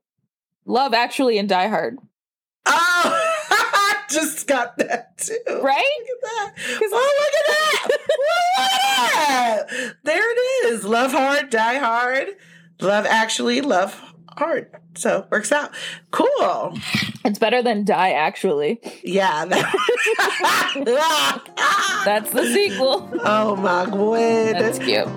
Love 0.67 0.93
Actually 0.95 1.39
and 1.39 1.49
Die 1.49 1.69
Hard, 1.69 1.99
Oh, 2.67 3.33
I 3.51 3.97
just 4.11 4.47
got 4.47 4.79
that 4.79 5.19
too. 5.19 5.37
right? 5.49 6.01
Look 6.01 6.23
at 6.23 6.57
that. 6.57 6.81
Oh, 6.93 7.12
look 7.21 7.35
at 7.39 7.47
that. 7.47 7.89
look 7.91 8.01
at 8.59 9.69
that. 9.69 9.97
There 10.05 10.33
it 10.33 10.73
is. 10.73 10.85
Love 10.85 11.12
hard, 11.12 11.51
die 11.51 11.77
hard. 11.79 12.29
Love 12.81 13.07
actually, 13.07 13.61
love 13.61 14.14
hard. 14.37 14.70
So 14.95 15.26
works 15.30 15.53
out. 15.53 15.70
Cool. 16.11 16.78
It's 17.24 17.39
better 17.39 17.62
than 17.62 17.85
Die 17.85 18.11
Actually. 18.12 18.80
Yeah. 19.03 19.45
that- 19.47 19.74
That's 22.05 22.30
the 22.30 22.45
sequel. 22.47 23.11
oh 23.24 23.57
my 23.57 23.87
god. 23.87 24.61
That's 24.62 24.78
cute. 24.78 25.09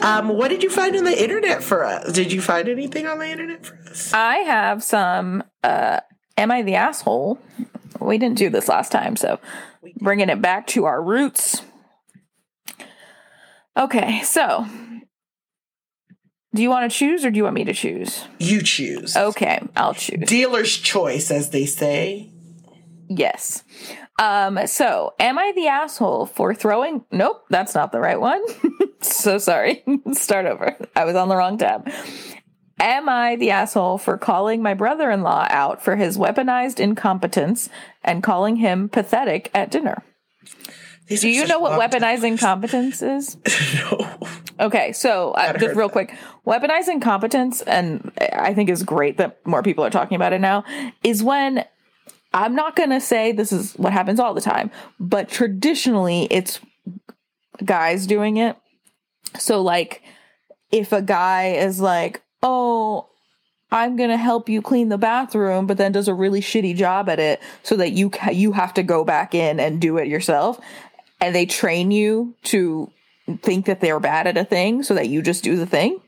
Um, 0.00 0.28
what 0.28 0.48
did 0.48 0.62
you 0.62 0.70
find 0.70 0.94
on 0.96 1.04
the 1.04 1.22
internet 1.22 1.62
for 1.62 1.84
us? 1.84 2.12
Did 2.12 2.30
you 2.32 2.40
find 2.40 2.68
anything 2.68 3.06
on 3.06 3.18
the 3.18 3.26
internet 3.28 3.64
for 3.66 3.76
us? 3.90 4.12
I 4.12 4.36
have 4.38 4.82
some 4.82 5.42
uh 5.64 6.00
Am 6.38 6.50
I 6.50 6.60
the 6.62 6.74
asshole? 6.74 7.38
We 7.98 8.18
didn't 8.18 8.36
do 8.36 8.50
this 8.50 8.68
last 8.68 8.92
time, 8.92 9.16
so 9.16 9.40
bringing 10.00 10.28
it 10.28 10.42
back 10.42 10.66
to 10.68 10.84
our 10.84 11.02
roots. 11.02 11.62
Okay, 13.76 14.22
so 14.22 14.66
do 16.54 16.62
you 16.62 16.70
want 16.70 16.90
to 16.90 16.96
choose 16.96 17.24
or 17.24 17.30
do 17.30 17.36
you 17.36 17.44
want 17.44 17.54
me 17.54 17.64
to 17.64 17.74
choose? 17.74 18.24
You 18.38 18.62
choose. 18.62 19.14
Okay, 19.16 19.60
I'll 19.76 19.92
choose. 19.92 20.26
Dealer's 20.26 20.74
choice, 20.76 21.30
as 21.30 21.50
they 21.50 21.66
say. 21.66 22.30
Yes. 23.08 23.62
Um, 24.18 24.66
so 24.66 25.12
am 25.20 25.38
I 25.38 25.52
the 25.54 25.68
asshole 25.68 26.24
for 26.24 26.54
throwing 26.54 27.04
nope, 27.12 27.44
that's 27.50 27.74
not 27.74 27.92
the 27.92 28.00
right 28.00 28.18
one. 28.18 28.42
so 29.02 29.36
sorry. 29.36 29.84
Start 30.12 30.46
over. 30.46 30.74
I 30.96 31.04
was 31.04 31.14
on 31.14 31.28
the 31.28 31.36
wrong 31.36 31.58
tab. 31.58 31.90
Am 32.80 33.08
I 33.08 33.36
the 33.36 33.50
asshole 33.50 33.98
for 33.98 34.16
calling 34.16 34.62
my 34.62 34.74
brother 34.74 35.10
in 35.10 35.22
law 35.22 35.46
out 35.50 35.82
for 35.82 35.96
his 35.96 36.18
weaponized 36.18 36.80
incompetence 36.80 37.68
and 38.02 38.22
calling 38.22 38.56
him 38.56 38.88
pathetic 38.88 39.50
at 39.54 39.70
dinner? 39.70 40.02
These 41.06 41.20
Do 41.20 41.28
you 41.28 41.46
know 41.46 41.60
what 41.60 41.78
weaponized 41.78 42.24
incompetence 42.24 43.00
is? 43.00 43.36
no. 43.74 44.18
Okay, 44.58 44.92
so 44.92 45.32
uh, 45.32 45.52
just 45.52 45.76
real 45.76 45.88
that. 45.88 45.92
quick, 45.92 46.14
weaponized 46.46 46.88
incompetence, 46.88 47.60
and 47.60 48.10
I 48.18 48.54
think 48.54 48.70
is 48.70 48.82
great 48.82 49.18
that 49.18 49.46
more 49.46 49.62
people 49.62 49.84
are 49.84 49.90
talking 49.90 50.16
about 50.16 50.32
it 50.32 50.40
now, 50.40 50.64
is 51.04 51.22
when 51.22 51.64
I'm 52.32 52.54
not 52.54 52.74
going 52.74 52.90
to 52.90 53.00
say 53.00 53.32
this 53.32 53.52
is 53.52 53.74
what 53.74 53.92
happens 53.92 54.18
all 54.18 54.34
the 54.34 54.40
time, 54.40 54.70
but 54.98 55.28
traditionally 55.28 56.26
it's 56.30 56.60
guys 57.64 58.06
doing 58.06 58.38
it. 58.38 58.56
So, 59.38 59.62
like, 59.62 60.02
if 60.72 60.92
a 60.92 61.02
guy 61.02 61.52
is 61.52 61.80
like, 61.80 62.22
oh, 62.42 63.08
I'm 63.70 63.96
going 63.96 64.10
to 64.10 64.16
help 64.16 64.48
you 64.48 64.62
clean 64.62 64.90
the 64.90 64.98
bathroom, 64.98 65.66
but 65.66 65.76
then 65.76 65.92
does 65.92 66.08
a 66.08 66.14
really 66.14 66.40
shitty 66.40 66.76
job 66.76 67.08
at 67.08 67.18
it 67.18 67.40
so 67.62 67.76
that 67.76 67.92
you 67.92 68.10
ca- 68.10 68.30
you 68.30 68.52
have 68.52 68.72
to 68.74 68.82
go 68.82 69.04
back 69.04 69.34
in 69.34 69.58
and 69.58 69.80
do 69.80 69.98
it 69.98 70.06
yourself 70.06 70.60
and 71.20 71.34
they 71.34 71.46
train 71.46 71.90
you 71.90 72.34
to 72.44 72.90
think 73.42 73.66
that 73.66 73.80
they're 73.80 74.00
bad 74.00 74.26
at 74.26 74.36
a 74.36 74.44
thing 74.44 74.82
so 74.82 74.94
that 74.94 75.08
you 75.08 75.22
just 75.22 75.42
do 75.42 75.56
the 75.56 75.66
thing. 75.66 76.00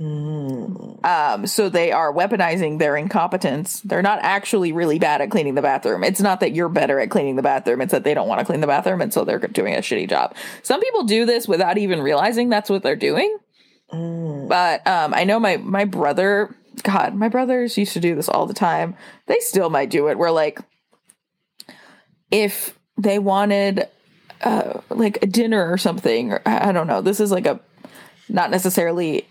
Um, 0.00 1.46
so 1.46 1.68
they 1.68 1.92
are 1.92 2.12
weaponizing 2.12 2.78
their 2.78 2.96
incompetence. 2.96 3.80
They're 3.82 4.02
not 4.02 4.18
actually 4.22 4.72
really 4.72 4.98
bad 4.98 5.20
at 5.20 5.30
cleaning 5.30 5.54
the 5.54 5.62
bathroom. 5.62 6.02
It's 6.02 6.20
not 6.20 6.40
that 6.40 6.52
you're 6.52 6.68
better 6.68 6.98
at 6.98 7.10
cleaning 7.10 7.36
the 7.36 7.42
bathroom. 7.42 7.80
It's 7.82 7.92
that 7.92 8.02
they 8.02 8.14
don't 8.14 8.26
want 8.26 8.40
to 8.40 8.44
clean 8.44 8.60
the 8.60 8.66
bathroom, 8.66 9.00
and 9.00 9.12
so 9.12 9.24
they're 9.24 9.38
doing 9.38 9.74
a 9.74 9.78
shitty 9.78 10.08
job. 10.08 10.34
Some 10.62 10.80
people 10.80 11.04
do 11.04 11.24
this 11.26 11.46
without 11.46 11.78
even 11.78 12.00
realizing 12.00 12.48
that's 12.48 12.70
what 12.70 12.82
they're 12.82 12.96
doing. 12.96 13.36
But 14.48 14.86
um, 14.86 15.12
I 15.14 15.24
know 15.24 15.38
my 15.38 15.58
my 15.58 15.84
brother. 15.84 16.56
God, 16.82 17.14
my 17.14 17.28
brothers 17.28 17.76
used 17.76 17.92
to 17.92 18.00
do 18.00 18.14
this 18.14 18.30
all 18.30 18.46
the 18.46 18.54
time. 18.54 18.96
They 19.26 19.38
still 19.40 19.68
might 19.68 19.90
do 19.90 20.08
it. 20.08 20.16
Where 20.16 20.30
like, 20.30 20.58
if 22.30 22.76
they 22.96 23.18
wanted 23.18 23.86
uh, 24.42 24.80
like 24.90 25.18
a 25.22 25.26
dinner 25.26 25.70
or 25.70 25.78
something, 25.78 26.32
or 26.32 26.42
I 26.46 26.72
don't 26.72 26.86
know. 26.86 27.00
This 27.00 27.20
is 27.20 27.30
like 27.30 27.46
a 27.46 27.60
not 28.28 28.50
necessarily 28.50 29.26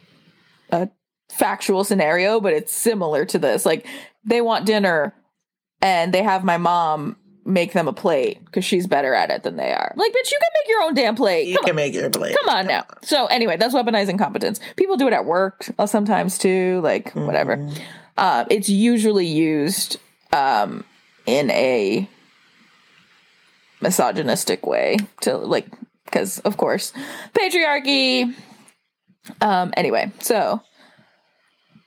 a 0.71 0.89
factual 1.29 1.83
scenario, 1.83 2.39
but 2.39 2.53
it's 2.53 2.73
similar 2.73 3.25
to 3.25 3.39
this. 3.39 3.65
Like 3.65 3.87
they 4.23 4.41
want 4.41 4.65
dinner 4.65 5.13
and 5.81 6.13
they 6.13 6.23
have 6.23 6.43
my 6.43 6.57
mom 6.57 7.17
make 7.43 7.73
them 7.73 7.87
a 7.87 7.93
plate 7.93 8.43
because 8.45 8.63
she's 8.63 8.85
better 8.85 9.13
at 9.13 9.31
it 9.31 9.43
than 9.43 9.57
they 9.57 9.73
are. 9.73 9.93
Like, 9.95 10.11
bitch, 10.11 10.31
you 10.31 10.37
can 10.39 10.49
make 10.53 10.69
your 10.69 10.81
own 10.83 10.93
damn 10.93 11.15
plate. 11.15 11.47
You 11.47 11.55
Come 11.55 11.65
can 11.65 11.75
make 11.75 11.93
your 11.93 12.09
plate. 12.09 12.37
Come 12.37 12.55
on 12.55 12.67
now. 12.67 12.85
So 13.01 13.25
anyway, 13.27 13.57
that's 13.57 13.73
weaponizing 13.73 14.17
competence. 14.17 14.59
People 14.75 14.97
do 14.97 15.07
it 15.07 15.13
at 15.13 15.25
work 15.25 15.67
uh, 15.79 15.87
sometimes 15.87 16.37
too, 16.37 16.81
like 16.83 17.11
whatever. 17.13 17.67
Um, 18.17 18.45
it's 18.51 18.69
usually 18.69 19.25
used 19.25 19.97
um, 20.31 20.83
in 21.25 21.49
a 21.51 22.07
misogynistic 23.81 24.65
way 24.65 24.97
to 25.21 25.37
like 25.37 25.67
because 26.05 26.39
of 26.39 26.57
course 26.57 26.93
patriarchy. 27.33 28.33
Um. 29.39 29.71
Anyway, 29.77 30.11
so 30.19 30.61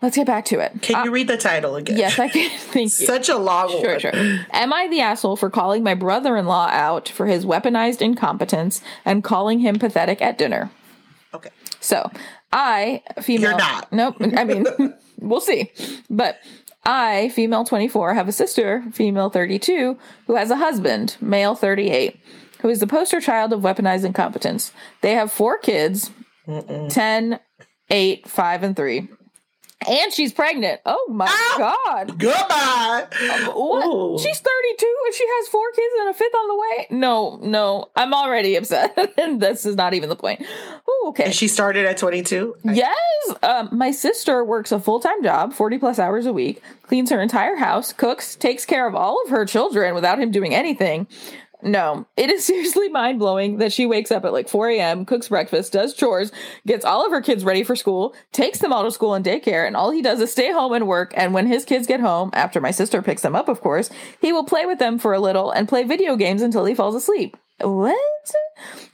let's 0.03 0.17
get 0.17 0.27
back 0.27 0.45
to 0.47 0.61
it. 0.61 0.81
Can 0.83 1.05
you 1.05 1.11
read 1.11 1.27
the 1.29 1.37
title 1.37 1.77
again? 1.77 1.97
Yes, 1.99 2.19
I 2.19 2.29
can. 2.29 2.51
Thank 2.59 2.85
you. 2.85 2.89
Such 2.89 3.29
a 3.29 3.37
long 3.37 3.71
Sure, 3.71 3.91
one. 3.93 4.01
sure. 4.01 4.13
Am 4.53 4.73
I 4.73 4.87
the 4.89 5.01
asshole 5.01 5.37
for 5.37 5.51
calling 5.51 5.83
my 5.83 5.95
brother 5.95 6.37
in 6.37 6.47
law 6.47 6.69
out 6.69 7.09
for 7.09 7.27
his 7.27 7.45
weaponized 7.45 8.01
incompetence 8.01 8.81
and 9.05 9.25
calling 9.25 9.61
him 9.61 9.79
pathetic 9.79 10.23
at 10.23 10.39
dinner? 10.39 10.71
Okay. 11.35 11.51
So, 11.81 12.09
I, 12.53 13.03
female. 13.21 13.51
You're 13.51 13.59
not. 13.59 13.93
Nope. 13.93 14.17
I 14.21 14.45
mean, 14.45 14.67
we'll 15.19 15.41
see. 15.41 15.73
But 16.09 16.39
I, 16.87 17.31
female 17.31 17.65
24, 17.65 18.15
have 18.15 18.29
a 18.29 18.33
sister, 18.33 18.85
female 18.93 19.31
32, 19.31 19.99
who 20.27 20.37
has 20.37 20.51
a 20.51 20.57
husband, 20.57 21.17
male 21.21 21.55
38, 21.55 22.21
who 22.61 22.69
is 22.69 22.81
the 22.81 22.87
poster 22.87 23.21
child 23.21 23.53
of 23.53 23.61
weaponized 23.61 24.05
incompetence. 24.05 24.73
They 25.01 25.13
have 25.13 25.33
four 25.33 25.59
kids 25.59 26.11
10, 26.91 27.41
8, 27.91 28.29
5, 28.29 28.63
and 28.63 28.77
3. 28.77 29.09
And 29.89 30.13
she's 30.13 30.33
pregnant. 30.33 30.81
Oh 30.87 31.07
my 31.11 31.27
God. 31.59 32.19
Goodbye. 32.19 33.07
What? 33.53 33.87
Ooh. 33.87 34.19
She's 34.19 34.39
32 34.39 34.97
and 35.07 35.15
she 35.15 35.27
has 35.27 35.49
four 35.49 35.71
kids 35.73 35.95
and 36.01 36.09
a 36.09 36.15
fifth 36.15 36.35
on 36.35 36.49
the 36.49 36.59
way? 36.59 36.87
No, 36.91 37.39
no. 37.43 37.91
I'm 37.95 38.15
already 38.15 38.57
upset. 38.57 38.97
and 39.19 39.41
this 39.41 39.67
is 39.67 39.77
not 39.77 39.95
even 39.95 40.09
the 40.09 40.17
point. 40.17 40.41
Ooh, 40.43 41.09
okay. 41.09 41.25
And 41.25 41.35
she 41.35 41.49
started 41.49 41.85
at 41.87 41.99
22. 41.99 42.57
Yes. 42.65 42.97
Um, 43.43 43.69
my 43.73 43.91
sister 43.91 44.45
works 44.45 44.73
a 44.73 44.81
full 44.81 45.01
time 45.01 45.23
job, 45.23 45.53
40 45.53 45.79
plus 45.79 45.99
hours 45.99 46.27
a 46.27 46.33
week, 46.33 46.63
cleans 46.83 47.11
her 47.11 47.21
entire 47.21 47.57
house, 47.57 47.93
cooks, 47.93 48.37
takes 48.37 48.65
care 48.65 48.87
of 48.87 48.95
all 48.95 49.23
of 49.25 49.31
her 49.31 49.45
children 49.45 49.95
without 49.95 50.19
him 50.19 50.31
doing 50.31 50.55
anything. 50.55 51.07
No, 51.65 52.07
it 52.17 52.31
is 52.31 52.45
seriously 52.47 52.89
mind 52.89 53.19
blowing 53.19 53.57
that 53.57 53.73
she 53.73 53.87
wakes 53.87 54.11
up 54.11 54.25
at 54.25 54.33
like 54.33 54.49
4 54.49 54.69
a.m., 54.69 55.05
cooks 55.07 55.29
breakfast, 55.29 55.73
does 55.73 55.95
chores, 55.95 56.31
gets 56.67 56.85
all 56.85 57.05
of 57.05 57.11
her 57.11 57.23
kids 57.23 57.45
ready 57.45 57.65
for 57.65 57.75
school, 57.75 58.15
takes 58.33 58.59
them 58.59 58.73
all 58.73 58.85
to 58.85 58.91
school 58.91 59.15
and 59.15 59.25
daycare, 59.25 59.67
and 59.67 59.75
all 59.75 59.91
he 59.91 60.03
does 60.03 60.21
is 60.21 60.31
stay 60.31 60.53
home 60.53 60.75
and 60.75 60.87
work. 60.87 61.13
And 61.17 61.33
when 61.33 61.47
his 61.47 61.65
kids 61.65 61.87
get 61.87 62.01
home, 62.01 62.31
after 62.35 62.61
my 62.61 62.71
sister 62.71 63.01
picks 63.03 63.23
them 63.23 63.35
up, 63.35 63.49
of 63.49 63.63
course, 63.63 63.91
he 64.21 64.33
will 64.33 64.45
play 64.45 64.67
with 64.67 64.79
them 64.79 64.99
for 64.99 65.15
a 65.15 65.21
little 65.21 65.51
and 65.51 65.69
play 65.69 65.85
video 65.85 66.17
games 66.17 66.43
until 66.43 66.67
he 66.67 66.75
falls 66.75 66.95
asleep. 66.95 67.37
What? 67.61 67.97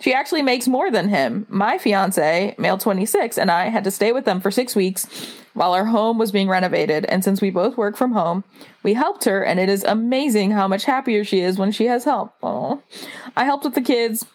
She 0.01 0.14
actually 0.14 0.43
makes 0.43 0.68
more 0.68 0.91
than 0.91 1.09
him. 1.09 1.47
My 1.49 1.79
fiance, 1.79 2.55
male 2.59 2.79
26, 2.79 3.39
and 3.39 3.51
I 3.51 3.68
had 3.68 3.85
to 3.85 3.91
stay 3.91 4.12
with 4.12 4.27
them 4.27 4.41
for 4.41 4.51
six 4.51 4.77
weeks 4.77 5.07
while 5.55 5.73
our 5.73 5.87
home 5.87 6.19
was 6.19 6.33
being 6.33 6.49
renovated. 6.49 7.05
And 7.07 7.25
since 7.25 7.41
we 7.41 7.51
both 7.51 7.77
work 7.77 7.97
from 7.97 8.13
home, 8.13 8.45
we 8.83 8.95
helped 8.95 9.25
her, 9.25 9.43
and 9.45 9.59
it 9.59 9.69
is 9.69 9.85
amazing 9.85 10.53
how 10.53 10.69
much 10.69 10.85
happier 10.85 11.25
she 11.25 11.41
is 11.41 11.59
when 11.59 11.73
she 11.73 11.87
has 11.87 12.05
help. 12.05 12.35
Oh, 12.43 12.83
I 13.37 13.45
helped 13.45 13.65
with 13.65 13.75
the 13.75 13.81
kids. 13.81 14.27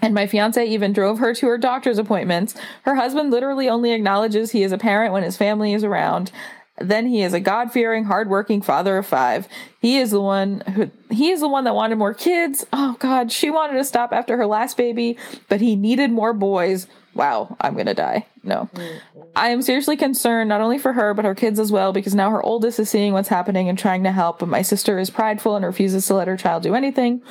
And 0.00 0.14
my 0.14 0.26
fiance 0.26 0.66
even 0.66 0.92
drove 0.92 1.20
her 1.20 1.32
to 1.32 1.46
her 1.46 1.58
doctor's 1.58 1.98
appointments. 1.98 2.56
Her 2.82 2.96
husband 2.96 3.30
literally 3.30 3.68
only 3.68 3.92
acknowledges 3.92 4.50
he 4.50 4.64
is 4.64 4.72
a 4.72 4.78
parent 4.78 5.12
when 5.12 5.22
his 5.22 5.36
family 5.36 5.74
is 5.74 5.84
around. 5.84 6.32
Then 6.78 7.06
he 7.06 7.22
is 7.22 7.34
a 7.34 7.38
God-fearing, 7.38 8.04
hardworking 8.04 8.62
father 8.62 8.96
of 8.96 9.06
five. 9.06 9.46
He 9.80 9.98
is 9.98 10.10
the 10.10 10.20
one 10.20 10.60
who 10.74 10.90
he 11.10 11.30
is 11.30 11.38
the 11.38 11.48
one 11.48 11.62
that 11.64 11.76
wanted 11.76 11.98
more 11.98 12.14
kids. 12.14 12.66
Oh 12.72 12.96
God, 12.98 13.30
she 13.30 13.48
wanted 13.48 13.74
to 13.74 13.84
stop 13.84 14.12
after 14.12 14.36
her 14.38 14.46
last 14.46 14.76
baby, 14.76 15.16
but 15.48 15.60
he 15.60 15.76
needed 15.76 16.10
more 16.10 16.32
boys. 16.32 16.88
Wow, 17.14 17.56
I'm 17.60 17.76
gonna 17.76 17.94
die. 17.94 18.26
No. 18.42 18.70
Mm-hmm. 18.74 19.20
I 19.36 19.50
am 19.50 19.62
seriously 19.62 19.96
concerned 19.96 20.48
not 20.48 20.60
only 20.60 20.78
for 20.78 20.92
her 20.92 21.14
but 21.14 21.24
her 21.24 21.34
kids 21.34 21.60
as 21.60 21.70
well 21.70 21.92
because 21.92 22.14
now 22.14 22.30
her 22.30 22.42
oldest 22.42 22.78
is 22.78 22.88
seeing 22.88 23.12
what's 23.12 23.28
happening 23.28 23.68
and 23.68 23.78
trying 23.78 24.04
to 24.04 24.12
help, 24.12 24.38
but 24.38 24.48
my 24.48 24.62
sister 24.62 24.98
is 24.98 25.10
prideful 25.10 25.56
and 25.56 25.64
refuses 25.64 26.06
to 26.06 26.14
let 26.14 26.28
her 26.28 26.36
child 26.36 26.62
do 26.62 26.74
anything. 26.74 27.22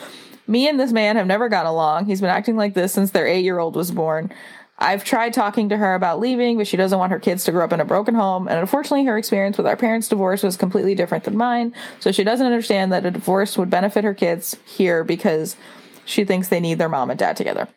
Me 0.47 0.67
and 0.67 0.79
this 0.79 0.91
man 0.91 1.15
have 1.15 1.27
never 1.27 1.49
got 1.49 1.65
along. 1.65 2.05
He's 2.05 2.21
been 2.21 2.29
acting 2.29 2.57
like 2.57 2.73
this 2.73 2.93
since 2.93 3.11
their 3.11 3.25
8-year-old 3.25 3.75
was 3.75 3.91
born. 3.91 4.31
I've 4.77 5.03
tried 5.03 5.33
talking 5.33 5.69
to 5.69 5.77
her 5.77 5.93
about 5.93 6.19
leaving, 6.19 6.57
but 6.57 6.67
she 6.67 6.75
doesn't 6.75 6.97
want 6.97 7.11
her 7.11 7.19
kids 7.19 7.43
to 7.43 7.51
grow 7.51 7.63
up 7.63 7.71
in 7.71 7.79
a 7.79 7.85
broken 7.85 8.15
home. 8.15 8.47
And 8.47 8.57
unfortunately, 8.57 9.05
her 9.05 9.17
experience 9.17 9.55
with 9.55 9.67
our 9.67 9.77
parents' 9.77 10.09
divorce 10.09 10.41
was 10.41 10.57
completely 10.57 10.95
different 10.95 11.23
than 11.23 11.37
mine. 11.37 11.75
So 11.99 12.11
she 12.11 12.23
doesn't 12.23 12.45
understand 12.45 12.91
that 12.91 13.05
a 13.05 13.11
divorce 13.11 13.59
would 13.59 13.69
benefit 13.69 14.03
her 14.03 14.15
kids 14.15 14.57
here 14.65 15.03
because 15.03 15.55
she 16.03 16.25
thinks 16.25 16.47
they 16.47 16.59
need 16.59 16.79
their 16.79 16.89
mom 16.89 17.11
and 17.11 17.19
dad 17.19 17.37
together. 17.37 17.67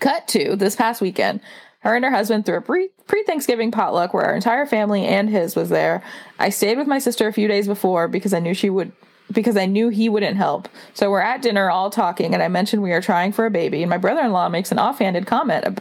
Cut 0.00 0.28
to 0.28 0.56
this 0.56 0.76
past 0.76 1.00
weekend. 1.00 1.40
Her 1.80 1.94
and 1.94 2.04
her 2.04 2.10
husband 2.10 2.44
threw 2.44 2.56
a 2.56 2.60
pre 2.60 2.90
Thanksgiving 3.26 3.70
potluck 3.70 4.12
where 4.12 4.24
our 4.24 4.34
entire 4.34 4.66
family 4.66 5.04
and 5.04 5.30
his 5.30 5.54
was 5.54 5.68
there. 5.68 6.02
I 6.38 6.50
stayed 6.50 6.78
with 6.78 6.86
my 6.86 6.98
sister 6.98 7.28
a 7.28 7.32
few 7.32 7.48
days 7.48 7.66
before 7.66 8.08
because 8.08 8.34
I 8.34 8.40
knew 8.40 8.54
she 8.54 8.70
would 8.70 8.92
because 9.30 9.56
I 9.56 9.66
knew 9.66 9.90
he 9.90 10.08
wouldn't 10.08 10.36
help. 10.36 10.68
So 10.94 11.10
we're 11.10 11.20
at 11.20 11.42
dinner 11.42 11.70
all 11.70 11.90
talking 11.90 12.34
and 12.34 12.42
I 12.42 12.48
mentioned 12.48 12.82
we 12.82 12.92
are 12.92 13.02
trying 13.02 13.32
for 13.32 13.46
a 13.46 13.50
baby 13.50 13.82
and 13.82 13.90
my 13.90 13.98
brother-in-law 13.98 14.48
makes 14.48 14.72
an 14.72 14.78
offhanded 14.78 15.26
comment 15.26 15.80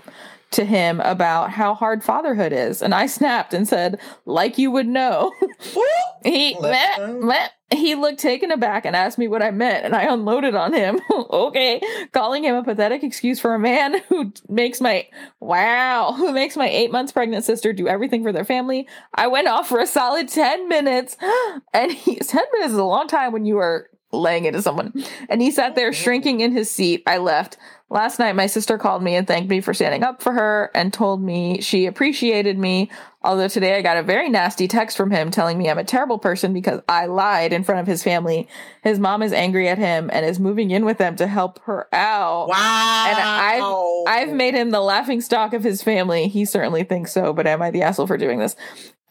to 0.51 0.65
him 0.65 0.99
about 1.01 1.51
how 1.51 1.73
hard 1.73 2.03
fatherhood 2.03 2.53
is. 2.53 2.81
And 2.81 2.93
I 2.93 3.05
snapped 3.05 3.53
and 3.53 3.67
said, 3.67 3.99
like 4.25 4.57
you 4.57 4.71
would 4.71 4.87
know. 4.87 5.33
he 6.23 6.57
meh, 6.59 7.07
meh. 7.19 7.47
he 7.71 7.95
looked 7.95 8.19
taken 8.19 8.51
aback 8.51 8.85
and 8.85 8.95
asked 8.95 9.17
me 9.17 9.27
what 9.27 9.43
I 9.43 9.51
meant, 9.51 9.85
and 9.85 9.95
I 9.95 10.03
unloaded 10.03 10.55
on 10.55 10.73
him. 10.73 11.01
okay. 11.11 11.81
Calling 12.13 12.43
him 12.43 12.55
a 12.55 12.63
pathetic 12.63 13.03
excuse 13.03 13.39
for 13.39 13.53
a 13.53 13.59
man 13.59 14.01
who 14.09 14.31
makes 14.47 14.79
my 14.79 15.07
wow, 15.39 16.13
who 16.15 16.31
makes 16.31 16.55
my 16.55 16.69
eight 16.69 16.91
months 16.91 17.11
pregnant 17.11 17.43
sister 17.43 17.73
do 17.73 17.87
everything 17.87 18.23
for 18.23 18.31
their 18.31 18.45
family. 18.45 18.87
I 19.13 19.27
went 19.27 19.47
off 19.47 19.67
for 19.67 19.79
a 19.79 19.87
solid 19.87 20.29
10 20.29 20.67
minutes. 20.67 21.17
And 21.73 21.91
he 21.91 22.15
10 22.15 22.43
minutes 22.53 22.73
is 22.73 22.77
a 22.77 22.83
long 22.83 23.07
time 23.07 23.31
when 23.33 23.45
you 23.45 23.57
are 23.57 23.89
laying 24.11 24.45
into 24.45 24.61
someone. 24.61 24.93
And 25.29 25.41
he 25.41 25.51
sat 25.51 25.75
there 25.75 25.93
shrinking 25.93 26.39
in 26.39 26.51
his 26.51 26.71
seat. 26.71 27.03
I 27.05 27.17
left. 27.17 27.57
Last 27.89 28.19
night, 28.19 28.35
my 28.35 28.47
sister 28.47 28.77
called 28.77 29.01
me 29.01 29.15
and 29.15 29.25
thanked 29.25 29.49
me 29.49 29.61
for 29.61 29.73
standing 29.73 30.03
up 30.03 30.21
for 30.21 30.33
her 30.33 30.71
and 30.75 30.91
told 30.91 31.23
me 31.23 31.61
she 31.61 31.85
appreciated 31.85 32.57
me. 32.57 32.91
Although 33.23 33.47
today 33.47 33.77
I 33.77 33.81
got 33.81 33.95
a 33.95 34.03
very 34.03 34.29
nasty 34.29 34.67
text 34.67 34.97
from 34.97 35.09
him 35.09 35.31
telling 35.31 35.57
me 35.57 35.69
I'm 35.69 35.77
a 35.77 35.85
terrible 35.85 36.19
person 36.19 36.51
because 36.51 36.81
I 36.89 37.05
lied 37.05 37.53
in 37.53 37.63
front 37.63 37.79
of 37.79 37.87
his 37.87 38.03
family. 38.03 38.49
His 38.83 38.99
mom 38.99 39.23
is 39.23 39.31
angry 39.31 39.69
at 39.69 39.77
him 39.77 40.09
and 40.11 40.25
is 40.25 40.37
moving 40.37 40.71
in 40.71 40.83
with 40.83 40.97
them 40.97 41.15
to 41.15 41.27
help 41.27 41.59
her 41.63 41.87
out. 41.93 42.49
Wow. 42.49 43.05
And 43.07 43.17
I've, 43.17 44.29
I've 44.29 44.35
made 44.35 44.53
him 44.53 44.71
the 44.71 44.81
laughing 44.81 45.21
stock 45.21 45.53
of 45.53 45.63
his 45.63 45.81
family. 45.81 46.27
He 46.27 46.43
certainly 46.43 46.83
thinks 46.83 47.13
so, 47.13 47.31
but 47.31 47.47
am 47.47 47.61
I 47.61 47.71
the 47.71 47.83
asshole 47.83 48.07
for 48.07 48.17
doing 48.17 48.39
this? 48.39 48.57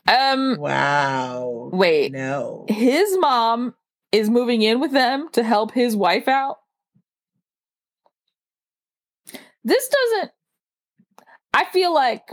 Um, 0.07 0.57
wow. 0.59 1.70
Wait. 1.72 2.12
No. 2.12 2.66
His 2.68 3.16
mom 3.18 3.74
is 4.12 4.29
moving 4.29 4.61
in 4.61 4.81
with 4.81 4.93
them 4.93 5.31
to 5.33 5.43
help 5.43 5.72
his 5.72 5.97
wife 5.97 6.29
out. 6.29 6.59
This 9.67 9.89
doesn't. 9.89 10.31
I 11.53 11.64
feel 11.64 11.93
like. 11.93 12.31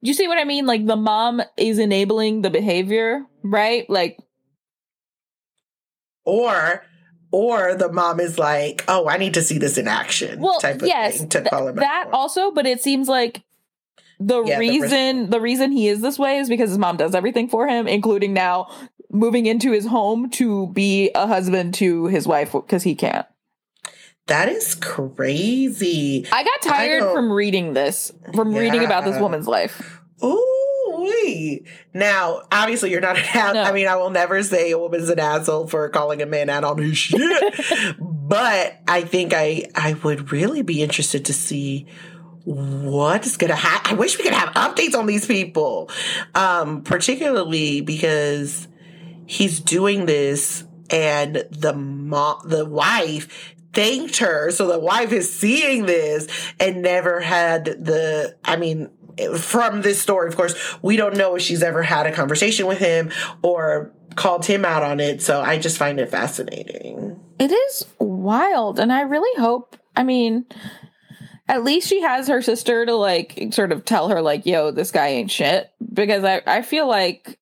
You 0.00 0.12
see 0.12 0.26
what 0.26 0.38
I 0.38 0.44
mean? 0.44 0.66
Like 0.66 0.84
the 0.84 0.96
mom 0.96 1.40
is 1.56 1.78
enabling 1.78 2.42
the 2.42 2.50
behavior, 2.50 3.24
right? 3.44 3.88
Like. 3.88 4.18
Or 6.24 6.82
or 7.30 7.76
the 7.76 7.92
mom 7.92 8.18
is 8.18 8.40
like, 8.40 8.84
"Oh, 8.88 9.08
I 9.08 9.18
need 9.18 9.34
to 9.34 9.42
see 9.42 9.58
this 9.58 9.78
in 9.78 9.86
action." 9.86 10.40
Well, 10.40 10.58
type 10.58 10.82
of 10.82 10.88
yes, 10.88 11.18
thing 11.18 11.28
to 11.28 11.42
call 11.42 11.68
him 11.68 11.76
that 11.76 12.08
also, 12.12 12.50
but 12.50 12.66
it 12.66 12.82
seems 12.82 13.06
like 13.06 13.44
the 14.18 14.42
Yeah, 14.42 14.58
reason 14.58 15.24
the, 15.24 15.32
the 15.32 15.40
reason 15.40 15.70
he 15.70 15.86
is 15.86 16.00
this 16.00 16.18
way 16.18 16.38
is 16.38 16.48
because 16.48 16.70
his 16.70 16.78
mom 16.78 16.96
does 16.96 17.14
everything 17.14 17.48
for 17.48 17.68
him, 17.68 17.86
including 17.86 18.32
now 18.32 18.66
moving 19.12 19.46
into 19.46 19.70
his 19.70 19.86
home 19.86 20.28
to 20.30 20.66
be 20.72 21.12
a 21.14 21.28
husband 21.28 21.74
to 21.74 22.06
his 22.06 22.26
wife 22.26 22.52
because 22.52 22.82
he 22.82 22.96
can't. 22.96 23.26
That 24.26 24.48
is 24.48 24.74
crazy. 24.74 26.26
I 26.32 26.42
got 26.42 26.62
tired 26.62 27.00
don't- 27.00 27.14
from 27.14 27.32
reading 27.32 27.74
this, 27.74 28.12
from 28.34 28.54
reading 28.54 28.84
about 28.84 29.04
this 29.04 29.18
woman's 29.20 29.46
life. 29.46 30.00
Ooh, 30.24 30.96
wee. 30.98 31.64
Now, 31.94 32.40
obviously, 32.50 32.90
you're 32.90 33.00
not 33.00 33.18
an 33.18 33.24
ass. 33.24 33.54
No. 33.54 33.62
I 33.62 33.72
mean, 33.72 33.86
I 33.86 33.96
will 33.96 34.10
never 34.10 34.42
say 34.42 34.70
a 34.70 34.78
woman's 34.78 35.10
an 35.10 35.20
asshole 35.20 35.68
for 35.68 35.88
calling 35.90 36.22
a 36.22 36.26
man 36.26 36.48
out 36.50 36.64
on 36.64 36.78
his 36.78 36.96
shit. 36.98 37.20
but 38.00 38.80
I 38.88 39.02
think 39.02 39.32
I 39.34 39.66
I 39.74 39.92
would 40.02 40.32
really 40.32 40.62
be 40.62 40.82
interested 40.82 41.26
to 41.26 41.32
see 41.32 41.86
what 42.44 43.26
is 43.26 43.36
gonna 43.36 43.54
happen. 43.54 43.92
I 43.92 43.94
wish 43.96 44.16
we 44.18 44.24
could 44.24 44.32
have 44.32 44.54
updates 44.54 44.96
on 44.96 45.06
these 45.06 45.26
people, 45.26 45.90
um, 46.34 46.82
particularly 46.82 47.80
because 47.80 48.66
he's 49.26 49.60
doing 49.60 50.06
this 50.06 50.64
and 50.88 51.44
the 51.50 51.74
mom, 51.74 52.40
the 52.48 52.64
wife 52.64 53.54
thanked 53.76 54.16
her. 54.16 54.50
So 54.50 54.66
the 54.66 54.80
wife 54.80 55.12
is 55.12 55.32
seeing 55.32 55.86
this 55.86 56.26
and 56.58 56.82
never 56.82 57.20
had 57.20 57.66
the, 57.66 58.36
I 58.44 58.56
mean, 58.56 58.90
from 59.38 59.82
this 59.82 60.00
story, 60.00 60.28
of 60.28 60.36
course, 60.36 60.54
we 60.82 60.96
don't 60.96 61.16
know 61.16 61.36
if 61.36 61.42
she's 61.42 61.62
ever 61.62 61.82
had 61.82 62.06
a 62.06 62.12
conversation 62.12 62.66
with 62.66 62.78
him 62.78 63.10
or 63.42 63.92
called 64.16 64.44
him 64.46 64.64
out 64.64 64.82
on 64.82 64.98
it. 64.98 65.22
So 65.22 65.40
I 65.40 65.58
just 65.58 65.78
find 65.78 66.00
it 66.00 66.10
fascinating. 66.10 67.20
It 67.38 67.52
is 67.52 67.84
wild, 68.00 68.80
and 68.80 68.92
I 68.92 69.02
really 69.02 69.40
hope. 69.40 69.76
I 69.94 70.02
mean, 70.02 70.46
at 71.48 71.64
least 71.64 71.88
she 71.88 72.00
has 72.00 72.28
her 72.28 72.42
sister 72.42 72.86
to 72.86 72.94
like 72.94 73.48
sort 73.52 73.72
of 73.72 73.84
tell 73.84 74.08
her 74.08 74.22
like, 74.22 74.46
"Yo, 74.46 74.70
this 74.70 74.90
guy 74.90 75.08
ain't 75.08 75.30
shit." 75.30 75.70
Because 75.92 76.24
I 76.24 76.42
I 76.46 76.62
feel 76.62 76.88
like. 76.88 77.38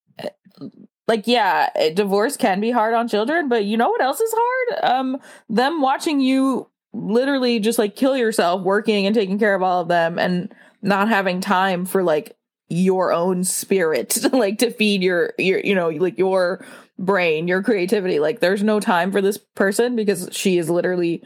Like 1.06 1.26
yeah, 1.26 1.68
divorce 1.94 2.36
can 2.36 2.60
be 2.60 2.70
hard 2.70 2.94
on 2.94 3.08
children, 3.08 3.48
but 3.48 3.64
you 3.64 3.76
know 3.76 3.90
what 3.90 4.00
else 4.02 4.20
is 4.20 4.34
hard? 4.36 4.84
Um, 4.84 5.20
them 5.48 5.80
watching 5.82 6.20
you 6.20 6.68
literally 6.92 7.58
just 7.60 7.78
like 7.78 7.94
kill 7.96 8.16
yourself 8.16 8.62
working 8.62 9.04
and 9.06 9.14
taking 9.14 9.38
care 9.38 9.54
of 9.54 9.62
all 9.62 9.82
of 9.82 9.88
them, 9.88 10.18
and 10.18 10.54
not 10.80 11.08
having 11.08 11.40
time 11.40 11.84
for 11.84 12.02
like 12.02 12.36
your 12.70 13.12
own 13.12 13.44
spirit, 13.44 14.16
like 14.32 14.58
to 14.58 14.70
feed 14.70 15.02
your 15.02 15.34
your 15.38 15.60
you 15.60 15.74
know 15.74 15.90
like 15.90 16.16
your 16.18 16.64
brain, 16.98 17.48
your 17.48 17.62
creativity. 17.62 18.18
Like 18.18 18.40
there's 18.40 18.62
no 18.62 18.80
time 18.80 19.12
for 19.12 19.20
this 19.20 19.36
person 19.36 19.96
because 19.96 20.28
she 20.32 20.56
is 20.56 20.70
literally 20.70 21.22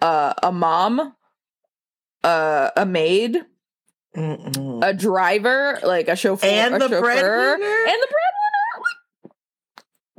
uh, 0.00 0.32
a 0.42 0.50
mom, 0.50 1.14
uh, 2.24 2.70
a 2.76 2.84
maid, 2.86 3.38
Mm-mm. 4.16 4.84
a 4.84 4.92
driver, 4.92 5.78
like 5.84 6.08
a 6.08 6.16
chauffeur, 6.16 6.46
And 6.46 6.74
a 6.74 6.78
the 6.78 6.88
chauffeur, 6.88 7.00
breadwinner? 7.00 7.36
and 7.84 8.02
the 8.02 8.08
breadwinner. 8.08 8.31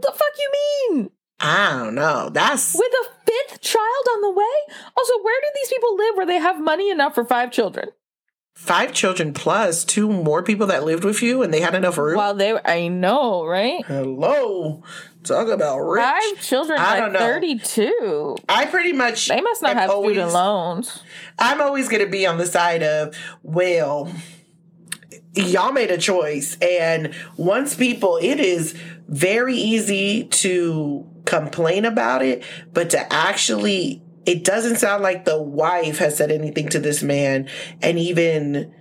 The 0.04 0.12
fuck 0.12 0.34
you 0.38 0.52
mean? 0.98 1.10
I 1.40 1.70
don't 1.80 1.96
know. 1.96 2.30
That's 2.30 2.76
With 2.76 2.94
a 2.94 3.10
fifth 3.26 3.62
child 3.62 4.06
on 4.14 4.22
the 4.22 4.32
way? 4.32 4.76
Also, 4.96 5.14
where 5.24 5.42
do 5.42 5.48
these 5.56 5.70
people 5.70 5.98
live 5.98 6.16
where 6.16 6.26
they 6.26 6.38
have 6.38 6.62
money 6.62 6.90
enough 6.92 7.16
for 7.16 7.26
five 7.26 7.52
children? 7.52 7.90
five 8.56 8.94
children 8.94 9.34
plus 9.34 9.84
two 9.84 10.08
more 10.08 10.44
people 10.44 10.68
that 10.68 10.84
lived 10.84 11.04
with 11.04 11.24
you 11.24 11.42
and 11.42 11.52
they 11.52 11.60
had 11.60 11.74
enough 11.74 11.98
room. 11.98 12.16
While 12.16 12.36
they, 12.36 12.56
I 12.64 12.88
know, 12.88 13.44
right? 13.46 13.84
Hello. 13.88 14.84
Talk 15.24 15.48
about 15.48 15.80
rich. 15.80 16.04
Five 16.04 16.40
children 16.42 16.80
I 16.80 17.00
don't 17.00 17.14
know. 17.14 17.20
32. 17.20 18.36
I 18.48 18.66
pretty 18.68 18.94
much 18.94 19.28
They 19.28 19.42
must 19.42 19.64
not 19.64 19.76
have 19.76 19.90
always- 19.90 20.14
student 20.16 20.34
loans. 20.34 21.02
I'm 21.40 21.62
always 21.62 21.90
going 21.90 22.04
to 22.06 22.10
be 22.10 22.28
on 22.28 22.38
the 22.38 22.46
side 22.46 22.84
of, 22.84 23.16
well, 23.42 24.14
y'all 25.34 25.72
made 25.72 25.90
a 25.90 25.98
choice. 25.98 26.56
And 26.62 27.14
once 27.38 27.76
people, 27.76 28.20
it 28.22 28.40
is 28.40 28.78
very 29.14 29.56
easy 29.56 30.26
to 30.26 31.08
complain 31.26 31.86
about 31.86 32.22
it, 32.24 32.44
but 32.74 32.90
to 32.92 33.14
actually, 33.14 34.02
it 34.26 34.44
doesn't 34.44 34.78
sound 34.78 35.04
like 35.04 35.26
the 35.26 35.42
wife 35.42 36.00
has 36.00 36.18
said 36.18 36.32
anything 36.32 36.68
to 36.70 36.80
this 36.80 37.04
man. 37.04 37.48
And 37.82 38.00
even 38.00 38.74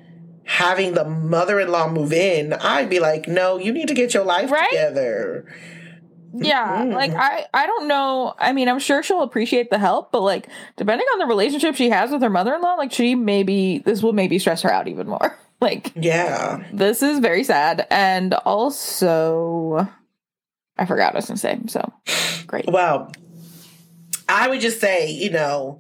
having 0.45 0.95
the 0.95 1.05
mother 1.05 1.61
in 1.61 1.71
law 1.71 1.89
move 1.89 2.13
in, 2.13 2.53
I'd 2.53 2.89
be 2.91 2.99
like, 2.99 3.29
no, 3.29 3.59
you 3.59 3.73
need 3.73 3.89
to 3.89 3.95
get 3.95 4.15
your 4.15 4.25
life 4.25 4.51
Right? 4.51 4.69
together. 4.71 5.45
Yeah, 6.35 6.79
Mhm. 6.83 6.95
like 6.95 7.13
I 7.15 7.45
I 7.53 7.67
don't 7.67 7.87
know. 7.87 8.33
I 8.39 8.55
mean, 8.55 8.67
I'm 8.69 8.79
sure 8.79 9.03
she'll 9.03 9.21
appreciate 9.23 9.69
the 9.69 9.79
help, 9.79 10.13
but 10.13 10.23
like 10.23 10.49
depending 10.79 11.07
on 11.13 11.19
the 11.19 11.27
relationship 11.27 11.75
she 11.75 11.91
has 11.91 12.11
with 12.11 12.23
her 12.23 12.31
mother-in-law, 12.31 12.75
like 12.77 12.91
she 12.91 13.15
maybe 13.15 13.83
this 13.85 14.03
will 14.03 14.15
maybe 14.15 14.39
stress 14.39 14.63
her 14.63 14.73
out 14.73 14.89
even 14.89 15.07
more. 15.09 15.37
Like 15.61 15.93
Yeah. 15.95 16.65
this 16.73 17.03
is 17.05 17.21
very 17.21 17.45
sad 17.45 17.87
and 17.89 18.35
also 18.35 19.87
I 20.79 20.87
forgot 20.87 21.15
what 21.15 21.17
I 21.17 21.31
was 21.31 21.43
going 21.43 21.61
to 21.61 21.71
say. 21.71 21.79
So, 22.07 22.45
great. 22.47 22.67
Well, 22.67 23.13
I 24.29 24.49
would 24.49 24.61
just 24.61 24.81
say, 24.81 25.11
you 25.11 25.31
know, 25.31 25.79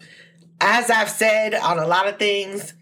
as 0.60 0.90
I've 0.90 1.10
said 1.10 1.54
on 1.54 1.78
a 1.78 1.86
lot 1.86 2.08
of 2.08 2.18
things, 2.18 2.74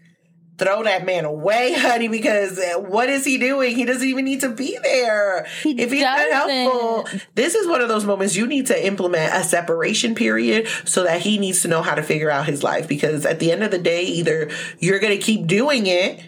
throw 0.61 0.83
that 0.83 1.05
man 1.05 1.25
away, 1.25 1.73
honey, 1.77 2.07
because 2.07 2.59
what 2.77 3.09
is 3.09 3.25
he 3.25 3.37
doing? 3.37 3.75
He 3.75 3.85
doesn't 3.85 4.07
even 4.07 4.25
need 4.25 4.41
to 4.41 4.49
be 4.49 4.77
there. 4.83 5.47
He 5.63 5.81
if 5.81 5.91
he's 5.91 6.03
not 6.03 6.17
doesn't. 6.17 6.55
helpful, 6.55 7.19
this 7.33 7.55
is 7.55 7.67
one 7.67 7.81
of 7.81 7.87
those 7.87 8.05
moments 8.05 8.35
you 8.35 8.45
need 8.45 8.67
to 8.67 8.85
implement 8.85 9.33
a 9.33 9.43
separation 9.43 10.13
period 10.13 10.67
so 10.85 11.03
that 11.03 11.21
he 11.21 11.39
needs 11.39 11.63
to 11.63 11.67
know 11.67 11.81
how 11.81 11.95
to 11.95 12.03
figure 12.03 12.29
out 12.29 12.45
his 12.45 12.63
life. 12.63 12.87
Because 12.87 13.25
at 13.25 13.39
the 13.39 13.51
end 13.51 13.63
of 13.63 13.71
the 13.71 13.79
day, 13.79 14.03
either 14.03 14.51
you're 14.79 14.99
going 14.99 15.17
to 15.17 15.23
keep 15.23 15.47
doing 15.47 15.87
it 15.87 16.23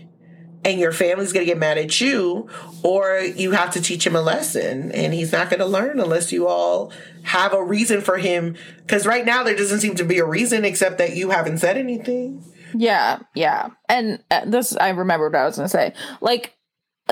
and 0.65 0.79
your 0.79 0.91
family's 0.91 1.33
going 1.33 1.45
to 1.45 1.51
get 1.51 1.57
mad 1.57 1.77
at 1.77 1.99
you, 1.99 2.49
or 2.83 3.19
you 3.19 3.51
have 3.51 3.71
to 3.71 3.81
teach 3.81 4.05
him 4.05 4.15
a 4.15 4.21
lesson, 4.21 4.91
and 4.91 5.13
he's 5.13 5.31
not 5.31 5.49
going 5.49 5.59
to 5.59 5.65
learn 5.65 5.99
unless 5.99 6.31
you 6.31 6.47
all 6.47 6.91
have 7.23 7.53
a 7.53 7.63
reason 7.63 8.01
for 8.01 8.17
him. 8.17 8.55
Because 8.81 9.05
right 9.05 9.25
now 9.25 9.43
there 9.43 9.55
doesn't 9.55 9.79
seem 9.79 9.95
to 9.95 10.05
be 10.05 10.19
a 10.19 10.25
reason 10.25 10.65
except 10.65 10.97
that 10.97 11.15
you 11.15 11.29
haven't 11.31 11.57
said 11.59 11.77
anything. 11.77 12.43
Yeah, 12.75 13.19
yeah. 13.35 13.69
And 13.87 14.23
uh, 14.31 14.45
this, 14.45 14.75
I 14.75 14.89
remember 14.89 15.29
what 15.29 15.35
I 15.35 15.45
was 15.45 15.57
going 15.57 15.65
to 15.65 15.69
say. 15.69 15.93
Like, 16.21 16.55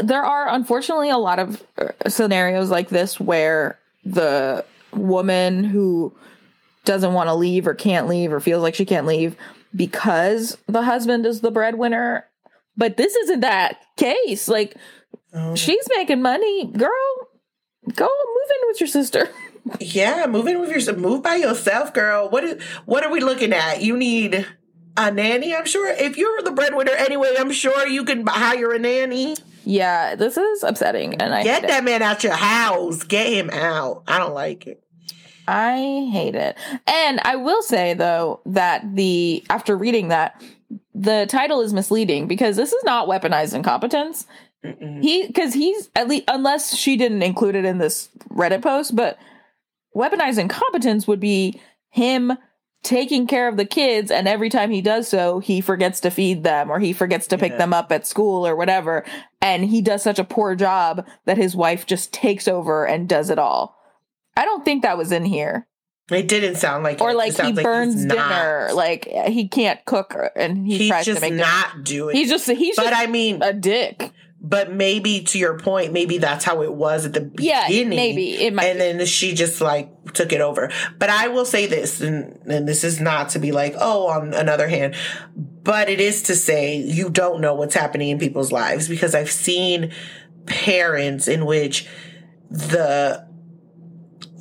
there 0.01 0.23
are 0.23 0.47
unfortunately 0.49 1.09
a 1.09 1.17
lot 1.17 1.39
of 1.39 1.63
uh, 1.77 1.89
scenarios 2.07 2.69
like 2.69 2.89
this 2.89 3.19
where 3.19 3.77
the 4.03 4.65
woman 4.93 5.63
who 5.63 6.15
doesn't 6.85 7.13
want 7.13 7.27
to 7.27 7.35
leave 7.35 7.67
or 7.67 7.73
can't 7.73 8.07
leave 8.07 8.33
or 8.33 8.39
feels 8.39 8.63
like 8.63 8.75
she 8.75 8.85
can't 8.85 9.05
leave 9.05 9.35
because 9.75 10.57
the 10.67 10.81
husband 10.81 11.25
is 11.25 11.41
the 11.41 11.51
breadwinner. 11.51 12.25
But 12.77 12.97
this 12.97 13.15
isn't 13.15 13.41
that 13.41 13.81
case. 13.97 14.47
Like, 14.47 14.75
Oh. 15.33 15.55
she's 15.55 15.85
making 15.95 16.21
money. 16.21 16.65
Girl, 16.67 16.89
go 17.95 18.05
move 18.05 18.49
in 18.61 18.67
with 18.67 18.79
your 18.81 18.87
sister. 18.87 19.29
Yeah, 19.79 20.25
move 20.27 20.47
in 20.47 20.59
with 20.59 20.71
yourself. 20.71 20.97
Move 20.97 21.21
by 21.21 21.35
yourself, 21.35 21.93
girl. 21.93 22.27
What 22.29 22.43
is? 22.43 22.61
What 22.85 23.05
are 23.05 23.11
we 23.11 23.19
looking 23.21 23.53
at? 23.53 23.81
You 23.83 23.95
need 23.95 24.45
a 24.97 25.11
nanny. 25.11 25.55
I'm 25.55 25.65
sure 25.67 25.87
if 25.87 26.17
you're 26.17 26.41
the 26.41 26.51
breadwinner 26.51 26.91
anyway, 26.93 27.35
I'm 27.37 27.51
sure 27.51 27.87
you 27.87 28.03
can 28.03 28.25
hire 28.25 28.71
a 28.73 28.79
nanny. 28.79 29.35
yeah, 29.63 30.15
this 30.15 30.35
is 30.35 30.63
upsetting. 30.63 31.21
And 31.21 31.31
I 31.33 31.43
Get 31.43 31.61
hate 31.61 31.63
it. 31.65 31.67
that 31.67 31.83
man 31.83 32.01
out 32.01 32.23
your 32.23 32.33
house. 32.33 33.03
Get 33.03 33.27
him 33.31 33.51
out. 33.51 34.01
I 34.07 34.17
don't 34.17 34.33
like 34.33 34.65
it. 34.65 34.83
I 35.47 36.09
hate 36.11 36.35
it. 36.35 36.57
And 36.87 37.19
I 37.23 37.35
will 37.35 37.61
say 37.61 37.93
though 37.93 38.41
that 38.47 38.95
the 38.95 39.43
after 39.51 39.77
reading 39.77 40.07
that 40.07 40.41
the 40.93 41.25
title 41.29 41.61
is 41.61 41.73
misleading 41.73 42.27
because 42.27 42.55
this 42.55 42.71
is 42.73 42.83
not 42.83 43.07
weaponized 43.07 43.53
incompetence. 43.53 44.25
He 44.63 45.25
because 45.27 45.53
he's 45.55 45.89
at 45.95 46.07
least 46.07 46.25
unless 46.27 46.75
she 46.75 46.95
didn't 46.95 47.23
include 47.23 47.55
it 47.55 47.65
in 47.65 47.79
this 47.79 48.09
Reddit 48.29 48.61
post, 48.61 48.95
but 48.95 49.17
weaponized 49.95 50.37
incompetence 50.37 51.07
would 51.07 51.19
be 51.19 51.59
him 51.89 52.33
taking 52.83 53.27
care 53.27 53.47
of 53.47 53.57
the 53.57 53.65
kids 53.65 54.09
and 54.09 54.27
every 54.27 54.49
time 54.49 54.71
he 54.71 54.81
does 54.81 55.07
so 55.07 55.39
he 55.39 55.61
forgets 55.61 55.99
to 55.99 56.09
feed 56.09 56.43
them 56.43 56.69
or 56.71 56.79
he 56.79 56.93
forgets 56.93 57.27
to 57.27 57.37
pick 57.37 57.51
Yeah. 57.51 57.57
them 57.59 57.73
up 57.73 57.91
at 57.91 58.07
school 58.07 58.45
or 58.47 58.55
whatever 58.55 59.05
and 59.39 59.65
he 59.65 59.81
does 59.83 60.01
such 60.01 60.17
a 60.17 60.23
poor 60.23 60.55
job 60.55 61.05
that 61.25 61.37
his 61.37 61.55
wife 61.55 61.85
just 61.85 62.11
takes 62.11 62.47
over 62.47 62.85
and 62.87 63.07
does 63.07 63.29
it 63.29 63.37
all. 63.37 63.77
I 64.35 64.45
don't 64.45 64.65
think 64.65 64.81
that 64.81 64.97
was 64.97 65.11
in 65.11 65.25
here 65.25 65.67
It 66.09 66.27
didn't 66.27 66.55
sound 66.55 66.83
like 66.83 66.99
or 67.01 67.09
it. 67.09 67.13
It 67.13 67.17
like 67.17 67.41
he 67.41 67.53
burns 67.53 67.93
he's 67.95 68.05
not. 68.05 68.15
dinner 68.29 68.69
like 68.73 69.05
he 69.27 69.47
can't 69.47 69.83
cook 69.85 70.15
and 70.35 70.65
he 70.65 70.77
He's 70.79 70.89
tries 70.89 71.05
just 71.05 71.21
to 71.21 71.29
make 71.29 71.39
not 71.39 71.83
doing. 71.83 72.15
it. 72.15 72.19
he's 72.19 72.29
just 72.29 72.49
he's 72.49 72.75
but 72.75 72.89
just 72.89 72.95
I 73.01 73.07
mean, 73.07 73.41
a 73.41 73.53
dick 73.53 74.11
but 74.43 74.73
maybe 74.73 75.21
to 75.21 75.37
your 75.37 75.59
point, 75.59 75.93
maybe 75.93 76.17
that's 76.17 76.43
how 76.43 76.63
it 76.63 76.73
was 76.73 77.05
at 77.05 77.13
the 77.13 77.31
yeah 77.37 77.67
beginning. 77.67 77.89
maybe 77.95 78.31
it 78.43 78.53
might 78.53 78.65
and 78.65 78.81
then 78.81 79.05
she 79.05 79.35
just 79.35 79.61
like 79.61 80.13
took 80.13 80.33
it 80.33 80.41
over. 80.41 80.71
But 80.97 81.11
I 81.11 81.27
will 81.27 81.45
say 81.45 81.67
this, 81.67 82.01
and, 82.01 82.39
and 82.47 82.67
this 82.67 82.83
is 82.83 82.99
not 82.99 83.29
to 83.29 83.39
be 83.39 83.51
like, 83.51 83.75
oh, 83.77 84.07
on 84.07 84.33
another 84.33 84.67
hand, 84.67 84.95
but 85.35 85.89
it 85.89 86.01
is 86.01 86.23
to 86.23 86.35
say 86.35 86.75
you 86.77 87.11
don't 87.11 87.39
know 87.39 87.53
what's 87.53 87.75
happening 87.75 88.09
in 88.09 88.17
people's 88.17 88.51
lives 88.51 88.87
because 88.89 89.13
I've 89.13 89.31
seen 89.31 89.91
parents 90.47 91.27
in 91.27 91.45
which 91.45 91.87
the 92.49 93.27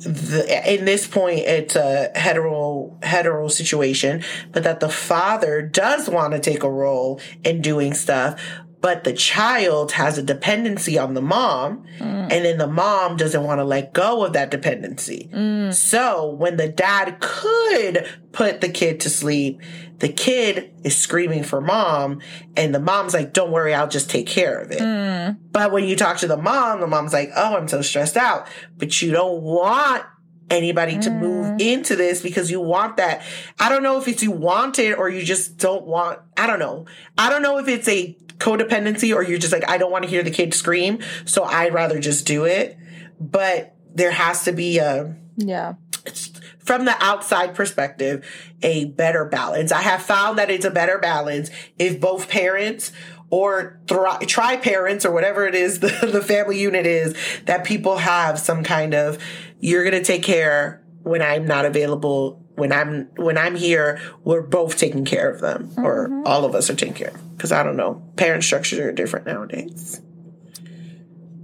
the 0.03 0.73
in 0.73 0.85
this 0.85 1.07
point 1.07 1.39
it's 1.39 1.75
a 1.75 2.11
hetero 2.15 2.97
hetero 3.03 3.47
situation 3.47 4.23
but 4.51 4.63
that 4.63 4.79
the 4.79 4.89
father 4.89 5.61
does 5.61 6.09
want 6.09 6.33
to 6.33 6.39
take 6.39 6.63
a 6.63 6.69
role 6.69 7.19
in 7.43 7.61
doing 7.61 7.93
stuff 7.93 8.41
but 8.81 9.03
the 9.03 9.13
child 9.13 9.93
has 9.93 10.17
a 10.17 10.23
dependency 10.23 10.97
on 10.97 11.13
the 11.13 11.21
mom 11.21 11.85
mm. 11.99 12.03
and 12.03 12.45
then 12.45 12.57
the 12.57 12.67
mom 12.67 13.15
doesn't 13.15 13.43
want 13.43 13.59
to 13.59 13.63
let 13.63 13.93
go 13.93 14.25
of 14.25 14.33
that 14.33 14.51
dependency 14.51 15.29
mm. 15.31 15.73
so 15.73 16.29
when 16.31 16.57
the 16.57 16.67
dad 16.67 17.19
could 17.19 18.07
put 18.31 18.61
the 18.61 18.69
kid 18.69 18.99
to 18.99 19.09
sleep 19.09 19.61
the 19.99 20.09
kid 20.09 20.73
is 20.83 20.97
screaming 20.97 21.43
for 21.43 21.61
mom 21.61 22.19
and 22.57 22.73
the 22.73 22.79
mom's 22.79 23.13
like 23.13 23.33
don't 23.33 23.51
worry 23.51 23.73
i'll 23.73 23.87
just 23.87 24.09
take 24.09 24.25
care 24.25 24.59
of 24.59 24.71
it 24.71 24.79
mm. 24.79 25.37
but 25.51 25.71
when 25.71 25.83
you 25.83 25.95
talk 25.95 26.17
to 26.17 26.27
the 26.27 26.37
mom, 26.37 26.79
the 26.79 26.87
mom's 26.87 27.13
like, 27.13 27.31
oh, 27.35 27.55
I'm 27.55 27.67
so 27.67 27.81
stressed 27.81 28.17
out. 28.17 28.47
But 28.77 29.01
you 29.01 29.11
don't 29.11 29.41
want 29.41 30.03
anybody 30.49 30.97
to 30.99 31.09
move 31.09 31.61
into 31.61 31.95
this 31.95 32.21
because 32.21 32.51
you 32.51 32.59
want 32.59 32.97
that. 32.97 33.23
I 33.59 33.69
don't 33.69 33.83
know 33.83 33.97
if 33.97 34.07
it's 34.07 34.21
you 34.21 34.31
want 34.31 34.79
it 34.79 34.97
or 34.97 35.07
you 35.09 35.23
just 35.23 35.57
don't 35.57 35.85
want, 35.85 36.19
I 36.35 36.47
don't 36.47 36.59
know. 36.59 36.87
I 37.17 37.29
don't 37.29 37.41
know 37.41 37.57
if 37.57 37.67
it's 37.69 37.87
a 37.87 38.17
codependency 38.41 39.15
or 39.15 39.23
you're 39.23 39.39
just 39.39 39.53
like, 39.53 39.69
I 39.69 39.77
don't 39.77 39.91
want 39.91 40.03
to 40.03 40.09
hear 40.09 40.23
the 40.23 40.31
kid 40.31 40.53
scream. 40.53 40.99
So 41.25 41.43
I'd 41.43 41.73
rather 41.73 41.99
just 41.99 42.25
do 42.25 42.45
it. 42.45 42.77
But 43.19 43.75
there 43.93 44.11
has 44.11 44.43
to 44.45 44.51
be 44.51 44.79
a, 44.79 45.15
yeah 45.37 45.75
it's 46.05 46.31
from 46.59 46.85
the 46.85 46.95
outside 47.03 47.53
perspective 47.53 48.25
a 48.63 48.85
better 48.85 49.25
balance 49.25 49.71
i 49.71 49.81
have 49.81 50.01
found 50.01 50.37
that 50.37 50.49
it's 50.49 50.65
a 50.65 50.71
better 50.71 50.97
balance 50.97 51.49
if 51.77 51.99
both 51.99 52.27
parents 52.27 52.91
or 53.29 53.79
thri- 53.87 54.25
tri 54.25 54.57
parents 54.57 55.05
or 55.05 55.11
whatever 55.11 55.45
it 55.45 55.55
is 55.55 55.79
the, 55.81 56.09
the 56.11 56.21
family 56.21 56.59
unit 56.59 56.85
is 56.85 57.15
that 57.45 57.63
people 57.63 57.97
have 57.97 58.39
some 58.39 58.63
kind 58.63 58.93
of 58.93 59.17
you're 59.59 59.83
going 59.83 59.95
to 59.95 60.03
take 60.03 60.23
care 60.23 60.81
when 61.03 61.21
i'm 61.21 61.45
not 61.45 61.65
available 61.65 62.40
when 62.61 62.71
i'm 62.71 63.07
when 63.15 63.39
i'm 63.39 63.55
here 63.55 63.99
we're 64.23 64.43
both 64.43 64.77
taking 64.77 65.03
care 65.03 65.31
of 65.31 65.41
them 65.41 65.73
or 65.77 66.07
mm-hmm. 66.07 66.21
all 66.27 66.45
of 66.45 66.53
us 66.53 66.69
are 66.69 66.75
taking 66.75 66.93
care 66.93 67.09
of. 67.09 67.35
because 67.35 67.51
i 67.51 67.63
don't 67.63 67.75
know 67.75 67.95
parent 68.17 68.43
structures 68.43 68.77
are 68.77 68.91
different 68.91 69.25
nowadays 69.25 69.99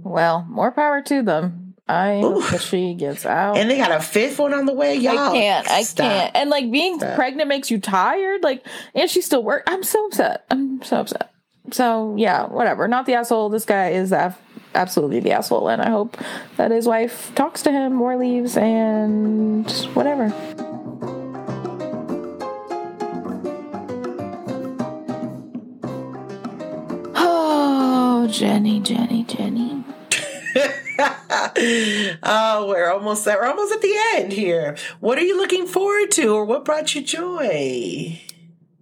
well 0.04 0.46
more 0.48 0.70
power 0.70 1.02
to 1.02 1.22
them 1.22 1.64
I 1.90 2.20
hope 2.20 2.46
that 2.50 2.60
she 2.60 2.92
gets 2.92 3.24
out 3.24 3.56
and 3.56 3.70
they 3.70 3.78
got 3.78 3.90
a 3.90 4.00
fifth 4.00 4.38
one 4.38 4.52
on 4.52 4.66
the 4.66 4.74
way 4.74 4.96
y'all 4.96 5.16
I 5.16 5.32
can't. 5.32 5.70
I 5.70 5.82
Stop. 5.84 6.04
can't. 6.04 6.36
And 6.36 6.50
like 6.50 6.70
being 6.70 6.98
Stop. 6.98 7.14
pregnant 7.14 7.48
makes 7.48 7.70
you 7.70 7.80
tired. 7.80 8.42
Like, 8.42 8.62
and 8.94 9.08
she 9.08 9.22
still 9.22 9.42
work. 9.42 9.62
I'm 9.66 9.82
so 9.82 10.04
upset. 10.04 10.44
I'm 10.50 10.82
so 10.82 10.98
upset. 10.98 11.32
So 11.72 12.14
yeah, 12.18 12.44
whatever. 12.44 12.88
Not 12.88 13.06
the 13.06 13.14
asshole. 13.14 13.48
This 13.48 13.64
guy 13.64 13.92
is 13.92 14.12
af- 14.12 14.38
absolutely 14.74 15.20
the 15.20 15.32
asshole, 15.32 15.68
and 15.68 15.80
I 15.80 15.90
hope 15.90 16.18
that 16.56 16.70
his 16.70 16.86
wife 16.86 17.32
talks 17.34 17.62
to 17.62 17.72
him 17.72 18.00
or 18.00 18.16
leaves 18.16 18.56
and 18.56 19.70
whatever. 19.94 20.28
Jenny, 28.30 28.80
Jenny, 28.80 29.24
Jenny. 29.24 29.84
oh, 32.22 32.66
we're 32.68 32.90
almost 32.90 33.26
we're 33.26 33.44
almost 33.44 33.72
at 33.72 33.80
the 33.80 33.94
end 34.14 34.32
here. 34.32 34.76
What 35.00 35.18
are 35.18 35.22
you 35.22 35.36
looking 35.36 35.66
forward 35.66 36.10
to, 36.12 36.34
or 36.34 36.44
what 36.44 36.64
brought 36.64 36.94
you 36.94 37.02
joy? 37.02 38.20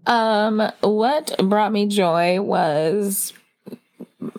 Um, 0.06 0.70
what 0.80 1.36
brought 1.38 1.72
me 1.72 1.86
joy 1.86 2.40
was 2.40 3.32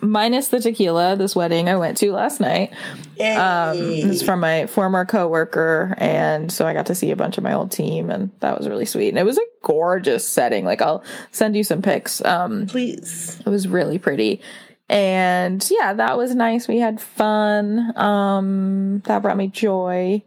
minus 0.02 0.48
the 0.48 0.60
tequila, 0.60 1.16
this 1.16 1.36
wedding 1.36 1.68
I 1.68 1.76
went 1.76 1.96
to 1.98 2.12
last 2.12 2.40
night. 2.40 2.72
Um, 3.20 3.76
Yay. 3.76 4.02
it 4.02 4.06
was 4.06 4.22
from 4.22 4.40
my 4.40 4.66
former 4.66 5.04
coworker, 5.04 5.94
and 5.98 6.52
so 6.52 6.66
I 6.66 6.72
got 6.72 6.86
to 6.86 6.94
see 6.94 7.10
a 7.10 7.16
bunch 7.16 7.38
of 7.38 7.44
my 7.44 7.54
old 7.54 7.72
team, 7.72 8.10
and 8.10 8.30
that 8.40 8.58
was 8.58 8.68
really 8.68 8.86
sweet. 8.86 9.08
And 9.08 9.18
it 9.18 9.24
was 9.24 9.38
a 9.38 9.42
gorgeous 9.62 10.26
setting. 10.26 10.64
Like 10.64 10.82
I'll 10.82 11.02
send 11.30 11.56
you 11.56 11.64
some 11.64 11.82
pics. 11.82 12.24
Um, 12.24 12.66
Please. 12.66 13.40
it 13.44 13.48
was 13.48 13.68
really 13.68 13.98
pretty. 13.98 14.40
And 14.88 15.66
yeah, 15.70 15.92
that 15.94 16.16
was 16.16 16.34
nice. 16.34 16.66
We 16.66 16.78
had 16.78 17.00
fun. 17.00 17.92
Um, 17.96 19.00
that 19.06 19.20
brought 19.22 19.36
me 19.36 19.48
joy. 19.48 20.22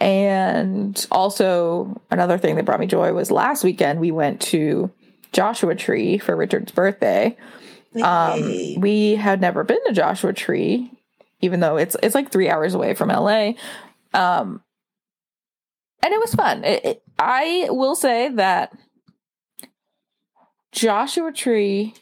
And 0.00 1.06
also 1.12 2.00
another 2.10 2.36
thing 2.38 2.56
that 2.56 2.64
brought 2.64 2.80
me 2.80 2.86
joy 2.86 3.12
was 3.12 3.30
last 3.30 3.62
weekend 3.62 4.00
we 4.00 4.10
went 4.10 4.40
to 4.42 4.90
Joshua 5.32 5.76
Tree 5.76 6.18
for 6.18 6.34
Richard's 6.34 6.72
birthday. 6.72 7.36
Um, 8.02 8.40
we 8.80 9.14
had 9.14 9.40
never 9.40 9.62
been 9.62 9.78
to 9.86 9.92
Joshua 9.92 10.32
Tree, 10.32 10.90
even 11.40 11.60
though 11.60 11.76
it's 11.76 11.96
it's 12.02 12.16
like 12.16 12.32
three 12.32 12.50
hours 12.50 12.74
away 12.74 12.94
from 12.94 13.08
LA. 13.10 13.52
Um, 14.12 14.60
and 16.02 16.12
it 16.12 16.18
was 16.20 16.34
fun. 16.34 16.64
It, 16.64 16.84
it- 16.84 17.00
I 17.16 17.68
will 17.70 17.94
say 17.94 18.30
that 18.30 18.76
Joshua 20.72 21.32
Tree. 21.32 21.94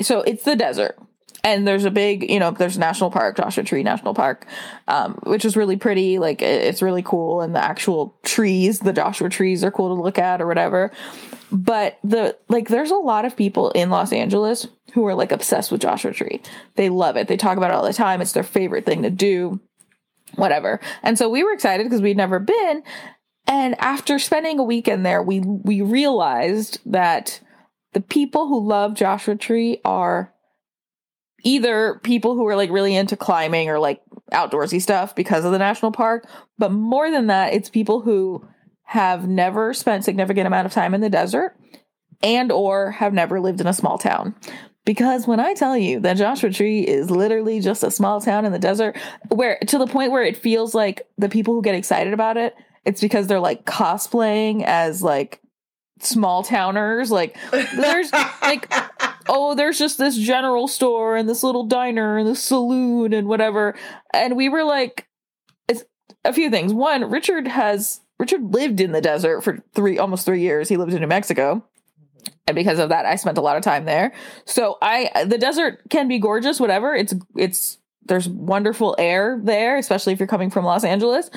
So 0.00 0.20
it's 0.20 0.44
the 0.44 0.56
desert, 0.56 0.98
and 1.42 1.66
there's 1.66 1.84
a 1.84 1.90
big, 1.90 2.30
you 2.30 2.38
know, 2.38 2.50
there's 2.50 2.76
national 2.76 3.10
park, 3.10 3.36
Joshua 3.36 3.64
Tree 3.64 3.82
National 3.82 4.14
Park, 4.14 4.46
um, 4.88 5.18
which 5.22 5.44
is 5.44 5.56
really 5.56 5.76
pretty. 5.76 6.18
Like 6.18 6.42
it's 6.42 6.82
really 6.82 7.02
cool, 7.02 7.40
and 7.40 7.54
the 7.54 7.64
actual 7.64 8.16
trees, 8.22 8.80
the 8.80 8.92
Joshua 8.92 9.28
trees, 9.28 9.64
are 9.64 9.70
cool 9.70 9.94
to 9.94 10.02
look 10.02 10.18
at 10.18 10.42
or 10.42 10.46
whatever. 10.46 10.92
But 11.50 11.98
the 12.02 12.36
like, 12.48 12.68
there's 12.68 12.90
a 12.90 12.96
lot 12.96 13.24
of 13.24 13.36
people 13.36 13.70
in 13.70 13.90
Los 13.90 14.12
Angeles 14.12 14.66
who 14.92 15.06
are 15.06 15.14
like 15.14 15.32
obsessed 15.32 15.70
with 15.70 15.80
Joshua 15.80 16.12
Tree. 16.12 16.42
They 16.74 16.88
love 16.88 17.16
it. 17.16 17.28
They 17.28 17.36
talk 17.36 17.56
about 17.56 17.70
it 17.70 17.74
all 17.74 17.84
the 17.84 17.92
time. 17.92 18.20
It's 18.20 18.32
their 18.32 18.42
favorite 18.42 18.84
thing 18.84 19.02
to 19.02 19.10
do 19.10 19.60
whatever. 20.34 20.80
And 21.02 21.16
so 21.18 21.28
we 21.28 21.44
were 21.44 21.52
excited 21.52 21.84
because 21.84 22.02
we'd 22.02 22.16
never 22.16 22.38
been. 22.38 22.82
And 23.46 23.80
after 23.80 24.18
spending 24.18 24.58
a 24.58 24.64
weekend 24.64 25.06
there, 25.06 25.22
we 25.22 25.40
we 25.40 25.80
realized 25.80 26.80
that 26.86 27.40
the 27.96 28.02
people 28.02 28.46
who 28.46 28.62
love 28.62 28.92
Joshua 28.92 29.36
Tree 29.36 29.80
are 29.82 30.30
either 31.42 31.98
people 32.02 32.34
who 32.34 32.46
are 32.46 32.54
like 32.54 32.68
really 32.68 32.94
into 32.94 33.16
climbing 33.16 33.70
or 33.70 33.78
like 33.78 34.02
outdoorsy 34.34 34.82
stuff 34.82 35.14
because 35.14 35.46
of 35.46 35.52
the 35.52 35.58
national 35.58 35.92
park, 35.92 36.28
but 36.58 36.70
more 36.70 37.10
than 37.10 37.28
that, 37.28 37.54
it's 37.54 37.70
people 37.70 38.02
who 38.02 38.46
have 38.82 39.26
never 39.26 39.72
spent 39.72 40.04
significant 40.04 40.46
amount 40.46 40.66
of 40.66 40.74
time 40.74 40.92
in 40.92 41.00
the 41.00 41.08
desert 41.08 41.56
and 42.22 42.52
or 42.52 42.90
have 42.90 43.14
never 43.14 43.40
lived 43.40 43.62
in 43.62 43.66
a 43.66 43.72
small 43.72 43.96
town. 43.96 44.34
Because 44.84 45.26
when 45.26 45.40
I 45.40 45.54
tell 45.54 45.74
you 45.74 45.98
that 46.00 46.18
Joshua 46.18 46.50
Tree 46.50 46.80
is 46.82 47.10
literally 47.10 47.60
just 47.60 47.82
a 47.82 47.90
small 47.90 48.20
town 48.20 48.44
in 48.44 48.52
the 48.52 48.58
desert, 48.58 48.94
where 49.28 49.58
to 49.68 49.78
the 49.78 49.86
point 49.86 50.12
where 50.12 50.22
it 50.22 50.36
feels 50.36 50.74
like 50.74 51.08
the 51.16 51.30
people 51.30 51.54
who 51.54 51.62
get 51.62 51.74
excited 51.74 52.12
about 52.12 52.36
it, 52.36 52.54
it's 52.84 53.00
because 53.00 53.26
they're 53.26 53.40
like 53.40 53.64
cosplaying 53.64 54.64
as 54.64 55.02
like 55.02 55.40
small 56.00 56.42
towners. 56.42 57.10
Like 57.10 57.36
there's 57.52 58.12
like 58.42 58.72
oh, 59.28 59.54
there's 59.54 59.78
just 59.78 59.98
this 59.98 60.16
general 60.16 60.68
store 60.68 61.16
and 61.16 61.28
this 61.28 61.42
little 61.42 61.64
diner 61.64 62.18
and 62.18 62.26
this 62.26 62.42
saloon 62.42 63.12
and 63.12 63.28
whatever. 63.28 63.74
And 64.12 64.36
we 64.36 64.48
were 64.48 64.64
like, 64.64 65.08
it's 65.68 65.84
a 66.24 66.32
few 66.32 66.50
things. 66.50 66.72
One, 66.72 67.10
Richard 67.10 67.48
has 67.48 68.00
Richard 68.18 68.54
lived 68.54 68.80
in 68.80 68.92
the 68.92 69.00
desert 69.00 69.42
for 69.42 69.62
three 69.74 69.98
almost 69.98 70.24
three 70.24 70.40
years. 70.40 70.68
He 70.68 70.76
lived 70.76 70.92
in 70.92 71.00
New 71.00 71.06
Mexico. 71.06 71.64
And 72.48 72.54
because 72.54 72.78
of 72.78 72.90
that, 72.90 73.06
I 73.06 73.16
spent 73.16 73.38
a 73.38 73.42
lot 73.42 73.56
of 73.56 73.62
time 73.62 73.84
there. 73.84 74.12
So 74.44 74.78
I 74.80 75.24
the 75.24 75.38
desert 75.38 75.82
can 75.90 76.08
be 76.08 76.18
gorgeous, 76.18 76.60
whatever. 76.60 76.94
It's 76.94 77.14
it's 77.36 77.78
there's 78.04 78.28
wonderful 78.28 78.94
air 78.98 79.40
there, 79.42 79.76
especially 79.76 80.12
if 80.12 80.20
you're 80.20 80.28
coming 80.28 80.50
from 80.50 80.64
Los 80.64 80.84
Angeles. 80.84 81.28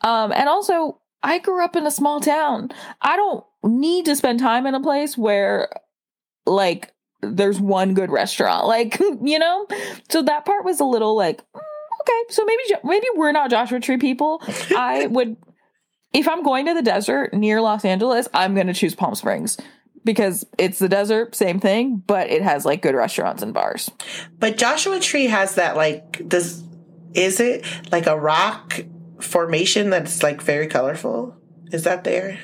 Um, 0.00 0.32
and 0.32 0.48
also 0.48 1.00
I 1.22 1.38
grew 1.38 1.64
up 1.64 1.76
in 1.76 1.86
a 1.86 1.90
small 1.90 2.20
town. 2.20 2.70
I 3.00 3.16
don't 3.16 3.44
need 3.64 4.04
to 4.06 4.16
spend 4.16 4.38
time 4.38 4.66
in 4.66 4.74
a 4.74 4.80
place 4.80 5.16
where 5.16 5.68
like 6.46 6.92
there's 7.20 7.60
one 7.60 7.94
good 7.94 8.10
restaurant. 8.10 8.66
Like, 8.74 8.98
you 9.22 9.38
know? 9.38 9.66
So 10.08 10.22
that 10.22 10.44
part 10.44 10.64
was 10.64 10.80
a 10.80 10.84
little 10.84 11.16
like, 11.16 11.38
mm, 11.38 11.60
okay, 12.00 12.22
so 12.28 12.44
maybe 12.44 12.62
maybe 12.82 13.06
we're 13.14 13.32
not 13.32 13.50
Joshua 13.50 13.80
Tree 13.80 13.98
people. 13.98 14.42
I 14.76 15.06
would 15.10 15.36
if 16.12 16.28
I'm 16.28 16.42
going 16.42 16.66
to 16.66 16.74
the 16.74 16.82
desert 16.82 17.34
near 17.34 17.60
Los 17.60 17.84
Angeles, 17.84 18.28
I'm 18.34 18.54
going 18.54 18.68
to 18.68 18.74
choose 18.74 18.94
Palm 18.94 19.14
Springs 19.14 19.56
because 20.04 20.44
it's 20.58 20.78
the 20.78 20.88
desert, 20.88 21.34
same 21.34 21.60
thing, 21.60 22.02
but 22.06 22.30
it 22.30 22.42
has 22.42 22.64
like 22.64 22.82
good 22.82 22.94
restaurants 22.94 23.42
and 23.42 23.54
bars. 23.54 23.90
But 24.38 24.56
Joshua 24.56 25.00
Tree 25.00 25.26
has 25.26 25.54
that 25.54 25.76
like 25.76 26.28
does 26.28 26.62
is 27.14 27.38
it 27.38 27.64
like 27.92 28.06
a 28.06 28.18
rock 28.18 28.80
formation 29.20 29.90
that's 29.90 30.22
like 30.22 30.42
very 30.42 30.66
colorful? 30.66 31.36
Is 31.72 31.84
that 31.84 32.04
there? 32.04 32.38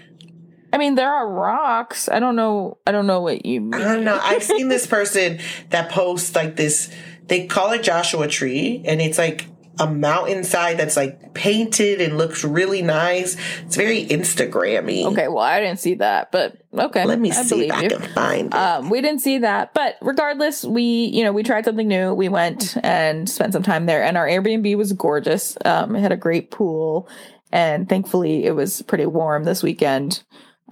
I 0.72 0.78
mean, 0.78 0.94
there 0.94 1.12
are 1.12 1.28
rocks. 1.28 2.08
I 2.08 2.20
don't 2.20 2.36
know. 2.36 2.78
I 2.86 2.92
don't 2.92 3.06
know 3.06 3.20
what 3.20 3.44
you 3.44 3.60
mean. 3.60 3.74
I 3.80 3.94
don't 3.94 4.04
know. 4.04 4.18
I've 4.22 4.42
seen 4.42 4.68
this 4.68 4.86
person 4.86 5.40
that 5.70 5.90
posts 5.90 6.34
like 6.34 6.56
this. 6.56 6.92
They 7.26 7.46
call 7.46 7.72
it 7.72 7.82
Joshua 7.82 8.28
Tree, 8.28 8.82
and 8.84 9.00
it's 9.00 9.18
like 9.18 9.46
a 9.80 9.86
mountainside 9.86 10.78
that's 10.78 10.96
like 10.96 11.32
painted 11.32 12.00
and 12.00 12.18
looks 12.18 12.44
really 12.44 12.82
nice. 12.82 13.36
It's 13.62 13.76
very 13.76 14.04
Instagrammy. 14.04 15.06
Okay, 15.06 15.28
well, 15.28 15.38
I 15.38 15.58
didn't 15.60 15.80
see 15.80 15.94
that, 15.94 16.30
but 16.30 16.58
okay. 16.78 17.04
Let 17.06 17.18
me 17.18 17.30
I 17.30 17.42
see 17.42 17.66
if 17.66 17.72
I 17.72 17.88
can 17.88 18.02
find 18.02 18.46
it. 18.48 18.54
Um, 18.54 18.90
we 18.90 19.00
didn't 19.00 19.20
see 19.20 19.38
that, 19.38 19.72
but 19.72 19.96
regardless, 20.02 20.64
we 20.64 20.82
you 20.82 21.24
know 21.24 21.32
we 21.32 21.42
tried 21.42 21.64
something 21.64 21.88
new. 21.88 22.12
We 22.12 22.28
went 22.28 22.76
and 22.82 23.28
spent 23.28 23.54
some 23.54 23.62
time 23.62 23.86
there, 23.86 24.04
and 24.04 24.16
our 24.16 24.26
Airbnb 24.26 24.76
was 24.76 24.92
gorgeous. 24.92 25.56
Um, 25.64 25.96
it 25.96 26.00
had 26.00 26.12
a 26.12 26.16
great 26.16 26.50
pool, 26.50 27.08
and 27.50 27.88
thankfully, 27.88 28.44
it 28.44 28.52
was 28.52 28.82
pretty 28.82 29.06
warm 29.06 29.44
this 29.44 29.62
weekend 29.62 30.22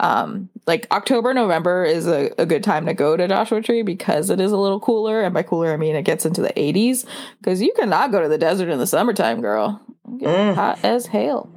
um 0.01 0.49
like 0.66 0.86
october 0.90 1.34
november 1.34 1.84
is 1.84 2.07
a, 2.07 2.30
a 2.38 2.46
good 2.46 2.62
time 2.62 2.86
to 2.86 2.94
go 2.94 3.16
to 3.16 3.28
joshua 3.28 3.61
tree 3.61 3.82
because 3.82 4.30
it 4.30 4.40
is 4.40 4.53
a 4.53 4.57
little 4.57 4.80
cooler 4.80 5.22
and 5.22 5.34
by 5.34 5.42
cooler 5.42 5.72
i 5.72 5.76
mean 5.76 5.96
it 5.96 6.03
gets 6.03 6.24
into 6.24 6.40
the 6.40 6.53
80s 6.57 7.07
because 7.38 7.61
you 7.61 7.72
cannot 7.76 8.11
go 8.11 8.22
to 8.22 8.28
the 8.28 8.38
desert 8.38 8.68
in 8.68 8.78
the 8.78 8.86
summertime 8.86 9.40
girl 9.40 9.80
mm. 10.07 10.55
hot 10.55 10.78
as 10.82 11.07
hell 11.07 11.51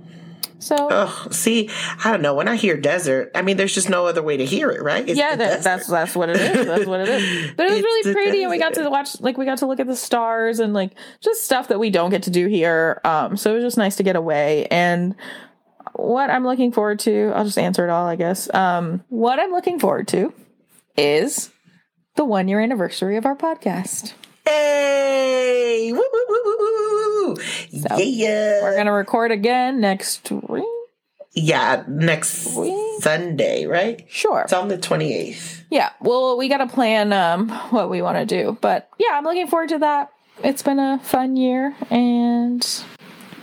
so 0.62 0.76
oh, 0.92 1.28
see, 1.32 1.72
I 2.06 2.12
don't 2.12 2.22
know. 2.22 2.36
When 2.36 2.48
I 2.48 2.56
hear 2.56 2.78
desert, 2.78 3.32
I 3.34 3.42
mean, 3.42 3.58
there's 3.58 3.74
just 3.74 3.90
no 3.90 4.06
other 4.06 4.22
way 4.22 4.38
to 4.38 4.46
hear 4.46 4.70
it, 4.70 4.84
right? 4.84 5.08
It's 5.08 5.18
yeah, 5.18 5.36
that, 5.36 5.64
that's 5.64 5.88
that's 5.88 6.16
what 6.16 6.30
it 6.30 6.38
is. 6.38 6.68
That's 6.68 6.86
what 6.86 7.02
it 7.02 7.10
is. 7.10 7.52
But 7.58 7.66
it 7.66 7.72
was 7.72 7.80
it's 7.80 7.84
really 7.84 8.14
pretty, 8.14 8.32
desert. 8.32 8.42
and 8.44 8.52
we 8.52 8.60
got 8.60 8.74
to 8.76 8.90
watch, 8.90 9.20
like, 9.22 9.38
we 9.40 9.46
got 9.46 9.58
to 9.58 9.66
look 9.66 9.80
at 9.80 9.88
the 9.88 9.96
stars 9.96 10.60
and 10.60 10.74
like 10.74 10.92
just 11.20 11.44
stuff 11.44 11.68
that 11.70 11.80
we 11.80 11.90
don't 11.90 12.12
get 12.12 12.24
to 12.24 12.30
do 12.30 12.48
here. 12.48 13.02
Um, 13.04 13.38
so 13.38 13.52
it 13.52 13.56
was 13.56 13.64
just 13.64 13.78
nice 13.78 13.96
to 13.96 14.04
get 14.04 14.16
away 14.16 14.68
and 14.68 15.16
what 15.94 16.30
I'm 16.30 16.46
looking 16.46 16.72
forward 16.72 17.00
to, 17.02 17.32
I'll 17.36 17.46
just 17.46 17.58
answer 17.58 17.84
it 17.86 17.90
all, 17.90 18.08
I 18.08 18.16
guess. 18.16 18.54
Um, 18.54 19.04
what 19.10 19.40
I'm 19.40 19.52
looking 19.52 19.80
forward 19.80 20.08
to 20.10 20.34
is 20.98 21.52
the 22.16 22.26
one 22.26 22.48
year 22.48 22.60
anniversary 22.60 23.18
of 23.18 23.26
our 23.26 23.36
podcast. 23.36 24.14
Hey! 24.46 25.92
Woo, 25.92 26.04
woo, 26.14 26.26
woo, 26.30 27.36
so 27.36 27.98
yeah. 27.98 28.62
We're 28.62 28.74
going 28.74 28.86
to 28.88 28.92
record 28.92 29.32
again 29.32 29.80
next 29.80 30.32
week. 30.32 30.66
Yeah, 31.34 31.84
next 31.88 32.56
week? 32.58 33.02
Sunday, 33.02 33.66
right? 33.66 34.06
Sure. 34.10 34.42
It's 34.42 34.54
on 34.54 34.68
the 34.68 34.78
28th. 34.78 35.64
Yeah. 35.70 35.92
Well, 36.02 36.38
we 36.38 36.50
got 36.50 36.58
to 36.58 36.68
plan 36.68 37.14
um, 37.14 37.50
what 37.70 37.90
we 37.90 38.02
want 38.02 38.18
to 38.18 38.26
do. 38.26 38.58
But 38.60 38.90
yeah, 39.00 39.12
I'm 39.14 39.24
looking 39.24 39.48
forward 39.48 39.70
to 39.70 39.80
that. 39.80 40.10
It's 40.44 40.62
been 40.64 40.80
a 40.80 41.00
fun 41.00 41.38
year 41.38 41.76
and 41.90 42.66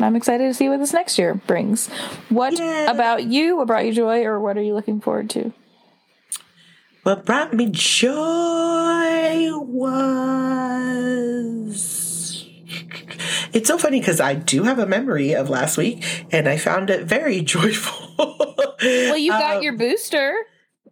I'm 0.01 0.16
excited 0.16 0.44
to 0.44 0.55
see 0.55 0.68
what 0.68 0.78
this 0.78 0.92
next 0.92 1.18
year 1.18 1.34
brings. 1.34 1.88
What 2.28 2.59
yeah. 2.59 2.90
about 2.90 3.24
you? 3.24 3.57
What 3.57 3.66
brought 3.66 3.86
you 3.86 3.92
joy, 3.92 4.24
or 4.24 4.40
what 4.40 4.57
are 4.57 4.62
you 4.62 4.74
looking 4.74 5.01
forward 5.01 5.30
to? 5.30 5.53
What 7.03 7.24
brought 7.24 7.55
me 7.55 7.68
joy 7.70 9.51
was. 9.57 10.38
It's 13.53 13.66
so 13.66 13.78
funny 13.78 13.99
because 14.01 14.20
I 14.20 14.34
do 14.34 14.64
have 14.64 14.78
a 14.78 14.86
memory 14.86 15.32
of 15.32 15.49
last 15.49 15.78
week 15.78 16.05
and 16.30 16.49
I 16.49 16.59
found 16.59 16.90
it 16.90 17.05
very 17.05 17.40
joyful. 17.57 18.36
well, 18.80 19.16
you 19.16 19.32
got 19.32 19.57
um, 19.57 19.62
your 19.62 19.76
booster. 19.76 20.34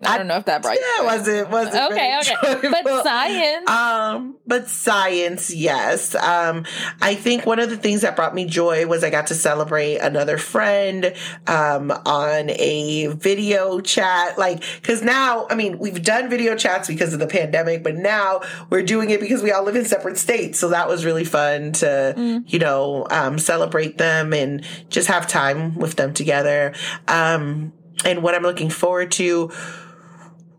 I 0.04 0.18
don't 0.18 0.26
know 0.26 0.36
if 0.36 0.44
that 0.44 0.62
brought 0.62 0.76
yeah, 0.76 1.04
wasn't 1.04 1.50
wasn't 1.50 1.92
okay. 1.92 2.20
Okay, 2.44 2.68
but 2.70 3.02
science. 3.04 3.70
Um, 3.70 4.36
but 4.46 4.68
science, 4.68 5.54
yes. 5.54 6.14
Um, 6.14 6.66
I 7.00 7.14
think 7.14 7.46
one 7.46 7.58
of 7.58 7.70
the 7.70 7.76
things 7.76 8.02
that 8.02 8.14
brought 8.14 8.34
me 8.34 8.44
joy 8.44 8.86
was 8.86 9.02
I 9.02 9.10
got 9.10 9.28
to 9.28 9.34
celebrate 9.34 9.98
another 9.98 10.38
friend 10.38 11.14
um 11.46 11.90
on 11.90 12.50
a 12.50 13.06
video 13.08 13.80
chat. 13.80 14.38
Like, 14.38 14.62
because 14.76 15.02
now, 15.02 15.46
I 15.48 15.54
mean, 15.54 15.78
we've 15.78 16.02
done 16.02 16.28
video 16.28 16.56
chats 16.56 16.88
because 16.88 17.14
of 17.14 17.20
the 17.20 17.26
pandemic, 17.26 17.82
but 17.82 17.96
now 17.96 18.42
we're 18.68 18.82
doing 18.82 19.10
it 19.10 19.20
because 19.20 19.42
we 19.42 19.50
all 19.50 19.64
live 19.64 19.76
in 19.76 19.84
separate 19.84 20.18
states. 20.18 20.58
So 20.58 20.68
that 20.70 20.88
was 20.88 21.04
really 21.04 21.24
fun 21.24 21.72
to, 21.72 22.14
mm. 22.16 22.52
you 22.52 22.58
know, 22.58 23.06
um, 23.10 23.38
celebrate 23.38 23.98
them 23.98 24.34
and 24.34 24.64
just 24.90 25.08
have 25.08 25.26
time 25.26 25.74
with 25.76 25.96
them 25.96 26.12
together. 26.12 26.74
Um, 27.08 27.72
and 28.04 28.22
what 28.22 28.34
I'm 28.34 28.42
looking 28.42 28.68
forward 28.68 29.10
to 29.12 29.50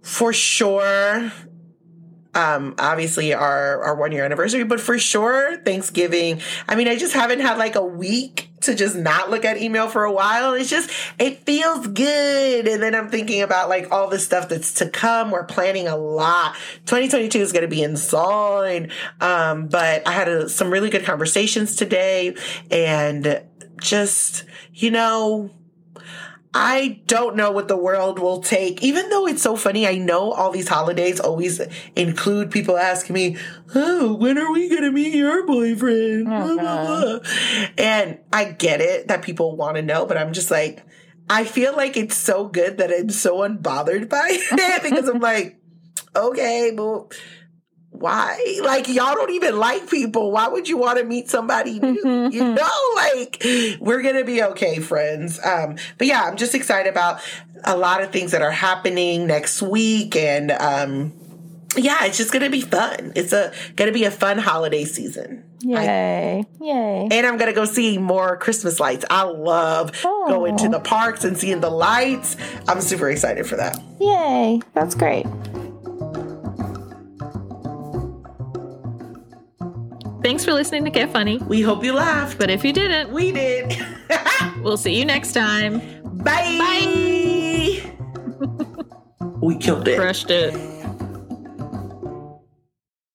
for 0.07 0.31
sure 0.31 1.33
um 2.33 2.75
obviously 2.79 3.33
our 3.33 3.83
our 3.83 3.93
one 3.93 4.13
year 4.13 4.23
anniversary 4.23 4.63
but 4.63 4.79
for 4.79 4.97
sure 4.97 5.57
thanksgiving. 5.57 6.41
I 6.65 6.75
mean 6.75 6.87
i 6.87 6.95
just 6.95 7.13
haven't 7.13 7.41
had 7.41 7.57
like 7.57 7.75
a 7.75 7.83
week 7.83 8.49
to 8.61 8.73
just 8.73 8.95
not 8.95 9.29
look 9.29 9.43
at 9.43 9.57
email 9.57 9.87
for 9.89 10.05
a 10.05 10.11
while. 10.11 10.53
It's 10.53 10.69
just 10.69 10.89
it 11.19 11.45
feels 11.45 11.87
good. 11.87 12.67
And 12.69 12.81
then 12.81 12.95
i'm 12.95 13.09
thinking 13.09 13.41
about 13.41 13.67
like 13.67 13.91
all 13.91 14.07
the 14.07 14.17
stuff 14.17 14.47
that's 14.47 14.75
to 14.75 14.89
come. 14.89 15.29
We're 15.29 15.43
planning 15.43 15.89
a 15.89 15.97
lot. 15.97 16.55
2022 16.85 17.39
is 17.39 17.51
going 17.51 17.63
to 17.63 17.67
be 17.67 17.83
insane. 17.83 18.91
Um 19.19 19.67
but 19.67 20.07
i 20.07 20.13
had 20.13 20.29
a, 20.29 20.47
some 20.47 20.71
really 20.71 20.89
good 20.89 21.03
conversations 21.03 21.75
today. 21.75 22.33
And 22.71 23.43
just 23.81 24.45
you 24.71 24.89
know 24.89 25.51
I 26.59 27.01
don't 27.05 27.35
know 27.35 27.51
what 27.51 27.67
the 27.67 27.77
world 27.77 28.17
will 28.17 28.41
take. 28.41 28.81
Even 28.81 29.09
though 29.09 29.27
it's 29.27 29.43
so 29.43 29.55
funny, 29.55 29.85
I 29.85 29.99
know 29.99 30.31
all 30.31 30.49
these 30.49 30.67
holidays 30.67 31.19
always 31.19 31.61
include 31.95 32.49
people 32.49 32.77
asking 32.79 33.13
me, 33.13 33.37
"Oh, 33.75 34.15
when 34.15 34.39
are 34.39 34.51
we 34.51 34.67
gonna 34.67 34.91
meet 34.91 35.13
your 35.13 35.45
boyfriend?" 35.45 36.27
Oh, 36.27 36.55
blah, 36.55 36.55
blah, 36.55 36.81
uh-huh. 36.81 37.19
blah. 37.19 37.67
And 37.77 38.17
I 38.33 38.45
get 38.45 38.81
it 38.81 39.07
that 39.07 39.21
people 39.21 39.55
want 39.55 39.75
to 39.75 39.83
know, 39.83 40.07
but 40.07 40.17
I'm 40.17 40.33
just 40.33 40.49
like, 40.49 40.81
I 41.29 41.43
feel 41.43 41.75
like 41.75 41.95
it's 41.95 42.17
so 42.17 42.47
good 42.47 42.79
that 42.79 42.89
I'm 42.91 43.11
so 43.11 43.47
unbothered 43.47 44.09
by 44.09 44.27
it 44.31 44.81
because 44.83 45.07
I'm 45.07 45.19
like, 45.19 45.59
okay, 46.15 46.71
well 46.71 47.11
why? 47.99 48.59
Like 48.63 48.87
y'all 48.87 49.15
don't 49.15 49.31
even 49.31 49.57
like 49.57 49.89
people. 49.89 50.31
Why 50.31 50.47
would 50.47 50.67
you 50.67 50.77
want 50.77 50.99
to 50.99 51.05
meet 51.05 51.29
somebody 51.29 51.79
new? 51.79 52.29
you 52.31 52.43
know, 52.53 52.93
like 52.95 53.43
we're 53.79 54.01
gonna 54.01 54.23
be 54.23 54.43
okay, 54.43 54.79
friends. 54.79 55.39
Um, 55.43 55.77
but 55.97 56.07
yeah, 56.07 56.23
I'm 56.23 56.37
just 56.37 56.55
excited 56.55 56.89
about 56.89 57.21
a 57.63 57.77
lot 57.77 58.03
of 58.03 58.11
things 58.11 58.31
that 58.31 58.41
are 58.41 58.51
happening 58.51 59.27
next 59.27 59.61
week, 59.61 60.15
and 60.15 60.51
um, 60.51 61.13
yeah, 61.75 62.05
it's 62.05 62.17
just 62.17 62.31
gonna 62.31 62.49
be 62.49 62.61
fun. 62.61 63.13
It's 63.15 63.33
a 63.33 63.53
gonna 63.75 63.91
be 63.91 64.03
a 64.03 64.11
fun 64.11 64.37
holiday 64.37 64.85
season. 64.85 65.43
Yay! 65.61 66.45
I, 66.61 66.63
Yay! 66.63 67.07
And 67.11 67.25
I'm 67.25 67.37
gonna 67.37 67.53
go 67.53 67.65
see 67.65 67.97
more 67.97 68.37
Christmas 68.37 68.79
lights. 68.79 69.05
I 69.09 69.23
love 69.23 69.91
oh. 70.05 70.25
going 70.27 70.57
to 70.57 70.69
the 70.69 70.79
parks 70.79 71.23
and 71.23 71.37
seeing 71.37 71.61
the 71.61 71.71
lights. 71.71 72.37
I'm 72.67 72.81
super 72.81 73.09
excited 73.09 73.47
for 73.47 73.55
that. 73.55 73.81
Yay! 73.99 74.61
That's 74.73 74.93
great. 74.93 75.25
Thanks 80.27 80.43
for 80.43 80.51
listening 80.51 80.83
to 80.83 80.89
Get 80.89 81.13
Funny. 81.13 81.37
We 81.37 81.61
hope 81.61 81.85
you 81.85 81.93
laughed. 81.93 82.37
But 82.37 82.49
if 82.49 82.65
you 82.65 82.73
didn't, 82.73 83.13
we 83.13 83.31
did. 83.31 83.77
we'll 84.61 84.75
see 84.75 84.93
you 84.93 85.05
next 85.05 85.31
time. 85.31 85.79
Bye. 86.03 86.57
Bye. 86.59 87.93
we 89.41 89.57
killed 89.57 89.87
it. 89.87 89.97
Crushed 89.97 90.29
it. 90.29 90.76